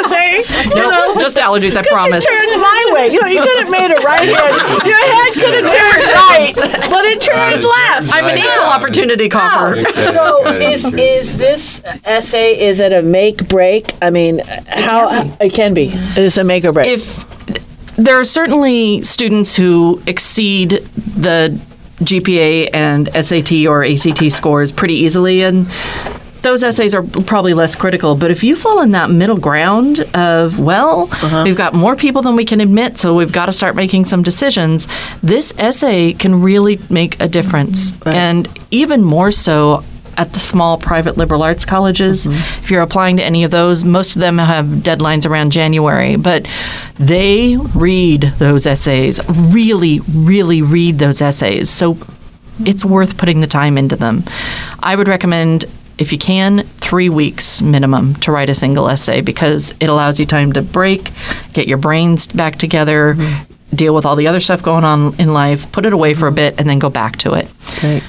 you 0.66 0.76
no, 0.76 0.90
know, 0.90 1.16
just 1.20 1.38
allergies, 1.38 1.76
I 1.76 1.84
promise. 1.84 2.26
You 2.26 2.32
turned 2.32 2.62
my 2.62 2.92
way. 2.94 3.08
You 3.08 3.22
know, 3.22 3.28
you 3.28 3.42
could 3.42 3.60
have 3.60 3.70
made 3.70 3.92
it 3.92 4.04
right 4.04 4.28
hand. 4.28 4.86
Your 4.86 4.98
head 4.98 5.34
could 5.34 5.54
have 5.54 5.72
turned 5.72 6.08
right, 6.10 6.54
but 6.90 7.06
it 7.06 7.22
turned 7.22 7.64
left. 7.64 8.14
I'm 8.14 8.26
an 8.26 8.38
equal 8.38 8.66
opportunity 8.66 9.30
cougher. 9.30 9.84
So 10.12 10.48
is 10.48 10.86
is 10.86 11.38
this 11.38 11.82
essay? 12.06 12.60
Is 12.60 12.80
it 12.80 12.94
a 12.94 13.02
make 13.02 13.48
break? 13.48 13.81
I 14.02 14.10
mean, 14.10 14.40
how 14.68 15.36
it 15.40 15.54
can 15.54 15.74
be. 15.74 15.92
It's 15.94 16.38
a 16.38 16.44
make 16.44 16.66
or 16.66 16.72
break. 16.72 16.88
if 16.88 17.28
there 17.96 18.20
are 18.20 18.24
certainly 18.24 19.04
students 19.04 19.56
who 19.56 20.02
exceed 20.08 20.72
the 20.96 21.60
GPA 22.00 22.70
and 22.74 23.10
SAT 23.14 23.68
or 23.68 23.84
ACT 23.84 24.32
scores 24.32 24.72
pretty 24.72 24.96
easily, 24.96 25.44
and 25.44 25.68
those 26.42 26.64
essays 26.64 26.96
are 26.96 27.04
probably 27.04 27.54
less 27.54 27.76
critical. 27.76 28.16
But 28.16 28.32
if 28.32 28.44
you 28.44 28.56
fall 28.56 28.82
in 28.82 28.92
that 28.92 29.10
middle 29.12 29.38
ground 29.38 30.00
of, 30.16 30.60
well, 30.60 31.04
uh-huh. 31.12 31.44
we've 31.46 31.56
got 31.56 31.74
more 31.74 31.96
people 31.96 32.22
than 32.22 32.36
we 32.36 32.46
can 32.46 32.62
admit, 32.62 32.98
so 32.98 33.16
we've 33.16 33.32
got 33.32 33.46
to 33.46 33.54
start 33.54 33.76
making 33.76 34.06
some 34.06 34.24
decisions, 34.24 34.88
this 35.22 35.54
essay 35.58 36.14
can 36.14 36.42
really 36.42 36.80
make 36.90 37.22
a 37.22 37.28
difference. 37.28 37.94
And 38.06 38.48
even 38.72 39.04
more 39.04 39.32
so, 39.32 39.84
at 40.18 40.34
the 40.34 40.40
small 40.40 40.78
private 40.78 41.18
liberal 41.18 41.44
arts 41.44 41.66
colleges. 41.66 42.28
Mm-hmm. 42.28 42.64
If 42.64 42.72
you're 42.72 42.82
applying 42.82 43.18
to 43.18 43.24
any 43.24 43.44
of 43.44 43.52
those, 43.52 43.84
most 43.84 44.16
of 44.16 44.20
them 44.20 44.38
have 44.38 44.66
deadlines 44.66 45.30
around 45.30 45.52
January, 45.52 46.16
but 46.16 46.48
they 47.00 47.58
read 47.76 48.34
those 48.38 48.66
essays, 48.66 49.20
really, 49.30 50.00
really 50.14 50.62
read 50.62 51.00
those 51.00 51.22
essays. 51.22 51.70
So 51.70 51.98
it's 52.60 52.86
worth 52.86 53.18
putting 53.18 53.42
the 53.42 53.48
time 53.48 53.78
into 53.78 53.96
them. 53.96 54.24
I 54.82 54.96
would 54.96 55.08
recommend, 55.08 55.66
if 55.98 56.12
you 56.12 56.18
can, 56.18 56.64
three 56.64 57.10
weeks 57.10 57.62
minimum 57.62 58.16
to 58.16 58.32
write 58.32 58.50
a 58.50 58.56
single 58.56 58.90
essay 58.90 59.22
because 59.22 59.72
it 59.80 59.88
allows 59.88 60.20
you 60.20 60.26
time 60.26 60.54
to 60.54 60.62
break, 60.62 61.12
get 61.54 61.68
your 61.68 61.78
brains 61.78 62.28
back 62.28 62.58
together. 62.58 63.16
Mm-hmm. 63.16 63.48
Deal 63.74 63.96
with 63.96 64.06
all 64.06 64.18
the 64.18 64.28
other 64.28 64.42
stuff 64.42 64.62
going 64.62 64.84
on 64.84 65.16
in 65.18 65.34
life, 65.34 65.72
put 65.72 65.86
it 65.86 65.94
away 65.94 66.14
for 66.14 66.28
a 66.28 66.30
mm-hmm. 66.30 66.36
bit, 66.36 66.60
and 66.60 66.70
then 66.70 66.78
go 66.78 66.90
back 66.90 67.16
to 67.20 67.34
it. 67.34 67.48
Great. 67.80 68.04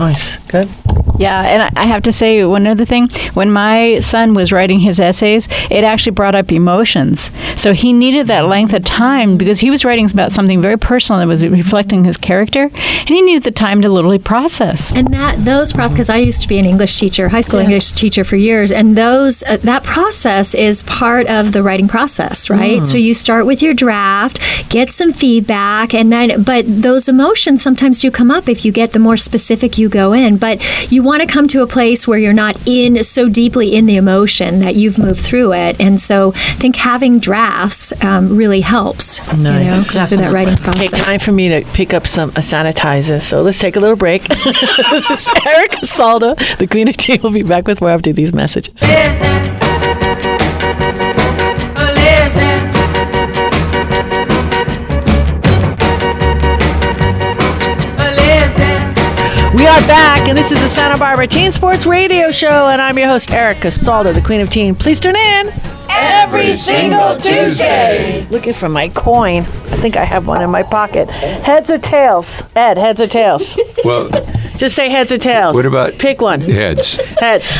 Nice. 0.00 0.36
Good. 0.48 0.68
Yeah, 1.18 1.42
and 1.42 1.62
I- 1.62 1.82
I 1.82 1.86
have 1.86 2.02
to 2.04 2.12
say 2.12 2.42
one 2.44 2.66
other 2.66 2.86
thing. 2.86 3.10
When 3.34 3.50
my 3.52 3.98
son 4.00 4.32
was 4.32 4.50
writing 4.52 4.80
his 4.80 4.98
essays, 4.98 5.46
it 5.70 5.84
actually 5.84 6.12
brought 6.12 6.34
up 6.34 6.50
emotions. 6.50 7.30
So 7.56 7.74
he 7.74 7.92
needed 7.92 8.26
that 8.28 8.46
length 8.48 8.72
of 8.72 8.84
time 8.86 9.36
because 9.36 9.60
he 9.60 9.70
was 9.70 9.84
writing 9.84 10.10
about 10.10 10.32
something 10.32 10.62
very 10.62 10.78
personal 10.78 11.20
that 11.20 11.26
was 11.28 11.46
reflecting 11.46 12.04
his 12.04 12.16
character, 12.16 12.70
and 12.72 13.08
he 13.08 13.20
needed 13.20 13.42
the 13.42 13.50
time 13.50 13.82
to 13.82 13.90
literally 13.90 14.18
process. 14.18 14.92
And 14.94 15.12
that 15.12 15.44
those 15.44 15.74
process, 15.74 15.92
because 15.94 16.08
I 16.08 16.16
used 16.16 16.40
to 16.40 16.48
be 16.48 16.58
an 16.58 16.64
English 16.64 16.98
teacher, 16.98 17.28
high 17.28 17.42
school 17.42 17.60
English 17.60 17.92
teacher 17.92 18.24
for 18.24 18.36
years, 18.36 18.72
and 18.72 18.96
those 18.96 19.42
uh, 19.42 19.58
that 19.62 19.82
process 19.82 20.54
is 20.54 20.82
part 20.84 21.26
of 21.26 21.52
the 21.52 21.62
writing 21.62 21.88
process, 21.88 22.48
right? 22.48 22.86
So 22.86 22.96
you 22.96 23.12
start 23.12 23.44
with 23.44 23.60
your 23.60 23.74
draft, 23.74 24.40
get 24.70 24.90
some 24.90 25.12
feedback, 25.12 25.92
and 25.92 26.10
then 26.10 26.42
but 26.42 26.64
those 26.66 27.08
emotions 27.10 27.60
sometimes 27.60 27.98
do 28.00 28.10
come 28.10 28.30
up 28.30 28.48
if 28.48 28.64
you 28.64 28.72
get 28.72 28.92
the 28.92 28.98
more 28.98 29.18
specific 29.18 29.76
you 29.76 29.89
go 29.90 30.12
in. 30.12 30.36
But 30.38 30.60
you 30.90 31.02
want 31.02 31.20
to 31.22 31.28
come 31.28 31.46
to 31.48 31.62
a 31.62 31.66
place 31.66 32.06
where 32.08 32.18
you're 32.18 32.32
not 32.32 32.56
in 32.66 33.02
so 33.04 33.28
deeply 33.28 33.74
in 33.74 33.86
the 33.86 33.96
emotion 33.96 34.60
that 34.60 34.74
you've 34.76 34.98
moved 34.98 35.20
through 35.20 35.52
it, 35.52 35.80
and 35.80 36.00
so 36.00 36.32
I 36.34 36.54
think 36.54 36.76
having 36.76 37.18
drafts 37.18 37.92
um, 38.02 38.36
really 38.36 38.60
helps. 38.62 39.18
You 39.36 39.42
know, 39.42 39.50
Nice. 39.60 40.08
through 40.08 40.18
that 40.18 40.32
writing 40.32 40.56
process. 40.56 40.90
time 40.92 41.18
for 41.20 41.32
me 41.32 41.48
to 41.48 41.62
pick 41.72 41.92
up 41.92 42.06
some 42.06 42.30
uh, 42.30 42.34
sanitizer. 42.40 43.20
So 43.20 43.42
let's 43.42 43.58
take 43.58 43.76
a 43.76 43.80
little 43.80 43.96
break. 43.96 44.22
this 44.28 45.10
is 45.10 45.28
Erica 45.46 45.78
Salda, 45.78 46.36
the 46.58 46.66
Queen 46.66 46.88
of 46.88 46.96
Tea. 46.96 47.18
We'll 47.22 47.32
be 47.32 47.42
back 47.42 47.66
with 47.66 47.80
more 47.80 47.90
after 47.90 48.12
these 48.12 48.32
messages. 48.32 48.74
Are 59.70 59.86
back, 59.86 60.28
and 60.28 60.36
this 60.36 60.50
is 60.50 60.60
the 60.60 60.68
Santa 60.68 60.98
Barbara 60.98 61.28
Teen 61.28 61.52
Sports 61.52 61.86
Radio 61.86 62.32
Show, 62.32 62.68
and 62.68 62.82
I'm 62.82 62.98
your 62.98 63.06
host, 63.06 63.32
Erica 63.32 63.68
Salda, 63.68 64.12
the 64.12 64.20
Queen 64.20 64.40
of 64.40 64.50
Teen. 64.50 64.74
Please 64.74 64.98
tune 64.98 65.14
in 65.14 65.52
every 65.88 66.56
single 66.56 67.14
Tuesday. 67.14 68.26
Looking 68.30 68.52
for 68.52 68.68
my 68.68 68.88
coin. 68.88 69.42
I 69.42 69.76
think 69.76 69.96
I 69.96 70.02
have 70.04 70.26
one 70.26 70.42
in 70.42 70.50
my 70.50 70.64
pocket. 70.64 71.08
Heads 71.08 71.70
or 71.70 71.78
tails? 71.78 72.42
Ed, 72.56 72.78
heads 72.78 73.00
or 73.00 73.06
tails? 73.06 73.56
Well, 73.84 74.08
Just 74.60 74.76
say 74.76 74.90
heads 74.90 75.10
or 75.10 75.16
tails. 75.16 75.54
what 75.54 75.64
about 75.64 75.96
Pick 75.96 76.20
one. 76.20 76.42
heads? 76.42 76.96
Heads. 77.18 77.50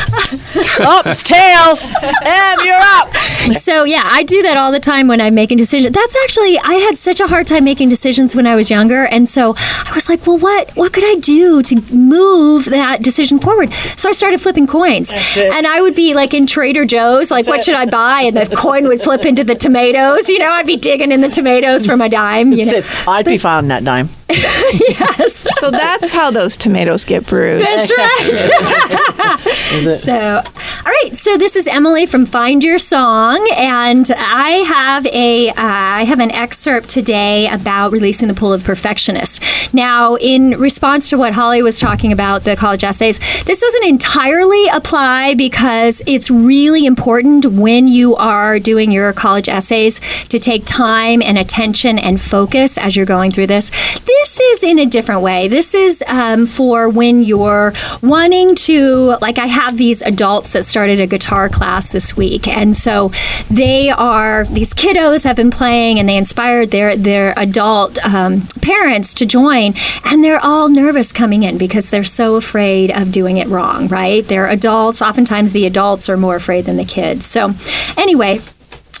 it's 0.53 1.23
tails. 1.23 1.91
Em, 2.23 2.59
you're 2.63 2.75
up. 2.75 3.11
So 3.57 3.85
yeah, 3.85 4.03
I 4.05 4.21
do 4.21 4.43
that 4.43 4.55
all 4.55 4.71
the 4.71 4.79
time 4.79 5.07
when 5.07 5.19
I'm 5.19 5.33
making 5.33 5.57
decisions. 5.57 5.95
That's 5.95 6.15
actually 6.23 6.59
I 6.59 6.75
had 6.75 6.99
such 6.99 7.19
a 7.19 7.25
hard 7.25 7.47
time 7.47 7.63
making 7.63 7.89
decisions 7.89 8.35
when 8.35 8.45
I 8.45 8.53
was 8.53 8.69
younger, 8.69 9.05
and 9.05 9.27
so 9.27 9.55
I 9.57 9.91
was 9.95 10.09
like, 10.09 10.27
well, 10.27 10.37
what 10.37 10.69
what 10.77 10.93
could 10.93 11.03
I 11.03 11.15
do 11.15 11.63
to 11.63 11.81
move 11.91 12.65
that 12.65 13.01
decision 13.01 13.39
forward? 13.39 13.73
So 13.97 14.07
I 14.07 14.11
started 14.11 14.39
flipping 14.39 14.67
coins, 14.67 15.11
it. 15.11 15.51
and 15.51 15.65
I 15.65 15.81
would 15.81 15.95
be 15.95 16.13
like 16.13 16.35
in 16.35 16.45
Trader 16.45 16.85
Joe's, 16.85 17.31
like, 17.31 17.47
what 17.47 17.63
should 17.63 17.73
I 17.73 17.87
buy? 17.87 18.21
And 18.21 18.37
the 18.37 18.55
coin 18.55 18.87
would 18.87 19.01
flip 19.01 19.25
into 19.25 19.43
the 19.43 19.55
tomatoes. 19.55 20.29
You 20.29 20.37
know, 20.37 20.51
I'd 20.51 20.67
be 20.67 20.77
digging 20.77 21.11
in 21.11 21.21
the 21.21 21.29
tomatoes 21.29 21.83
for 21.83 21.97
my 21.97 22.09
dime. 22.09 22.53
You 22.53 22.65
know, 22.65 22.77
it. 22.77 23.07
I'd 23.07 23.25
be 23.25 23.39
found 23.39 23.71
that 23.71 23.83
dime. 23.83 24.09
Yes. 24.33 25.47
So 25.59 25.71
that's 25.71 26.11
how 26.11 26.31
those 26.31 26.57
tomatoes 26.57 27.05
get 27.05 27.25
bruised. 27.25 27.65
That's 27.65 27.91
right. 27.97 29.97
so, 29.99 30.37
all 30.37 30.91
right. 30.91 31.11
So 31.13 31.37
this 31.37 31.55
is 31.55 31.67
Emily 31.67 32.05
from 32.05 32.25
Find 32.25 32.63
Your 32.63 32.77
Song, 32.77 33.47
and 33.55 34.09
I 34.11 34.49
have 34.67 35.05
a 35.07 35.49
uh, 35.49 35.53
I 35.55 36.03
have 36.03 36.19
an 36.19 36.31
excerpt 36.31 36.89
today 36.89 37.49
about 37.49 37.91
releasing 37.91 38.27
the 38.27 38.33
pool 38.33 38.53
of 38.53 38.63
perfectionists. 38.63 39.39
Now, 39.73 40.15
in 40.15 40.59
response 40.59 41.09
to 41.09 41.17
what 41.17 41.33
Holly 41.33 41.63
was 41.63 41.79
talking 41.79 42.11
about, 42.11 42.43
the 42.43 42.55
college 42.55 42.83
essays, 42.83 43.19
this 43.43 43.59
doesn't 43.59 43.85
entirely 43.85 44.67
apply 44.67 45.35
because 45.35 46.01
it's 46.05 46.29
really 46.29 46.85
important 46.85 47.45
when 47.45 47.87
you 47.87 48.15
are 48.15 48.59
doing 48.59 48.91
your 48.91 49.13
college 49.13 49.47
essays 49.47 49.99
to 50.27 50.39
take 50.39 50.65
time 50.65 51.21
and 51.21 51.37
attention 51.37 51.97
and 51.97 52.19
focus 52.19 52.77
as 52.77 52.95
you're 52.95 53.05
going 53.05 53.31
through 53.31 53.47
this. 53.47 53.69
This 54.05 54.20
is 54.29 54.63
in 54.63 54.79
a 54.79 54.85
different 54.85 55.21
way. 55.21 55.47
This 55.47 55.73
is 55.73 56.03
um, 56.07 56.45
for 56.45 56.89
when 56.89 57.23
you're 57.23 57.73
wanting 58.01 58.55
to, 58.55 59.17
like, 59.21 59.37
I 59.37 59.47
have 59.47 59.77
these 59.77 60.01
adults 60.01 60.53
that 60.53 60.65
started 60.65 60.99
a 60.99 61.07
guitar 61.07 61.49
class 61.49 61.91
this 61.91 62.15
week, 62.15 62.47
and 62.47 62.75
so 62.75 63.11
they 63.49 63.89
are 63.89 64.45
these 64.45 64.73
kiddos 64.73 65.23
have 65.23 65.35
been 65.35 65.51
playing, 65.51 65.99
and 65.99 66.07
they 66.07 66.17
inspired 66.17 66.71
their 66.71 66.95
their 66.95 67.33
adult 67.37 67.97
um, 68.05 68.41
parents 68.61 69.13
to 69.15 69.25
join, 69.25 69.73
and 70.05 70.23
they're 70.23 70.43
all 70.43 70.69
nervous 70.69 71.11
coming 71.11 71.43
in 71.43 71.57
because 71.57 71.89
they're 71.89 72.03
so 72.03 72.35
afraid 72.35 72.91
of 72.91 73.11
doing 73.11 73.37
it 73.37 73.47
wrong. 73.47 73.87
Right? 73.87 74.27
They're 74.27 74.47
adults. 74.47 75.01
Oftentimes, 75.01 75.51
the 75.51 75.65
adults 75.65 76.09
are 76.09 76.17
more 76.17 76.35
afraid 76.35 76.65
than 76.65 76.77
the 76.77 76.85
kids. 76.85 77.25
So, 77.25 77.53
anyway. 77.97 78.41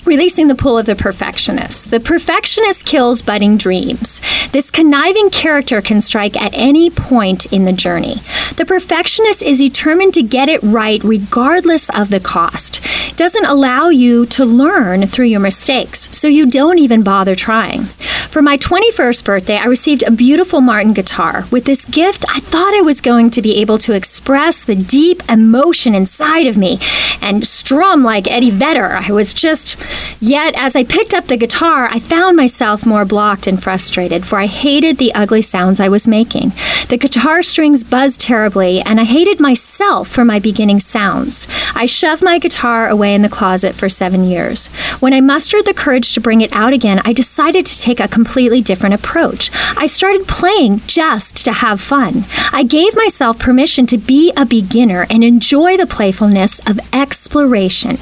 Releasing 0.03 0.47
the 0.47 0.55
pull 0.55 0.79
of 0.79 0.87
the 0.87 0.95
perfectionist. 0.95 1.91
The 1.91 1.99
perfectionist 1.99 2.85
kills 2.85 3.21
budding 3.21 3.55
dreams. 3.55 4.19
This 4.51 4.71
conniving 4.71 5.29
character 5.29 5.79
can 5.79 6.01
strike 6.01 6.35
at 6.35 6.53
any 6.55 6.89
point 6.89 7.45
in 7.53 7.65
the 7.65 7.71
journey. 7.71 8.15
The 8.57 8.65
perfectionist 8.65 9.43
is 9.43 9.59
determined 9.59 10.15
to 10.15 10.23
get 10.23 10.49
it 10.49 10.61
right 10.63 11.03
regardless 11.03 11.89
of 11.91 12.09
the 12.09 12.19
cost. 12.19 12.81
Doesn't 13.15 13.45
allow 13.45 13.89
you 13.89 14.25
to 14.27 14.43
learn 14.43 15.05
through 15.05 15.25
your 15.25 15.39
mistakes, 15.39 16.09
so 16.11 16.27
you 16.27 16.49
don't 16.49 16.79
even 16.79 17.03
bother 17.03 17.35
trying. 17.35 17.83
For 18.31 18.41
my 18.41 18.57
21st 18.57 19.23
birthday, 19.25 19.57
I 19.57 19.65
received 19.65 20.03
a 20.03 20.11
beautiful 20.11 20.61
Martin 20.61 20.93
guitar. 20.93 21.45
With 21.51 21.65
this 21.65 21.85
gift, 21.85 22.25
I 22.29 22.39
thought 22.39 22.73
I 22.73 22.81
was 22.81 23.01
going 23.01 23.29
to 23.31 23.41
be 23.41 23.57
able 23.57 23.77
to 23.79 23.93
express 23.93 24.63
the 24.63 24.75
deep 24.75 25.21
emotion 25.29 25.93
inside 25.93 26.47
of 26.47 26.57
me 26.57 26.79
and 27.21 27.45
strum 27.45 28.03
like 28.03 28.31
Eddie 28.31 28.49
Vedder. 28.49 28.93
I 28.93 29.11
was 29.11 29.33
just 29.33 29.75
Yet, 30.19 30.53
as 30.55 30.75
I 30.75 30.83
picked 30.83 31.13
up 31.13 31.25
the 31.25 31.37
guitar, 31.37 31.87
I 31.87 31.99
found 31.99 32.37
myself 32.37 32.85
more 32.85 33.05
blocked 33.05 33.47
and 33.47 33.61
frustrated, 33.61 34.25
for 34.25 34.37
I 34.37 34.45
hated 34.45 34.97
the 34.97 35.13
ugly 35.13 35.41
sounds 35.41 35.79
I 35.79 35.89
was 35.89 36.07
making. 36.07 36.51
The 36.89 36.97
guitar 36.97 37.41
strings 37.41 37.83
buzzed 37.83 38.21
terribly, 38.21 38.81
and 38.81 38.99
I 38.99 39.03
hated 39.03 39.39
myself 39.39 40.07
for 40.07 40.23
my 40.23 40.39
beginning 40.39 40.79
sounds. 40.79 41.47
I 41.75 41.85
shoved 41.85 42.21
my 42.21 42.37
guitar 42.37 42.87
away 42.87 43.15
in 43.15 43.21
the 43.21 43.29
closet 43.29 43.75
for 43.75 43.89
seven 43.89 44.23
years. 44.23 44.67
When 44.99 45.13
I 45.13 45.21
mustered 45.21 45.65
the 45.65 45.73
courage 45.73 46.13
to 46.13 46.21
bring 46.21 46.41
it 46.41 46.53
out 46.53 46.73
again, 46.73 47.01
I 47.03 47.13
decided 47.13 47.65
to 47.65 47.79
take 47.79 47.99
a 47.99 48.07
completely 48.07 48.61
different 48.61 48.95
approach. 48.95 49.49
I 49.77 49.87
started 49.87 50.27
playing 50.27 50.81
just 50.85 51.43
to 51.45 51.53
have 51.53 51.81
fun. 51.81 52.25
I 52.53 52.63
gave 52.63 52.95
myself 52.95 53.39
permission 53.39 53.87
to 53.87 53.97
be 53.97 54.31
a 54.37 54.45
beginner 54.45 55.07
and 55.09 55.23
enjoy 55.23 55.77
the 55.77 55.87
playfulness 55.87 56.59
of 56.67 56.79
exploration. 56.93 57.97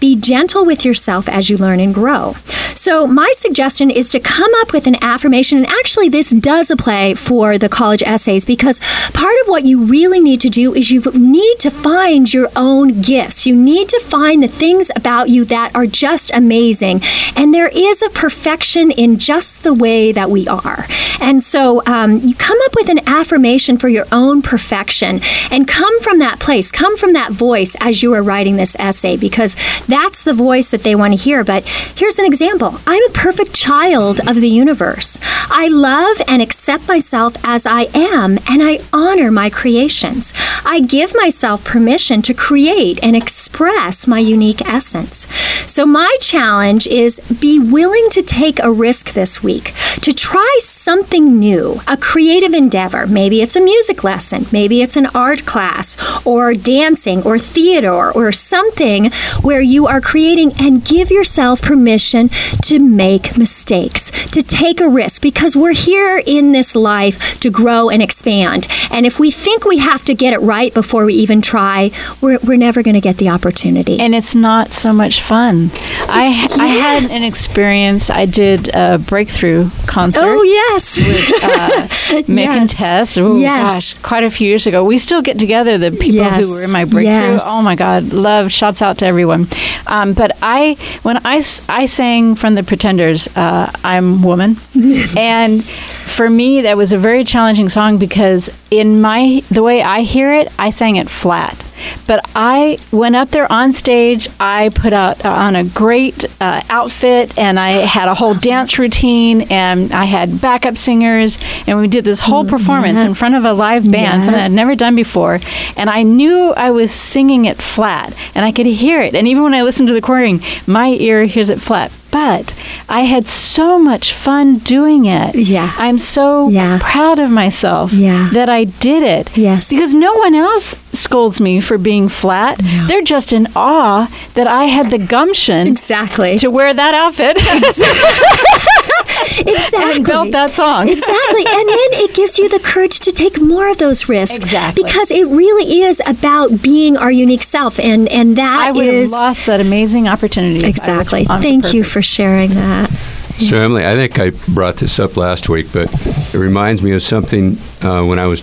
Be 0.00 0.16
gentle 0.16 0.64
with 0.64 0.84
yourself 0.84 1.28
as 1.32 1.50
you 1.50 1.56
learn 1.56 1.80
and 1.80 1.94
grow. 1.94 2.34
So, 2.74 3.06
my 3.06 3.32
suggestion 3.36 3.90
is 3.90 4.10
to 4.10 4.18
come 4.18 4.50
up 4.56 4.72
with 4.72 4.88
an 4.88 4.96
affirmation, 5.02 5.58
and 5.58 5.66
actually, 5.68 6.08
this 6.08 6.30
does 6.30 6.68
apply 6.70 7.14
for 7.14 7.56
the 7.56 7.68
college 7.68 8.02
essays 8.02 8.44
because 8.44 8.80
part 9.14 9.36
of 9.42 9.46
what 9.46 9.64
you 9.64 9.84
really 9.84 10.18
need 10.18 10.40
to 10.40 10.48
do 10.48 10.74
is 10.74 10.90
you 10.90 11.00
need 11.14 11.60
to 11.60 11.70
find 11.70 12.32
your 12.32 12.48
own 12.56 13.00
gifts. 13.00 13.46
You 13.46 13.54
need 13.54 13.88
to 13.90 14.00
find 14.00 14.42
the 14.42 14.48
things 14.48 14.90
about 14.96 15.28
you 15.28 15.44
that 15.44 15.74
are 15.76 15.86
just 15.86 16.32
amazing. 16.34 17.02
And 17.36 17.54
there 17.54 17.68
is 17.68 18.02
a 18.02 18.10
perfection 18.10 18.90
in 18.90 19.18
just 19.18 19.62
the 19.62 19.74
way 19.74 20.10
that 20.10 20.30
we 20.30 20.48
are. 20.48 20.86
And 21.22 21.40
so, 21.40 21.82
um, 21.86 22.18
you 22.18 22.34
come 22.34 22.58
up 22.64 22.74
with 22.74 22.88
an 22.88 23.00
affirmation 23.08 23.78
for 23.78 23.88
your 23.88 24.06
own 24.10 24.42
perfection 24.42 25.20
and 25.52 25.68
come 25.68 26.00
from 26.00 26.18
that 26.18 26.40
place, 26.40 26.72
come 26.72 26.96
from 26.96 27.12
that 27.12 27.30
voice 27.30 27.76
as 27.80 28.02
you 28.02 28.12
are 28.12 28.22
writing 28.22 28.56
this 28.56 28.74
essay 28.78 29.16
because 29.16 29.54
that's 29.86 30.24
the 30.24 30.34
voice 30.34 30.70
that 30.70 30.82
they 30.82 30.96
want 30.96 31.14
to 31.14 31.20
hear. 31.20 31.44
But 31.44 31.64
here's 31.64 32.18
an 32.18 32.26
example 32.26 32.80
I'm 32.88 33.04
a 33.08 33.12
perfect 33.12 33.54
child 33.54 34.20
of 34.26 34.40
the 34.40 34.48
universe. 34.48 35.20
I 35.48 35.68
love 35.68 36.20
and 36.26 36.42
accept 36.42 36.88
myself 36.88 37.36
as 37.44 37.66
I 37.66 37.82
am, 37.94 38.38
and 38.48 38.62
I 38.62 38.80
honor 38.92 39.30
my 39.30 39.48
creations. 39.48 40.32
I 40.64 40.80
give 40.80 41.14
myself 41.14 41.64
permission 41.64 42.22
to 42.22 42.34
create 42.34 42.98
and 43.02 43.14
express 43.14 44.06
my 44.06 44.18
unique 44.18 44.62
essence. 44.62 45.26
So, 45.70 45.86
my 45.86 46.16
challenge 46.20 46.86
is 46.88 47.20
be 47.40 47.60
willing 47.60 48.08
to 48.10 48.22
take 48.22 48.58
a 48.60 48.72
risk 48.72 49.12
this 49.12 49.42
week 49.42 49.72
to 50.00 50.12
try 50.12 50.58
something 50.60 51.11
new, 51.20 51.80
a 51.86 51.96
creative 51.96 52.52
endeavor. 52.52 53.06
Maybe 53.06 53.42
it's 53.42 53.56
a 53.56 53.60
music 53.60 54.04
lesson, 54.04 54.46
maybe 54.52 54.82
it's 54.82 54.96
an 54.96 55.06
art 55.14 55.44
class, 55.46 55.96
or 56.26 56.54
dancing, 56.54 57.22
or 57.24 57.38
theater, 57.38 58.10
or 58.12 58.32
something 58.32 59.10
where 59.42 59.60
you 59.60 59.86
are 59.86 60.00
creating 60.00 60.52
and 60.58 60.84
give 60.84 61.10
yourself 61.10 61.62
permission 61.62 62.28
to 62.64 62.78
make 62.78 63.36
mistakes, 63.36 64.10
to 64.28 64.42
take 64.42 64.80
a 64.80 64.88
risk, 64.88 65.22
because 65.22 65.56
we're 65.56 65.74
here 65.74 66.22
in 66.26 66.52
this 66.52 66.74
life 66.74 67.38
to 67.40 67.50
grow 67.50 67.88
and 67.90 68.02
expand. 68.02 68.66
And 68.90 69.06
if 69.06 69.18
we 69.18 69.30
think 69.30 69.64
we 69.64 69.78
have 69.78 70.04
to 70.04 70.14
get 70.14 70.32
it 70.32 70.40
right 70.40 70.72
before 70.74 71.04
we 71.04 71.14
even 71.14 71.42
try, 71.42 71.90
we're, 72.20 72.38
we're 72.44 72.56
never 72.56 72.82
going 72.82 72.94
to 72.94 73.00
get 73.00 73.16
the 73.18 73.28
opportunity. 73.28 73.98
and 74.00 74.14
it's 74.14 74.34
not 74.34 74.72
so 74.72 74.92
much 74.92 75.20
fun. 75.22 75.70
I 76.08 76.46
I 76.58 76.66
had 76.66 77.04
an 77.10 77.22
experience. 77.24 78.10
I 78.10 78.26
did 78.26 78.68
a 78.74 78.98
breakthrough 78.98 79.70
concert. 79.86 80.22
oh, 80.24 80.42
yes. 80.42 81.01
Uh, 81.42 81.88
Mick 82.28 82.46
and 82.46 82.68
Tess. 82.70 83.16
Oh 83.18 83.36
Yes. 83.38 83.94
gosh, 83.94 84.02
quite 84.02 84.24
a 84.24 84.30
few 84.30 84.48
years 84.48 84.66
ago. 84.66 84.84
We 84.84 84.98
still 84.98 85.22
get 85.22 85.38
together. 85.38 85.78
The 85.78 85.90
people 85.90 86.16
Yes. 86.16 86.44
who 86.44 86.52
were 86.52 86.62
in 86.62 86.70
my 86.70 86.84
breakthrough. 86.84 87.12
Yes. 87.32 87.42
Oh 87.44 87.62
my 87.62 87.74
God, 87.74 88.12
love. 88.12 88.50
Shouts 88.52 88.82
out 88.82 88.98
to 88.98 89.06
everyone. 89.06 89.46
Um, 89.86 90.12
but 90.12 90.36
I, 90.42 90.76
when 91.02 91.18
I, 91.24 91.42
I 91.68 91.86
sang 91.86 92.34
from 92.34 92.54
the 92.54 92.62
Pretenders, 92.62 93.28
uh, 93.36 93.70
I'm 93.84 94.22
woman, 94.22 94.56
and 95.16 95.62
for 95.62 96.28
me 96.28 96.62
that 96.62 96.76
was 96.76 96.92
a 96.92 96.98
very 96.98 97.24
challenging 97.24 97.68
song 97.68 97.98
because 97.98 98.50
in 98.70 99.00
my 99.00 99.42
the 99.50 99.62
way 99.62 99.82
I 99.82 100.02
hear 100.02 100.32
it, 100.34 100.48
I 100.58 100.70
sang 100.70 100.96
it 100.96 101.08
flat. 101.08 101.56
But 102.06 102.20
I 102.34 102.78
went 102.90 103.16
up 103.16 103.30
there 103.30 103.50
on 103.50 103.72
stage. 103.72 104.28
I 104.40 104.70
put 104.70 104.92
out 104.92 105.24
uh, 105.24 105.30
on 105.30 105.56
a 105.56 105.64
great 105.64 106.24
uh, 106.40 106.62
outfit, 106.70 107.36
and 107.38 107.58
I 107.58 107.70
had 107.86 108.08
a 108.08 108.14
whole 108.14 108.34
dance 108.34 108.78
routine, 108.78 109.42
and 109.50 109.92
I 109.92 110.04
had 110.04 110.40
backup 110.40 110.76
singers, 110.76 111.38
and 111.66 111.78
we 111.78 111.88
did 111.88 112.04
this 112.04 112.20
whole 112.20 112.44
performance 112.44 112.98
in 113.06 113.14
front 113.14 113.34
of 113.34 113.44
a 113.44 113.52
live 113.52 113.90
band, 113.90 114.24
something 114.24 114.42
I'd 114.42 114.52
never 114.52 114.74
done 114.74 114.94
before. 114.96 115.40
And 115.76 115.88
I 115.90 116.02
knew 116.02 116.52
I 116.52 116.70
was 116.70 116.90
singing 116.90 117.44
it 117.46 117.56
flat, 117.56 118.14
and 118.34 118.44
I 118.44 118.52
could 118.52 118.66
hear 118.66 119.00
it. 119.00 119.14
And 119.14 119.26
even 119.28 119.42
when 119.42 119.54
I 119.54 119.62
listened 119.62 119.88
to 119.88 119.94
the 119.94 120.00
recording, 120.00 120.40
my 120.66 120.88
ear 120.88 121.24
hears 121.24 121.50
it 121.50 121.60
flat. 121.60 121.92
But 122.12 122.52
I 122.88 123.00
had 123.00 123.26
so 123.28 123.78
much 123.78 124.12
fun 124.12 124.58
doing 124.58 125.06
it. 125.06 125.34
Yeah. 125.34 125.72
I'm 125.78 125.98
so 125.98 126.48
Yeah. 126.50 126.78
proud 126.80 127.18
of 127.18 127.30
myself 127.30 127.92
Yeah. 127.92 128.28
that 128.34 128.48
I 128.48 128.64
did 128.64 129.02
it. 129.02 129.30
Yes. 129.36 129.70
Because 129.70 129.94
no 129.94 130.12
one 130.14 130.34
else 130.34 130.76
scolds 130.92 131.40
me 131.40 131.60
for 131.60 131.78
being 131.78 132.08
flat. 132.10 132.60
They're 132.86 133.02
just 133.02 133.32
in 133.32 133.48
awe 133.56 134.08
that 134.34 134.46
I 134.46 134.64
had 134.66 134.90
the 134.90 134.98
gumption 134.98 135.66
Exactly. 135.66 136.36
to 136.38 136.48
wear 136.50 136.74
that 136.74 136.94
outfit 136.94 137.38
exactly. 137.38 137.86
and 139.74 140.04
built 140.04 140.30
that 140.32 140.54
song. 140.54 140.88
Exactly. 141.02 141.44
And 141.46 141.68
then 141.68 141.90
it 142.04 142.14
gives 142.14 142.38
you 142.38 142.48
the 142.48 142.58
courage 142.60 143.00
to 143.00 143.12
take 143.12 143.40
more 143.40 143.68
of 143.68 143.78
those 143.78 144.08
risks. 144.08 144.38
Exactly. 144.38 144.82
Because 144.84 145.10
it 145.10 145.24
really 145.26 145.82
is 145.82 146.00
about 146.06 146.62
being 146.62 146.96
our 146.96 147.10
unique 147.10 147.42
self. 147.42 147.78
And, 147.80 148.08
and 148.08 148.36
that 148.36 148.68
I 148.68 148.72
would 148.72 148.84
is- 148.86 149.10
have 149.10 149.20
lost 149.20 149.46
that 149.46 149.60
amazing 149.60 150.08
opportunity. 150.08 150.58
if 150.64 150.64
I 150.64 150.68
was 150.98 151.08
Exactly. 151.12 151.26
on 151.28 151.42
Thank 151.42 151.72
you 151.74 151.84
for 151.84 152.02
sharing 152.02 152.50
that. 152.50 152.90
So, 153.38 153.56
Emily, 153.56 153.84
I 153.84 153.94
think 153.94 154.18
I 154.20 154.30
brought 154.52 154.76
this 154.76 155.00
up 155.00 155.16
last 155.16 155.48
week, 155.48 155.66
but 155.72 155.92
it 156.34 156.38
reminds 156.38 156.82
me 156.82 156.92
of 156.92 157.02
something 157.02 157.56
uh, 157.80 158.04
when 158.04 158.18
I 158.18 158.26
was 158.26 158.42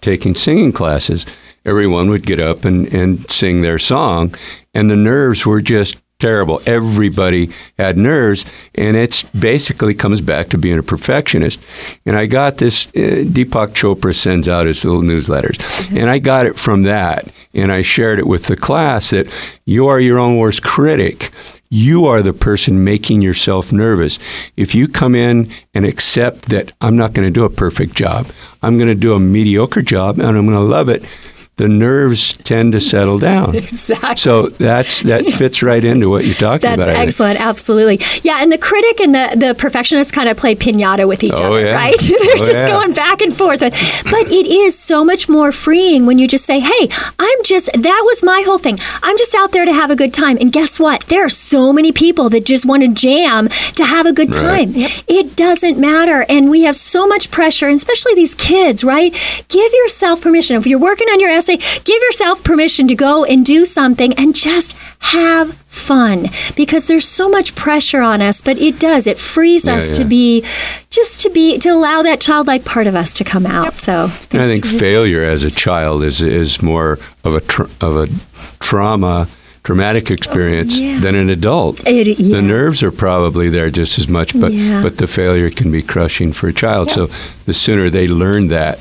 taking 0.00 0.34
singing 0.36 0.72
classes. 0.72 1.26
Everyone 1.66 2.08
would 2.08 2.24
get 2.24 2.40
up 2.40 2.64
and, 2.64 2.86
and 2.94 3.30
sing 3.30 3.60
their 3.62 3.78
song, 3.78 4.34
and 4.72 4.90
the 4.90 4.96
nerves 4.96 5.44
were 5.44 5.60
just 5.60 6.00
terrible. 6.18 6.60
Everybody 6.66 7.50
had 7.78 7.96
nerves, 7.96 8.44
and 8.74 8.96
it 8.96 9.24
basically 9.38 9.94
comes 9.94 10.20
back 10.20 10.48
to 10.48 10.58
being 10.58 10.78
a 10.78 10.82
perfectionist. 10.82 11.60
And 12.04 12.16
I 12.16 12.26
got 12.26 12.58
this, 12.58 12.88
uh, 12.88 13.22
Deepak 13.24 13.68
Chopra 13.68 14.14
sends 14.14 14.48
out 14.48 14.66
his 14.66 14.84
little 14.84 15.02
newsletters, 15.02 15.58
and 15.96 16.10
I 16.10 16.18
got 16.18 16.46
it 16.46 16.58
from 16.58 16.82
that, 16.82 17.32
and 17.54 17.70
I 17.70 17.82
shared 17.82 18.18
it 18.18 18.26
with 18.26 18.46
the 18.46 18.56
class 18.56 19.10
that 19.10 19.28
you 19.64 19.86
are 19.86 20.00
your 20.00 20.18
own 20.18 20.36
worst 20.36 20.62
critic. 20.62 21.30
You 21.70 22.06
are 22.06 22.22
the 22.22 22.32
person 22.32 22.82
making 22.82 23.20
yourself 23.20 23.72
nervous. 23.72 24.18
If 24.56 24.74
you 24.74 24.88
come 24.88 25.14
in 25.14 25.50
and 25.74 25.84
accept 25.84 26.48
that 26.48 26.72
I'm 26.80 26.96
not 26.96 27.12
going 27.12 27.28
to 27.28 27.32
do 27.32 27.44
a 27.44 27.50
perfect 27.50 27.94
job, 27.94 28.26
I'm 28.62 28.78
going 28.78 28.88
to 28.88 28.94
do 28.94 29.12
a 29.12 29.20
mediocre 29.20 29.82
job 29.82 30.18
and 30.18 30.26
I'm 30.26 30.46
going 30.46 30.58
to 30.58 30.60
love 30.60 30.88
it, 30.88 31.04
the 31.58 31.68
nerves 31.68 32.36
tend 32.38 32.72
to 32.72 32.80
settle 32.80 33.18
down. 33.18 33.54
Exactly. 33.68 34.16
So 34.16 34.48
that's 34.48 35.02
that 35.02 35.24
fits 35.34 35.62
right 35.62 35.84
into 35.84 36.08
what 36.08 36.24
you're 36.24 36.34
talking 36.34 36.62
That's 36.62 36.76
about. 36.82 36.88
I 36.90 36.94
think. 36.94 37.08
excellent. 37.08 37.40
Absolutely. 37.40 38.00
Yeah, 38.22 38.38
and 38.42 38.50
the 38.50 38.58
critic 38.58 39.00
and 39.00 39.14
the, 39.14 39.36
the 39.36 39.54
perfectionist 39.54 40.12
kind 40.12 40.28
of 40.28 40.36
play 40.36 40.54
pinata 40.54 41.06
with 41.06 41.22
each 41.22 41.34
Oh, 41.34 41.44
other, 41.52 41.64
yeah. 41.66 41.72
right? 41.74 41.94
They're 42.00 42.18
Oh, 42.20 42.36
just 42.38 42.50
yeah. 42.50 42.68
going 42.68 42.92
back 42.94 43.20
and 43.20 43.36
forth. 43.36 43.60
But 43.60 43.72
it 43.74 44.46
is 44.46 44.78
so 44.78 45.04
much 45.04 45.28
more 45.28 45.52
freeing 45.52 46.06
when 46.06 46.18
you 46.18 46.26
just 46.26 46.44
say, 46.44 46.60
hey, 46.60 46.88
I'm 47.18 47.42
just, 47.44 47.70
that 47.72 48.02
was 48.06 48.22
my 48.22 48.42
whole 48.42 48.58
thing. 48.58 48.78
I'm 49.02 49.18
just 49.18 49.34
out 49.34 49.52
there 49.52 49.64
to 49.64 49.72
have 49.72 49.90
a 49.90 49.96
good 49.96 50.14
time. 50.14 50.38
And 50.40 50.52
guess 50.52 50.78
what? 50.80 51.02
There 51.06 51.24
are 51.24 51.28
so 51.30 51.72
many 51.72 51.92
people 51.92 52.28
that 52.30 52.44
just 52.44 52.64
want 52.66 52.82
to 52.82 52.88
jam 52.88 53.48
to 53.76 53.84
have 53.84 54.06
a 54.06 54.12
good 54.12 54.34
Right. 54.34 54.66
time. 54.72 54.72
It 55.08 55.36
doesn't 55.36 55.78
matter. 55.78 56.24
And 56.28 56.50
we 56.50 56.62
have 56.62 56.76
so 56.76 57.06
much 57.06 57.30
pressure, 57.30 57.66
and 57.66 57.76
especially 57.76 58.14
these 58.14 58.34
kids, 58.34 58.84
right? 58.84 59.12
Give 59.48 59.72
yourself 59.72 60.20
permission. 60.20 60.56
If 60.56 60.66
you're 60.66 60.78
working 60.78 61.08
on 61.08 61.20
your 61.20 61.30
essay, 61.48 61.80
give 61.84 62.00
yourself 62.02 62.42
permission 62.44 62.88
to 62.88 62.94
go 62.94 63.24
and 63.24 63.44
do 63.44 63.64
something 63.64 64.12
and 64.14 64.34
just 64.34 64.74
have 65.00 65.54
fun 65.68 66.26
because 66.56 66.86
there's 66.88 67.06
so 67.06 67.28
much 67.28 67.54
pressure 67.54 68.00
on 68.02 68.20
us, 68.20 68.42
but 68.42 68.58
it 68.58 68.78
does. 68.80 69.06
It 69.06 69.18
frees 69.18 69.66
Yeah, 69.66 69.76
us 69.76 69.90
yeah. 69.90 69.96
to 69.98 70.04
be, 70.04 70.44
just 70.90 71.20
to 71.22 71.30
be, 71.30 71.58
to 71.58 71.68
allow 71.70 72.02
that 72.02 72.20
childlike 72.20 72.64
part 72.64 72.86
of 72.86 72.94
us 72.94 73.14
to 73.14 73.24
come 73.24 73.46
out. 73.46 73.74
So, 73.74 74.10
And 74.32 74.42
I 74.42 74.46
think 74.46 74.66
failure 74.66 75.22
as 75.24 75.44
a 75.44 75.50
child 75.50 76.02
is 76.02 76.20
is 76.20 76.60
more 76.62 76.98
of 77.24 77.34
a 77.34 77.40
tr- 77.40 77.70
of 77.80 77.96
a 77.96 78.08
trauma, 78.60 79.28
traumatic 79.62 80.10
oh, 80.10 80.14
experience 80.14 80.78
yeah. 80.78 80.98
than 81.00 81.14
an 81.14 81.30
adult. 81.30 81.86
It- 81.86 82.18
yeah. 82.18 82.36
The 82.36 82.42
nerves 82.42 82.82
are 82.82 82.90
probably 82.92 83.48
there 83.50 83.70
just 83.70 83.98
as 83.98 84.08
much, 84.08 84.38
but 84.38 84.52
Yeah. 84.52 84.82
but 84.82 84.98
the 84.98 85.06
failure 85.06 85.50
can 85.50 85.70
be 85.70 85.82
crushing 85.82 86.32
for 86.32 86.48
a 86.48 86.52
child. 86.52 86.90
So 86.90 87.08
the 87.46 87.54
sooner 87.54 87.88
they 87.90 88.08
learn 88.08 88.48
that, 88.48 88.80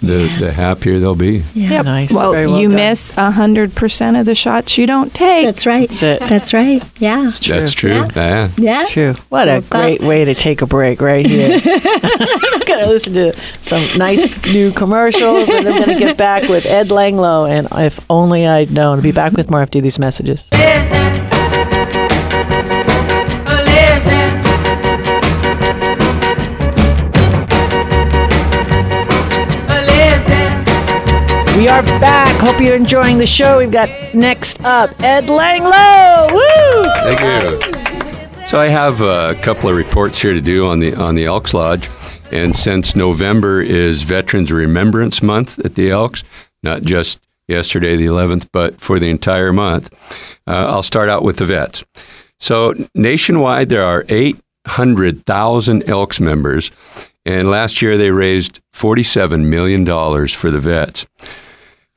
the 0.00 0.34
the 0.40 0.52
happier 0.56 0.98
they'll 0.98 1.14
be. 1.14 1.42
yeah. 1.54 1.82
Nice. 1.82 2.12
Well, 2.12 2.30
well 2.32 2.58
you 2.60 2.68
done. 2.68 2.76
miss 2.76 3.16
a 3.16 3.30
hundred 3.30 3.74
percent 3.74 4.16
of 4.16 4.26
the 4.26 4.34
shots 4.34 4.78
you 4.78 4.86
don't 4.86 5.12
take. 5.14 5.44
That's 5.44 5.66
right. 5.66 5.88
That's 5.88 6.02
it. 6.02 6.20
That's 6.20 6.52
right. 6.54 6.82
Yeah. 6.98 7.22
That's 7.24 7.72
true. 7.74 7.90
Yeah. 7.90 8.08
Yeah. 8.14 8.50
Yeah. 8.56 8.84
True. 8.88 9.14
What 9.28 9.46
So 9.46 9.56
a 9.58 9.60
that- 9.60 9.70
great 9.70 10.00
way 10.00 10.24
to 10.24 10.34
take 10.34 10.62
a 10.62 10.66
break 10.66 11.00
right 11.00 11.24
here. 11.26 11.60
I'm 11.64 12.60
going 12.66 12.80
to 12.80 12.86
listen 12.88 13.12
to 13.14 13.32
some 13.60 13.98
nice 13.98 14.34
new 14.52 14.72
commercials 14.72 15.48
and 15.48 15.68
I'm 15.68 15.84
going 15.84 15.98
to 15.98 15.98
get 15.98 16.16
back 16.16 16.48
with 16.48 16.66
Ed 16.66 16.88
Langlow 16.88 17.48
and 17.50 17.68
If 17.72 18.04
Only 18.10 18.46
I'd 18.46 18.70
Known. 18.70 18.96
I'll 18.98 19.02
be 19.02 19.12
back 19.12 19.32
with 19.32 19.50
more 19.50 19.60
after 19.62 19.80
these 19.80 19.98
messages. 19.98 20.44
We 31.60 31.68
are 31.68 31.82
back. 31.82 32.40
Hope 32.40 32.58
you're 32.58 32.74
enjoying 32.74 33.18
the 33.18 33.26
show. 33.26 33.58
We've 33.58 33.70
got 33.70 33.90
next 34.14 34.64
up 34.64 34.98
Ed 35.02 35.24
Langlow. 35.24 36.32
Woo! 36.32 36.84
Thank 37.12 38.40
you. 38.40 38.46
So 38.46 38.58
I 38.58 38.68
have 38.68 39.02
a 39.02 39.34
couple 39.42 39.68
of 39.68 39.76
reports 39.76 40.22
here 40.22 40.32
to 40.32 40.40
do 40.40 40.64
on 40.64 40.80
the 40.80 40.94
on 40.94 41.16
the 41.16 41.26
Elks 41.26 41.52
Lodge, 41.52 41.90
and 42.32 42.56
since 42.56 42.96
November 42.96 43.60
is 43.60 44.04
Veterans 44.04 44.50
Remembrance 44.50 45.22
Month 45.22 45.58
at 45.58 45.74
the 45.74 45.90
Elks, 45.90 46.24
not 46.62 46.80
just 46.80 47.20
yesterday 47.46 47.94
the 47.94 48.06
11th, 48.06 48.48
but 48.52 48.80
for 48.80 48.98
the 48.98 49.10
entire 49.10 49.52
month, 49.52 49.92
uh, 50.46 50.64
I'll 50.66 50.82
start 50.82 51.10
out 51.10 51.22
with 51.22 51.36
the 51.36 51.44
vets. 51.44 51.84
So 52.38 52.74
nationwide, 52.94 53.68
there 53.68 53.84
are 53.84 54.06
800,000 54.08 55.86
Elks 55.86 56.20
members, 56.20 56.70
and 57.26 57.50
last 57.50 57.82
year 57.82 57.98
they 57.98 58.12
raised 58.12 58.60
47 58.72 59.50
million 59.50 59.84
dollars 59.84 60.32
for 60.32 60.50
the 60.50 60.58
vets. 60.58 61.06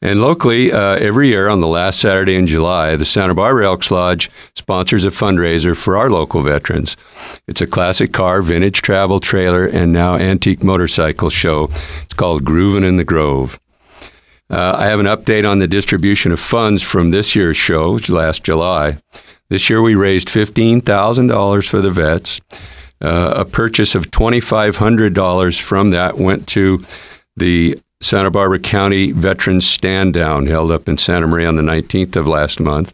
And 0.03 0.19
locally, 0.19 0.69
uh, 0.69 0.95
every 0.97 1.29
year 1.29 1.47
on 1.47 1.61
the 1.61 1.67
last 1.67 2.01
Saturday 2.01 2.35
in 2.35 2.45
July, 2.45 2.97
the 2.97 3.05
Santa 3.05 3.33
Barbara 3.33 3.67
Elks 3.67 3.89
Lodge 3.89 4.29
sponsors 4.53 5.05
a 5.05 5.11
fundraiser 5.11 5.77
for 5.77 5.95
our 5.95 6.09
local 6.09 6.41
veterans. 6.41 6.97
It's 7.47 7.61
a 7.61 7.67
classic 7.67 8.11
car, 8.11 8.41
vintage 8.41 8.81
travel 8.81 9.21
trailer, 9.21 9.65
and 9.65 9.93
now 9.93 10.17
antique 10.17 10.61
motorcycle 10.61 11.29
show. 11.29 11.69
It's 12.01 12.13
called 12.13 12.43
Groovin' 12.43 12.85
in 12.85 12.97
the 12.97 13.05
Grove. 13.05 13.61
Uh, 14.49 14.75
I 14.77 14.87
have 14.87 14.99
an 14.99 15.05
update 15.05 15.49
on 15.49 15.59
the 15.59 15.69
distribution 15.69 16.33
of 16.33 16.39
funds 16.41 16.83
from 16.83 17.11
this 17.11 17.33
year's 17.33 17.55
show, 17.55 17.97
last 18.09 18.43
July. 18.43 18.97
This 19.49 19.69
year 19.69 19.81
we 19.81 19.95
raised 19.95 20.27
$15,000 20.27 21.69
for 21.69 21.79
the 21.79 21.91
vets. 21.91 22.41
Uh, 22.99 23.35
a 23.37 23.45
purchase 23.45 23.95
of 23.95 24.11
$2,500 24.11 25.61
from 25.61 25.91
that 25.91 26.17
went 26.17 26.45
to 26.49 26.83
the 27.37 27.77
Santa 28.03 28.29
Barbara 28.29 28.59
County 28.59 29.11
Veterans 29.11 29.65
Stand 29.65 30.13
Down 30.13 30.47
held 30.47 30.71
up 30.71 30.89
in 30.89 30.97
Santa 30.97 31.27
Maria 31.27 31.47
on 31.47 31.55
the 31.55 31.61
19th 31.61 32.15
of 32.15 32.27
last 32.27 32.59
month. 32.59 32.93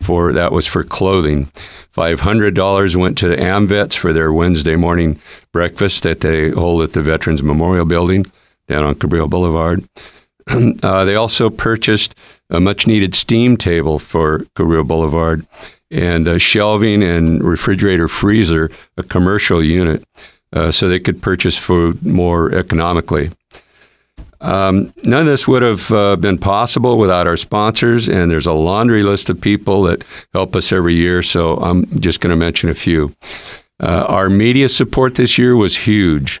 For 0.00 0.32
that 0.32 0.52
was 0.52 0.66
for 0.66 0.84
clothing. 0.84 1.50
Five 1.90 2.20
hundred 2.20 2.54
dollars 2.54 2.96
went 2.96 3.18
to 3.18 3.28
the 3.28 3.36
AmVets 3.36 3.96
for 3.96 4.12
their 4.12 4.32
Wednesday 4.32 4.76
morning 4.76 5.20
breakfast 5.52 6.04
that 6.04 6.20
they 6.20 6.50
hold 6.50 6.82
at 6.82 6.92
the 6.92 7.02
Veterans 7.02 7.42
Memorial 7.42 7.84
Building 7.84 8.24
down 8.68 8.84
on 8.84 8.94
Cabrillo 8.94 9.28
Boulevard. 9.28 9.84
Uh, 10.82 11.04
they 11.04 11.14
also 11.14 11.50
purchased 11.50 12.14
a 12.48 12.58
much 12.58 12.86
needed 12.86 13.14
steam 13.14 13.54
table 13.54 13.98
for 13.98 14.46
Cabrillo 14.54 14.86
Boulevard 14.88 15.46
and 15.90 16.26
uh, 16.26 16.38
shelving 16.38 17.02
and 17.02 17.44
refrigerator 17.44 18.08
freezer, 18.08 18.70
a 18.96 19.02
commercial 19.02 19.62
unit, 19.62 20.02
uh, 20.54 20.70
so 20.70 20.88
they 20.88 21.00
could 21.00 21.20
purchase 21.20 21.58
food 21.58 22.02
more 22.02 22.50
economically. 22.54 23.30
Um, 24.40 24.92
none 25.04 25.22
of 25.22 25.26
this 25.26 25.48
would 25.48 25.62
have 25.62 25.90
uh, 25.90 26.16
been 26.16 26.38
possible 26.38 26.96
without 26.96 27.26
our 27.26 27.36
sponsors, 27.36 28.08
and 28.08 28.30
there's 28.30 28.46
a 28.46 28.52
laundry 28.52 29.02
list 29.02 29.30
of 29.30 29.40
people 29.40 29.82
that 29.84 30.04
help 30.32 30.54
us 30.54 30.72
every 30.72 30.94
year, 30.94 31.22
so 31.22 31.56
I'm 31.56 31.86
just 32.00 32.20
going 32.20 32.30
to 32.30 32.36
mention 32.36 32.68
a 32.68 32.74
few. 32.74 33.14
Uh, 33.80 34.04
our 34.08 34.28
media 34.30 34.68
support 34.68 35.16
this 35.16 35.38
year 35.38 35.56
was 35.56 35.76
huge. 35.76 36.40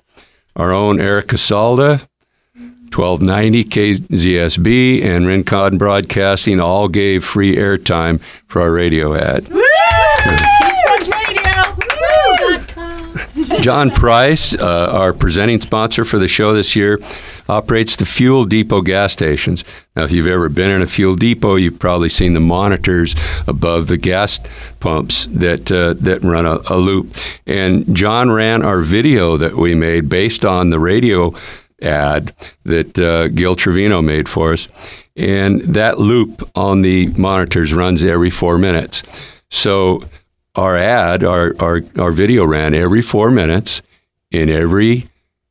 Our 0.56 0.72
own 0.72 1.00
Erica 1.00 1.36
Salda, 1.36 2.06
1290 2.94 3.64
KZSB, 3.64 5.04
and 5.04 5.26
Rincon 5.26 5.78
Broadcasting 5.78 6.60
all 6.60 6.88
gave 6.88 7.24
free 7.24 7.56
airtime 7.56 8.20
for 8.46 8.62
our 8.62 8.72
radio 8.72 9.14
ad. 9.14 9.46
John 13.60 13.90
Price, 13.90 14.54
uh, 14.54 14.90
our 14.92 15.12
presenting 15.12 15.60
sponsor 15.60 16.04
for 16.04 16.18
the 16.18 16.28
show 16.28 16.52
this 16.52 16.76
year, 16.76 16.98
operates 17.48 17.96
the 17.96 18.04
Fuel 18.04 18.44
Depot 18.44 18.82
gas 18.82 19.12
stations. 19.12 19.64
Now, 19.96 20.04
if 20.04 20.12
you've 20.12 20.26
ever 20.26 20.48
been 20.48 20.70
in 20.70 20.82
a 20.82 20.86
fuel 20.86 21.16
depot, 21.16 21.56
you've 21.56 21.78
probably 21.78 22.08
seen 22.08 22.34
the 22.34 22.40
monitors 22.40 23.16
above 23.46 23.86
the 23.88 23.96
gas 23.96 24.38
pumps 24.80 25.26
that 25.26 25.72
uh, 25.72 25.94
that 25.94 26.22
run 26.22 26.46
a, 26.46 26.60
a 26.70 26.76
loop. 26.76 27.16
And 27.46 27.96
John 27.96 28.30
ran 28.30 28.62
our 28.62 28.80
video 28.82 29.36
that 29.36 29.56
we 29.56 29.74
made 29.74 30.08
based 30.08 30.44
on 30.44 30.70
the 30.70 30.78
radio 30.78 31.34
ad 31.82 32.34
that 32.64 32.98
uh, 32.98 33.28
Gil 33.28 33.56
Trevino 33.56 34.02
made 34.02 34.28
for 34.28 34.52
us. 34.52 34.68
And 35.16 35.62
that 35.62 35.98
loop 35.98 36.48
on 36.54 36.82
the 36.82 37.08
monitors 37.08 37.74
runs 37.74 38.04
every 38.04 38.30
four 38.30 38.56
minutes. 38.58 39.02
So 39.50 40.04
our 40.58 40.76
ad, 40.76 41.22
our, 41.22 41.54
our, 41.60 41.82
our 41.98 42.10
video 42.10 42.44
ran 42.44 42.74
every 42.74 43.00
four 43.00 43.30
minutes 43.30 43.80
in 44.30 44.50
every 44.50 45.08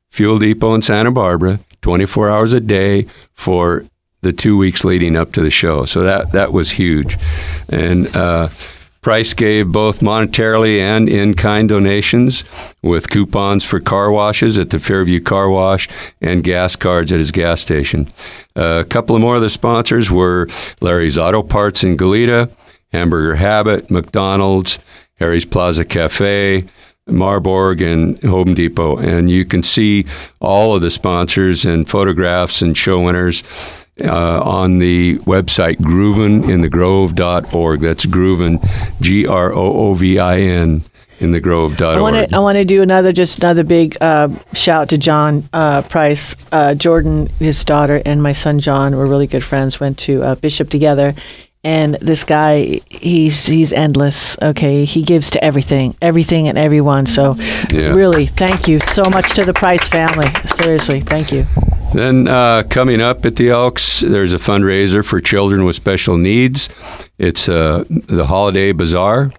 fuel 0.09 0.37
depot 0.37 0.75
in 0.75 0.81
Santa 0.81 1.11
Barbara, 1.11 1.59
24 1.81 2.29
hours 2.29 2.53
a 2.53 2.59
day 2.59 3.07
for 3.33 3.85
the 4.21 4.33
two 4.33 4.57
weeks 4.57 4.83
leading 4.83 5.15
up 5.15 5.31
to 5.31 5.41
the 5.41 5.49
show. 5.49 5.85
So 5.85 6.01
that, 6.03 6.33
that 6.33 6.51
was 6.51 6.71
huge. 6.71 7.17
And 7.69 8.13
uh, 8.15 8.49
Price 9.01 9.33
gave 9.33 9.71
both 9.71 10.01
monetarily 10.01 10.79
and 10.79 11.07
in 11.07 11.33
kind 11.33 11.69
donations 11.69 12.43
with 12.81 13.09
coupons 13.09 13.63
for 13.63 13.79
car 13.79 14.11
washes 14.11 14.57
at 14.57 14.71
the 14.71 14.79
Fairview 14.79 15.21
Car 15.21 15.49
Wash 15.49 15.87
and 16.19 16.43
gas 16.43 16.75
cards 16.75 17.13
at 17.13 17.19
his 17.19 17.31
gas 17.31 17.61
station. 17.61 18.11
Uh, 18.53 18.83
a 18.85 18.89
couple 18.89 19.15
of 19.15 19.21
more 19.21 19.37
of 19.37 19.41
the 19.41 19.49
sponsors 19.49 20.11
were 20.11 20.49
Larry's 20.81 21.17
Auto 21.17 21.41
Parts 21.41 21.85
in 21.85 21.95
Goleta, 21.95 22.51
Hamburger 22.91 23.35
Habit, 23.35 23.91
McDonald's, 23.91 24.79
Harry's 25.19 25.45
Plaza 25.45 25.85
Cafe, 25.85 26.65
MarBorg, 27.07 27.81
and 27.81 28.21
Home 28.23 28.53
Depot. 28.53 28.97
And 28.97 29.29
you 29.29 29.45
can 29.45 29.63
see 29.63 30.05
all 30.39 30.75
of 30.75 30.81
the 30.81 30.91
sponsors 30.91 31.65
and 31.65 31.89
photographs 31.89 32.61
and 32.61 32.77
show 32.77 33.01
winners 33.01 33.43
uh, 34.03 34.41
on 34.41 34.79
the 34.79 35.17
website 35.19 35.77
groovininthegrove.org. 35.77 37.79
That's 37.79 38.05
groovin, 38.05 39.01
G 39.01 39.25
R 39.25 39.51
O 39.51 39.73
O 39.73 39.93
V 39.93 40.19
I 40.19 40.39
N, 40.39 40.83
in 41.19 41.31
the 41.31 41.39
grove.org. 41.39 41.81
I 41.81 42.01
want 42.01 42.29
to 42.29 42.35
I 42.35 42.39
want 42.39 42.57
to 42.57 42.65
do 42.65 42.81
another 42.81 43.11
just 43.11 43.39
another 43.39 43.63
big 43.63 43.97
uh, 44.01 44.29
shout 44.53 44.89
to 44.89 44.97
John 44.97 45.47
uh, 45.53 45.81
Price. 45.83 46.35
Uh, 46.51 46.75
Jordan, 46.75 47.27
his 47.39 47.63
daughter, 47.65 48.01
and 48.05 48.21
my 48.21 48.33
son 48.33 48.59
John 48.59 48.95
were 48.95 49.07
really 49.07 49.27
good 49.27 49.43
friends. 49.43 49.79
Went 49.79 49.97
to 49.99 50.23
uh, 50.23 50.35
Bishop 50.35 50.69
together, 50.69 51.15
And 51.67 51.95
this 51.95 52.23
guy, 52.23 52.79
he's 52.89 53.45
he's 53.45 53.73
endless. 53.73 54.37
Okay, 54.41 54.85
he 54.85 55.01
gives 55.01 55.29
to 55.31 55.43
everything, 55.43 55.95
everything 56.01 56.47
and 56.47 56.57
everyone. 56.57 57.05
So, 57.07 57.35
Yeah. 57.71 57.89
really, 57.93 58.25
thank 58.25 58.69
you 58.69 58.79
so 58.79 59.03
much 59.09 59.33
to 59.33 59.43
the 59.43 59.51
Price 59.53 59.85
family. 59.89 60.27
Seriously, 60.61 61.01
thank 61.01 61.33
you. 61.33 61.45
Then 61.93 62.29
uh, 62.29 62.63
coming 62.69 63.01
up 63.01 63.25
at 63.25 63.35
the 63.35 63.49
Elks, 63.49 63.99
there's 63.99 64.31
a 64.31 64.37
fundraiser 64.37 65.03
for 65.03 65.19
children 65.19 65.65
with 65.65 65.75
special 65.75 66.17
needs. 66.17 66.69
It's 67.17 67.49
uh, 67.49 67.83
the 67.89 68.27
Holiday 68.27 68.71
Bazaar. 68.71 69.33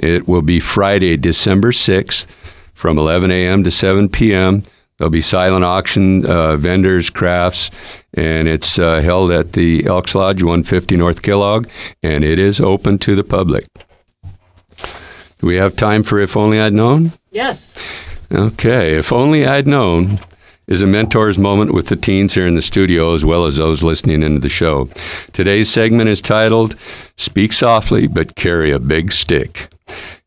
It 0.00 0.26
will 0.26 0.42
be 0.42 0.58
Friday, 0.58 1.16
December 1.16 1.70
6th 1.70 2.26
from 2.74 2.98
11 2.98 3.30
a.m. 3.30 3.62
to 3.62 3.70
7 3.70 4.08
p.m. 4.08 4.64
There'll 4.98 5.10
be 5.10 5.20
silent 5.20 5.64
auction, 5.64 6.26
uh, 6.26 6.56
vendors, 6.56 7.08
crafts, 7.08 7.70
and 8.14 8.48
it's 8.48 8.78
uh, 8.78 9.00
held 9.00 9.30
at 9.30 9.52
the 9.52 9.86
Elks 9.86 10.14
Lodge, 10.14 10.42
150 10.42 10.96
North 10.96 11.22
Kellogg, 11.22 11.68
and 12.02 12.24
it 12.24 12.38
is 12.38 12.60
open 12.60 12.98
to 12.98 13.14
the 13.14 13.24
public. 13.24 13.66
Do 15.38 15.46
we 15.46 15.56
have 15.56 15.76
time 15.76 16.02
for 16.02 16.18
If 16.18 16.36
Only 16.36 16.60
I'd 16.60 16.72
Known? 16.72 17.12
Yes. 17.30 17.76
Okay, 18.32 18.96
if 18.96 19.12
only 19.12 19.46
I'd 19.46 19.66
known 19.66 20.18
is 20.66 20.82
a 20.82 20.86
mentor's 20.86 21.38
moment 21.38 21.72
with 21.72 21.86
the 21.86 21.96
teens 21.96 22.34
here 22.34 22.46
in 22.46 22.54
the 22.54 22.62
studio 22.62 23.14
as 23.14 23.24
well 23.24 23.46
as 23.46 23.56
those 23.56 23.82
listening 23.82 24.22
into 24.22 24.40
the 24.40 24.50
show. 24.50 24.86
Today's 25.32 25.70
segment 25.70 26.10
is 26.10 26.20
titled 26.20 26.76
Speak 27.16 27.52
Softly 27.52 28.06
but 28.06 28.34
Carry 28.34 28.70
a 28.70 28.78
Big 28.78 29.12
Stick. 29.12 29.70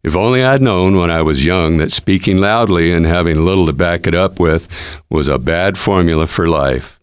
If 0.04 0.16
only 0.16 0.44
I'd 0.44 0.62
known 0.62 0.98
when 0.98 1.12
I 1.12 1.22
was 1.22 1.46
young 1.46 1.78
that 1.78 1.92
speaking 1.92 2.38
loudly 2.38 2.92
and 2.92 3.06
having 3.06 3.46
little 3.46 3.68
to 3.68 3.74
back 3.74 4.08
it 4.08 4.16
up 4.16 4.40
with 4.40 4.68
was 5.10 5.28
a 5.28 5.38
bad 5.38 5.78
formula 5.78 6.26
for 6.26 6.48
life. 6.48 7.00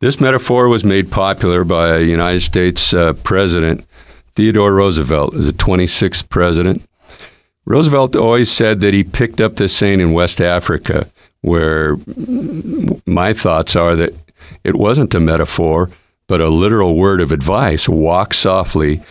This 0.00 0.20
metaphor 0.20 0.68
was 0.68 0.84
made 0.84 1.10
popular 1.10 1.64
by 1.64 1.96
a 1.96 2.00
United 2.00 2.40
States 2.40 2.92
uh, 2.92 3.14
President 3.14 3.86
Theodore 4.34 4.74
Roosevelt 4.74 5.32
the 5.32 5.52
26th 5.52 6.28
president. 6.28 6.82
Roosevelt 7.64 8.16
always 8.16 8.50
said 8.50 8.80
that 8.80 8.94
he 8.94 9.04
picked 9.04 9.40
up 9.40 9.56
this 9.56 9.74
saying 9.76 10.00
in 10.00 10.12
West 10.12 10.40
Africa, 10.40 11.08
where 11.42 11.96
my 13.06 13.32
thoughts 13.32 13.76
are 13.76 13.94
that 13.94 14.14
it 14.64 14.74
wasn't 14.74 15.14
a 15.14 15.20
metaphor, 15.20 15.90
but 16.26 16.40
a 16.40 16.48
literal 16.48 16.96
word 16.96 17.20
of 17.20 17.30
advice 17.30 17.88
walk 17.88 18.34
softly 18.34 19.02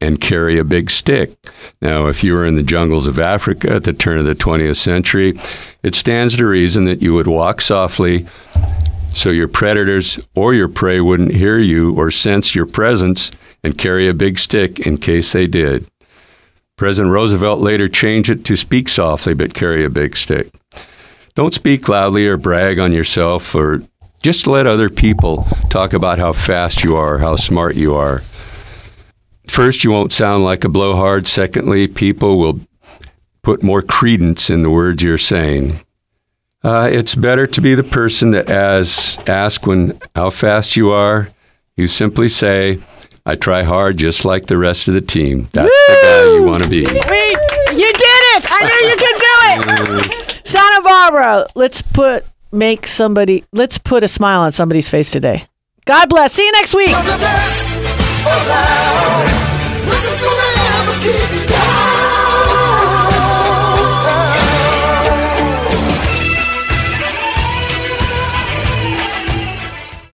and 0.00 0.20
carry 0.20 0.58
a 0.58 0.64
big 0.64 0.90
stick. 0.90 1.34
Now, 1.82 2.06
if 2.06 2.24
you 2.24 2.32
were 2.34 2.46
in 2.46 2.54
the 2.54 2.62
jungles 2.62 3.06
of 3.06 3.18
Africa 3.18 3.74
at 3.74 3.84
the 3.84 3.92
turn 3.92 4.18
of 4.18 4.24
the 4.24 4.34
20th 4.34 4.76
century, 4.76 5.34
it 5.82 5.94
stands 5.94 6.36
to 6.36 6.46
reason 6.46 6.84
that 6.84 7.02
you 7.02 7.14
would 7.14 7.26
walk 7.26 7.60
softly 7.60 8.26
so 9.12 9.30
your 9.30 9.48
predators 9.48 10.18
or 10.34 10.54
your 10.54 10.68
prey 10.68 11.00
wouldn't 11.00 11.34
hear 11.34 11.58
you 11.58 11.94
or 11.94 12.10
sense 12.10 12.54
your 12.54 12.66
presence 12.66 13.30
and 13.62 13.76
carry 13.76 14.08
a 14.08 14.14
big 14.14 14.38
stick 14.38 14.80
in 14.80 14.96
case 14.96 15.32
they 15.32 15.46
did. 15.46 15.86
President 16.76 17.12
Roosevelt 17.12 17.60
later 17.60 17.88
changed 17.88 18.30
it 18.30 18.44
to 18.46 18.56
speak 18.56 18.88
softly 18.88 19.34
but 19.34 19.52
carry 19.52 19.84
a 19.84 19.90
big 19.90 20.16
stick. 20.16 20.50
Don't 21.34 21.54
speak 21.54 21.88
loudly 21.88 22.26
or 22.26 22.36
brag 22.36 22.78
on 22.78 22.92
yourself 22.92 23.54
or 23.54 23.82
just 24.22 24.46
let 24.46 24.66
other 24.66 24.88
people 24.88 25.46
talk 25.68 25.92
about 25.92 26.18
how 26.18 26.32
fast 26.32 26.84
you 26.84 26.96
are, 26.96 27.18
how 27.18 27.36
smart 27.36 27.76
you 27.76 27.94
are. 27.94 28.22
First, 29.50 29.82
you 29.82 29.90
won't 29.90 30.12
sound 30.12 30.44
like 30.44 30.62
a 30.62 30.68
blowhard. 30.68 31.26
Secondly, 31.26 31.88
people 31.88 32.38
will 32.38 32.60
put 33.42 33.64
more 33.64 33.82
credence 33.82 34.48
in 34.48 34.62
the 34.62 34.70
words 34.70 35.02
you're 35.02 35.18
saying. 35.18 35.80
Uh, 36.62 36.88
it's 36.90 37.16
better 37.16 37.48
to 37.48 37.60
be 37.60 37.74
the 37.74 37.82
person 37.82 38.30
that 38.30 38.48
as 38.48 39.18
ask 39.26 39.66
when 39.66 39.98
how 40.14 40.30
fast 40.30 40.76
you 40.76 40.92
are. 40.92 41.30
You 41.76 41.88
simply 41.88 42.28
say, 42.28 42.78
"I 43.26 43.34
try 43.34 43.64
hard, 43.64 43.96
just 43.96 44.24
like 44.24 44.46
the 44.46 44.56
rest 44.56 44.86
of 44.86 44.94
the 44.94 45.00
team." 45.00 45.48
That's 45.52 45.68
the 45.68 45.98
guy 46.00 46.34
you 46.36 46.44
want 46.44 46.62
to 46.62 46.68
be. 46.68 46.84
Wait, 46.84 47.36
you 47.72 47.92
did 47.92 48.22
it! 48.36 48.46
I 48.52 48.62
knew 48.62 48.88
you 48.88 48.96
could 48.96 49.96
do 49.98 50.06
it. 50.06 50.40
Santa 50.46 50.82
Barbara, 50.82 51.46
let's 51.56 51.82
put 51.82 52.24
make 52.52 52.86
somebody. 52.86 53.44
Let's 53.52 53.78
put 53.78 54.04
a 54.04 54.08
smile 54.08 54.42
on 54.42 54.52
somebody's 54.52 54.88
face 54.88 55.10
today. 55.10 55.46
God 55.86 56.08
bless. 56.08 56.34
See 56.34 56.44
you 56.44 56.52
next 56.52 56.72
week. 56.72 56.94
Nothing's 59.86 60.20
gonna 60.20 60.48
ever 60.76 60.94
keep 61.00 61.32
you 61.32 61.49